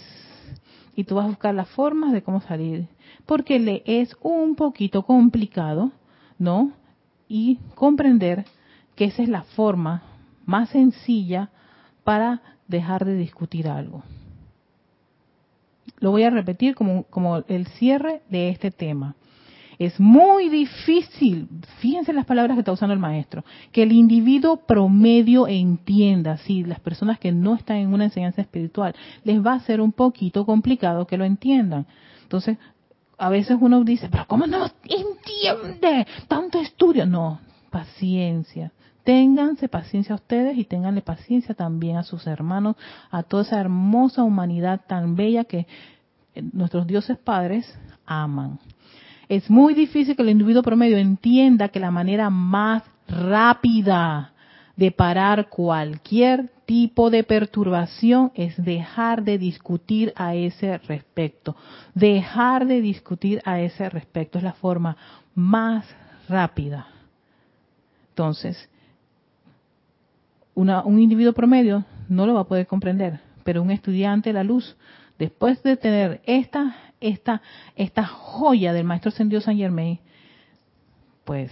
Y 0.95 1.03
tú 1.03 1.15
vas 1.15 1.25
a 1.25 1.29
buscar 1.29 1.55
las 1.55 1.69
formas 1.69 2.11
de 2.11 2.21
cómo 2.21 2.41
salir. 2.41 2.87
Porque 3.25 3.59
le 3.59 3.83
es 3.85 4.15
un 4.21 4.55
poquito 4.55 5.03
complicado, 5.03 5.91
¿no? 6.37 6.73
Y 7.27 7.59
comprender 7.75 8.45
que 8.95 9.05
esa 9.05 9.23
es 9.23 9.29
la 9.29 9.43
forma 9.43 10.03
más 10.45 10.69
sencilla 10.69 11.49
para 12.03 12.41
dejar 12.67 13.05
de 13.05 13.15
discutir 13.15 13.67
algo. 13.67 14.03
Lo 15.99 16.11
voy 16.11 16.23
a 16.23 16.29
repetir 16.29 16.75
como, 16.75 17.03
como 17.03 17.37
el 17.47 17.67
cierre 17.67 18.21
de 18.29 18.49
este 18.49 18.71
tema. 18.71 19.15
Es 19.81 19.99
muy 19.99 20.49
difícil, 20.49 21.47
fíjense 21.79 22.13
las 22.13 22.27
palabras 22.27 22.55
que 22.55 22.59
está 22.59 22.71
usando 22.71 22.93
el 22.93 22.99
maestro, 22.99 23.43
que 23.71 23.81
el 23.81 23.91
individuo 23.91 24.57
promedio 24.57 25.47
entienda, 25.47 26.37
si 26.37 26.63
las 26.63 26.79
personas 26.79 27.17
que 27.17 27.31
no 27.31 27.55
están 27.55 27.77
en 27.77 27.91
una 27.91 28.03
enseñanza 28.03 28.41
espiritual, 28.41 28.93
les 29.23 29.43
va 29.43 29.53
a 29.53 29.59
ser 29.61 29.81
un 29.81 29.91
poquito 29.91 30.45
complicado 30.45 31.07
que 31.07 31.17
lo 31.17 31.25
entiendan. 31.25 31.87
Entonces, 32.21 32.59
a 33.17 33.29
veces 33.29 33.57
uno 33.59 33.83
dice, 33.83 34.07
pero 34.07 34.27
¿cómo 34.27 34.45
no 34.45 34.67
entiende 34.83 36.05
tanto 36.27 36.59
estudio? 36.59 37.07
No, 37.07 37.39
paciencia. 37.71 38.71
Ténganse 39.03 39.67
paciencia 39.67 40.13
ustedes 40.13 40.59
y 40.59 40.65
ténganle 40.65 41.01
paciencia 41.01 41.55
también 41.55 41.97
a 41.97 42.03
sus 42.03 42.27
hermanos, 42.27 42.75
a 43.09 43.23
toda 43.23 43.41
esa 43.41 43.59
hermosa 43.59 44.21
humanidad 44.21 44.81
tan 44.85 45.15
bella 45.15 45.43
que 45.45 45.65
eh, 46.35 46.43
nuestros 46.53 46.85
dioses 46.85 47.17
padres 47.17 47.79
aman. 48.05 48.59
Es 49.31 49.49
muy 49.49 49.73
difícil 49.73 50.17
que 50.17 50.23
el 50.23 50.29
individuo 50.29 50.61
promedio 50.61 50.97
entienda 50.97 51.69
que 51.69 51.79
la 51.79 51.89
manera 51.89 52.29
más 52.29 52.83
rápida 53.07 54.33
de 54.75 54.91
parar 54.91 55.47
cualquier 55.47 56.49
tipo 56.65 57.09
de 57.09 57.23
perturbación 57.23 58.33
es 58.35 58.61
dejar 58.61 59.23
de 59.23 59.37
discutir 59.37 60.11
a 60.17 60.35
ese 60.35 60.79
respecto. 60.79 61.55
Dejar 61.95 62.67
de 62.67 62.81
discutir 62.81 63.41
a 63.45 63.61
ese 63.61 63.89
respecto 63.89 64.37
es 64.37 64.43
la 64.43 64.51
forma 64.51 64.97
más 65.33 65.85
rápida. 66.27 66.87
Entonces, 68.09 68.69
un 70.55 70.99
individuo 70.99 71.31
promedio 71.31 71.85
no 72.09 72.25
lo 72.25 72.33
va 72.33 72.41
a 72.41 72.47
poder 72.49 72.67
comprender, 72.67 73.21
pero 73.45 73.61
un 73.61 73.71
estudiante 73.71 74.33
la 74.33 74.43
luz, 74.43 74.75
después 75.21 75.61
de 75.61 75.77
tener 75.77 76.19
esta, 76.25 76.77
esta, 76.99 77.43
esta 77.75 78.03
joya 78.07 78.73
del 78.73 78.85
maestro 78.85 79.09
ascendido 79.09 79.39
San 79.39 79.55
Germain, 79.55 79.99
pues, 81.25 81.51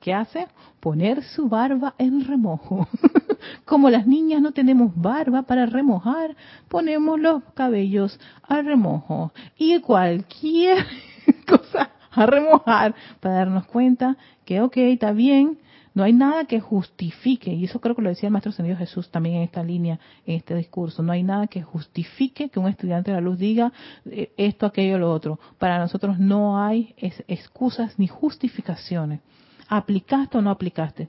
¿qué 0.00 0.14
hace? 0.14 0.48
Poner 0.80 1.22
su 1.22 1.50
barba 1.50 1.94
en 1.98 2.24
remojo. 2.24 2.88
Como 3.66 3.90
las 3.90 4.06
niñas 4.06 4.40
no 4.40 4.52
tenemos 4.52 4.90
barba 4.94 5.42
para 5.42 5.66
remojar, 5.66 6.34
ponemos 6.68 7.20
los 7.20 7.42
cabellos 7.52 8.18
a 8.42 8.62
remojo. 8.62 9.34
Y 9.58 9.78
cualquier 9.80 10.78
cosa 11.46 11.90
a 12.10 12.24
remojar 12.24 12.94
para 13.20 13.34
darnos 13.34 13.66
cuenta 13.66 14.16
que, 14.46 14.62
ok, 14.62 14.78
está 14.78 15.12
bien, 15.12 15.58
no 15.96 16.04
hay 16.04 16.12
nada 16.12 16.44
que 16.44 16.60
justifique, 16.60 17.50
y 17.54 17.64
eso 17.64 17.80
creo 17.80 17.96
que 17.96 18.02
lo 18.02 18.10
decía 18.10 18.26
el 18.26 18.32
Maestro 18.34 18.50
Ascendido 18.50 18.76
Jesús 18.76 19.08
también 19.08 19.36
en 19.36 19.42
esta 19.44 19.62
línea, 19.62 19.98
en 20.26 20.36
este 20.36 20.54
discurso, 20.54 21.02
no 21.02 21.10
hay 21.10 21.22
nada 21.22 21.46
que 21.46 21.62
justifique 21.62 22.50
que 22.50 22.58
un 22.60 22.68
estudiante 22.68 23.10
de 23.10 23.14
la 23.14 23.22
luz 23.22 23.38
diga 23.38 23.72
eh, 24.04 24.30
esto, 24.36 24.66
aquello, 24.66 24.98
lo 24.98 25.10
otro. 25.10 25.40
Para 25.56 25.78
nosotros 25.78 26.18
no 26.18 26.62
hay 26.62 26.94
excusas 27.28 27.98
ni 27.98 28.08
justificaciones. 28.08 29.20
¿Aplicaste 29.68 30.36
o 30.36 30.42
no 30.42 30.50
aplicaste? 30.50 31.08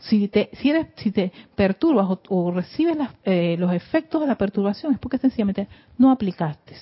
Si 0.00 0.28
te, 0.28 0.50
si 0.52 0.68
eres, 0.68 0.88
si 0.96 1.12
te 1.12 1.32
perturbas 1.54 2.18
o, 2.28 2.50
recibes 2.50 2.98
eh, 3.24 3.56
los 3.58 3.72
efectos 3.72 4.20
de 4.20 4.26
la 4.26 4.36
perturbación 4.36 4.92
es 4.92 4.98
porque 4.98 5.16
sencillamente 5.16 5.66
no 5.96 6.10
aplicaste. 6.10 6.76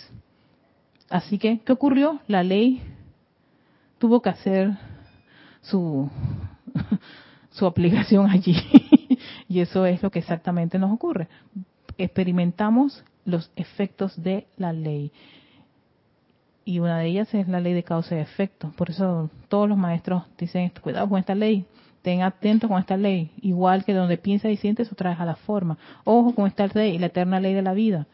Así 1.09 1.39
que, 1.39 1.61
¿qué 1.61 1.73
ocurrió? 1.73 2.19
La 2.27 2.43
ley 2.43 2.83
tuvo 3.99 4.21
que 4.21 4.31
hacer 4.31 4.77
su, 5.63 6.11
su 7.55 7.67
aplicación 7.67 8.29
allí. 8.29 8.57
y 9.49 9.61
eso 9.61 9.87
es 9.87 10.03
lo 10.03 10.11
que 10.11 10.19
exactamente 10.19 10.79
nos 10.79 10.93
ocurre. 10.93 11.29
Experimentamos 11.97 13.05
los 13.25 13.51
efectos 13.57 14.21
de 14.23 14.47
la 14.57 14.73
ley. 14.73 15.13
Y 16.65 16.81
una 16.81 16.99
de 16.99 17.07
ellas 17.07 17.33
es 17.35 17.49
la 17.49 17.61
ley 17.61 17.73
de 17.73 17.83
causa 17.83 18.17
y 18.17 18.19
efecto. 18.19 18.73
Por 18.77 18.91
eso 18.91 19.31
todos 19.49 19.69
los 19.69 19.79
maestros 19.79 20.25
dicen, 20.37 20.73
cuidado 20.83 21.09
con 21.09 21.21
esta 21.21 21.35
ley, 21.35 21.65
ten 22.03 22.23
atento 22.23 22.69
con 22.69 22.81
esta 22.81 22.97
ley. 22.97 23.31
Igual 23.41 23.85
que 23.85 23.95
donde 23.95 24.19
piensa 24.19 24.49
y 24.49 24.57
siente, 24.57 24.83
eso 24.83 24.97
trae 24.97 25.15
a 25.15 25.25
la 25.25 25.37
forma. 25.37 25.79
Ojo 26.05 26.35
con 26.35 26.47
esta 26.47 26.67
ley, 26.67 26.99
la 26.99 27.07
eterna 27.07 27.39
ley 27.39 27.55
de 27.55 27.63
la 27.63 27.75
vida. 27.75 28.07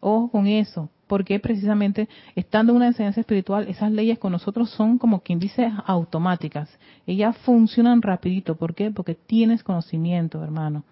Ojo 0.00 0.30
con 0.30 0.46
eso 0.46 0.88
porque 1.08 1.40
precisamente 1.40 2.08
estando 2.36 2.72
en 2.72 2.76
una 2.76 2.86
enseñanza 2.88 3.20
espiritual, 3.20 3.66
esas 3.66 3.90
leyes 3.90 4.18
con 4.18 4.30
nosotros 4.30 4.70
son 4.70 4.98
como 4.98 5.20
quien 5.20 5.40
dice 5.40 5.72
automáticas. 5.86 6.70
Ellas 7.06 7.36
funcionan 7.38 8.02
rapidito. 8.02 8.56
¿Por 8.56 8.74
qué? 8.74 8.90
Porque 8.90 9.14
tienes 9.14 9.64
conocimiento, 9.64 10.42
hermano 10.44 10.84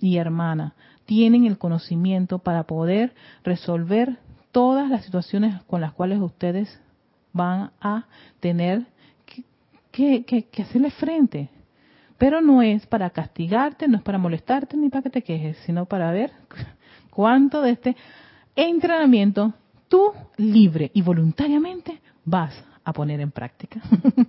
y 0.00 0.18
hermana. 0.18 0.74
Tienen 1.06 1.46
el 1.46 1.56
conocimiento 1.56 2.40
para 2.40 2.64
poder 2.64 3.14
resolver 3.44 4.18
todas 4.50 4.90
las 4.90 5.04
situaciones 5.04 5.62
con 5.62 5.80
las 5.80 5.92
cuales 5.92 6.20
ustedes 6.20 6.80
van 7.32 7.70
a 7.80 8.06
tener 8.40 8.84
que, 9.90 10.24
que 10.24 10.62
hacerle 10.62 10.90
frente. 10.90 11.48
Pero 12.18 12.40
no 12.40 12.62
es 12.62 12.86
para 12.86 13.10
castigarte, 13.10 13.88
no 13.88 13.96
es 13.96 14.02
para 14.02 14.18
molestarte 14.18 14.76
ni 14.76 14.88
para 14.88 15.02
que 15.02 15.10
te 15.10 15.22
quejes, 15.22 15.56
sino 15.66 15.86
para 15.86 16.10
ver 16.12 16.32
cuánto 17.10 17.62
de 17.62 17.70
este 17.70 17.96
entrenamiento 18.56 19.54
tú 19.88 20.12
libre 20.36 20.90
y 20.94 21.02
voluntariamente 21.02 22.00
vas 22.24 22.54
a 22.84 22.92
poner 22.92 23.20
en 23.20 23.30
práctica. 23.30 23.80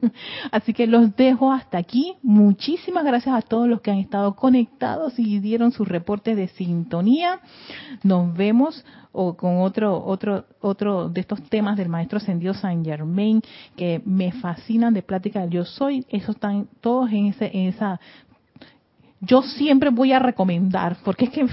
Así 0.52 0.74
que 0.74 0.86
los 0.88 1.16
dejo 1.16 1.52
hasta 1.52 1.78
aquí. 1.78 2.16
Muchísimas 2.22 3.04
gracias 3.04 3.36
a 3.36 3.42
todos 3.42 3.68
los 3.68 3.82
que 3.82 3.92
han 3.92 3.98
estado 3.98 4.36
conectados 4.36 5.18
y 5.18 5.40
dieron 5.40 5.72
sus 5.72 5.88
reportes 5.88 6.38
de 6.38 6.48
sintonía. 6.50 7.40
Nos 8.04 8.36
vemos 8.36 8.86
con 9.12 9.62
otro 9.62 10.04
otro 10.04 10.46
otro 10.60 11.08
de 11.10 11.22
estos 11.22 11.42
temas 11.44 11.78
del 11.78 11.88
maestro 11.90 12.18
ascendido 12.18 12.54
San 12.56 12.84
Germain 12.84 13.42
que 13.76 14.02
me 14.06 14.32
fascinan 14.32 14.94
de 14.94 15.04
plática 15.04 15.46
yo 15.46 15.66
soy. 15.66 16.06
Esos 16.10 16.36
están 16.36 16.68
todos 16.82 17.12
en 17.12 17.28
ese 17.28 17.46
en 17.54 17.70
esa 17.70 18.00
yo 19.26 19.42
siempre 19.42 19.90
voy 19.90 20.12
a 20.12 20.20
recomendar, 20.20 20.98
porque 21.04 21.26
es 21.26 21.32
que 21.32 21.48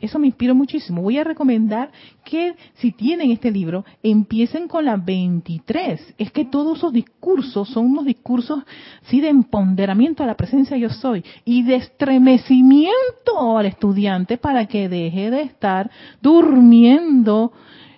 eso 0.00 0.18
me 0.18 0.26
inspira 0.28 0.54
muchísimo, 0.54 1.02
voy 1.02 1.18
a 1.18 1.24
recomendar 1.24 1.90
que 2.24 2.54
si 2.74 2.92
tienen 2.92 3.32
este 3.32 3.50
libro, 3.50 3.84
empiecen 4.02 4.68
con 4.68 4.84
la 4.84 4.96
23. 4.96 6.14
Es 6.18 6.30
que 6.30 6.44
todos 6.44 6.78
esos 6.78 6.92
discursos 6.92 7.68
son 7.70 7.86
unos 7.86 8.04
discursos, 8.04 8.62
sí, 9.06 9.20
de 9.20 9.28
empoderamiento 9.28 10.22
a 10.22 10.26
la 10.26 10.36
presencia 10.36 10.76
yo 10.76 10.88
soy 10.88 11.24
y 11.44 11.64
de 11.64 11.76
estremecimiento 11.76 13.58
al 13.58 13.66
estudiante 13.66 14.38
para 14.38 14.66
que 14.66 14.88
deje 14.88 15.30
de 15.30 15.42
estar 15.42 15.90
durmiendo 16.22 17.52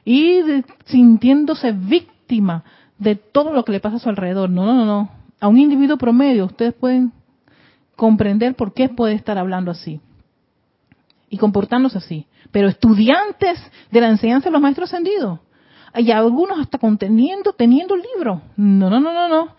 y 0.06 0.40
sintiéndose 0.86 1.72
víctima 1.72 2.64
de 2.98 3.16
todo 3.16 3.52
lo 3.52 3.62
que 3.62 3.72
le 3.72 3.80
pasa 3.80 3.96
a 3.96 4.00
su 4.00 4.08
alrededor. 4.08 4.48
No, 4.48 4.64
no, 4.64 4.72
no, 4.72 4.86
no. 4.86 5.10
A 5.38 5.48
un 5.48 5.58
individuo 5.58 5.98
promedio, 5.98 6.46
ustedes 6.46 6.72
pueden 6.72 7.12
comprender 7.98 8.54
por 8.54 8.74
qué 8.74 8.88
puede 8.88 9.14
estar 9.14 9.38
hablando 9.38 9.72
así 9.72 10.00
y 11.28 11.36
comportándose 11.36 11.98
así. 11.98 12.28
Pero 12.52 12.68
estudiantes 12.68 13.58
de 13.90 14.00
la 14.00 14.08
enseñanza 14.08 14.48
de 14.48 14.52
los 14.52 14.62
maestros 14.62 14.88
ascendidos, 14.88 15.40
y 15.96 16.12
algunos 16.12 16.60
hasta 16.60 16.78
conteniendo, 16.78 17.52
teniendo 17.54 17.96
el 17.96 18.02
libro. 18.14 18.40
No, 18.56 18.88
no, 18.88 19.00
no, 19.00 19.12
no, 19.12 19.28
no. 19.28 19.56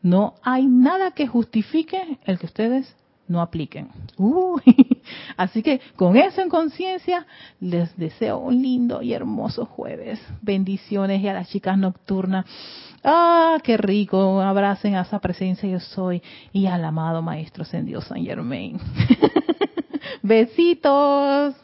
No 0.00 0.34
hay 0.42 0.66
nada 0.66 1.10
que 1.10 1.26
justifique 1.28 2.18
el 2.24 2.38
que 2.38 2.46
ustedes 2.46 2.96
no 3.32 3.40
apliquen. 3.40 3.88
así 5.36 5.62
que 5.62 5.80
con 5.96 6.16
eso 6.16 6.40
en 6.40 6.48
conciencia, 6.48 7.26
les 7.60 7.96
deseo 7.96 8.38
un 8.38 8.62
lindo 8.62 9.02
y 9.02 9.12
hermoso 9.12 9.66
jueves. 9.66 10.20
Bendiciones 10.42 11.20
y 11.22 11.28
a 11.28 11.32
las 11.32 11.48
chicas 11.48 11.76
nocturnas. 11.76 12.46
Ah, 13.02 13.58
qué 13.64 13.76
rico. 13.76 14.40
Abracen 14.40 14.94
a 14.94 15.02
esa 15.02 15.18
presencia 15.18 15.68
yo 15.68 15.80
soy 15.80 16.22
y 16.52 16.66
al 16.66 16.84
amado 16.84 17.22
Maestro 17.22 17.62
Ascendido 17.62 18.00
San 18.00 18.24
Germain. 18.24 18.78
Besitos. 20.22 21.54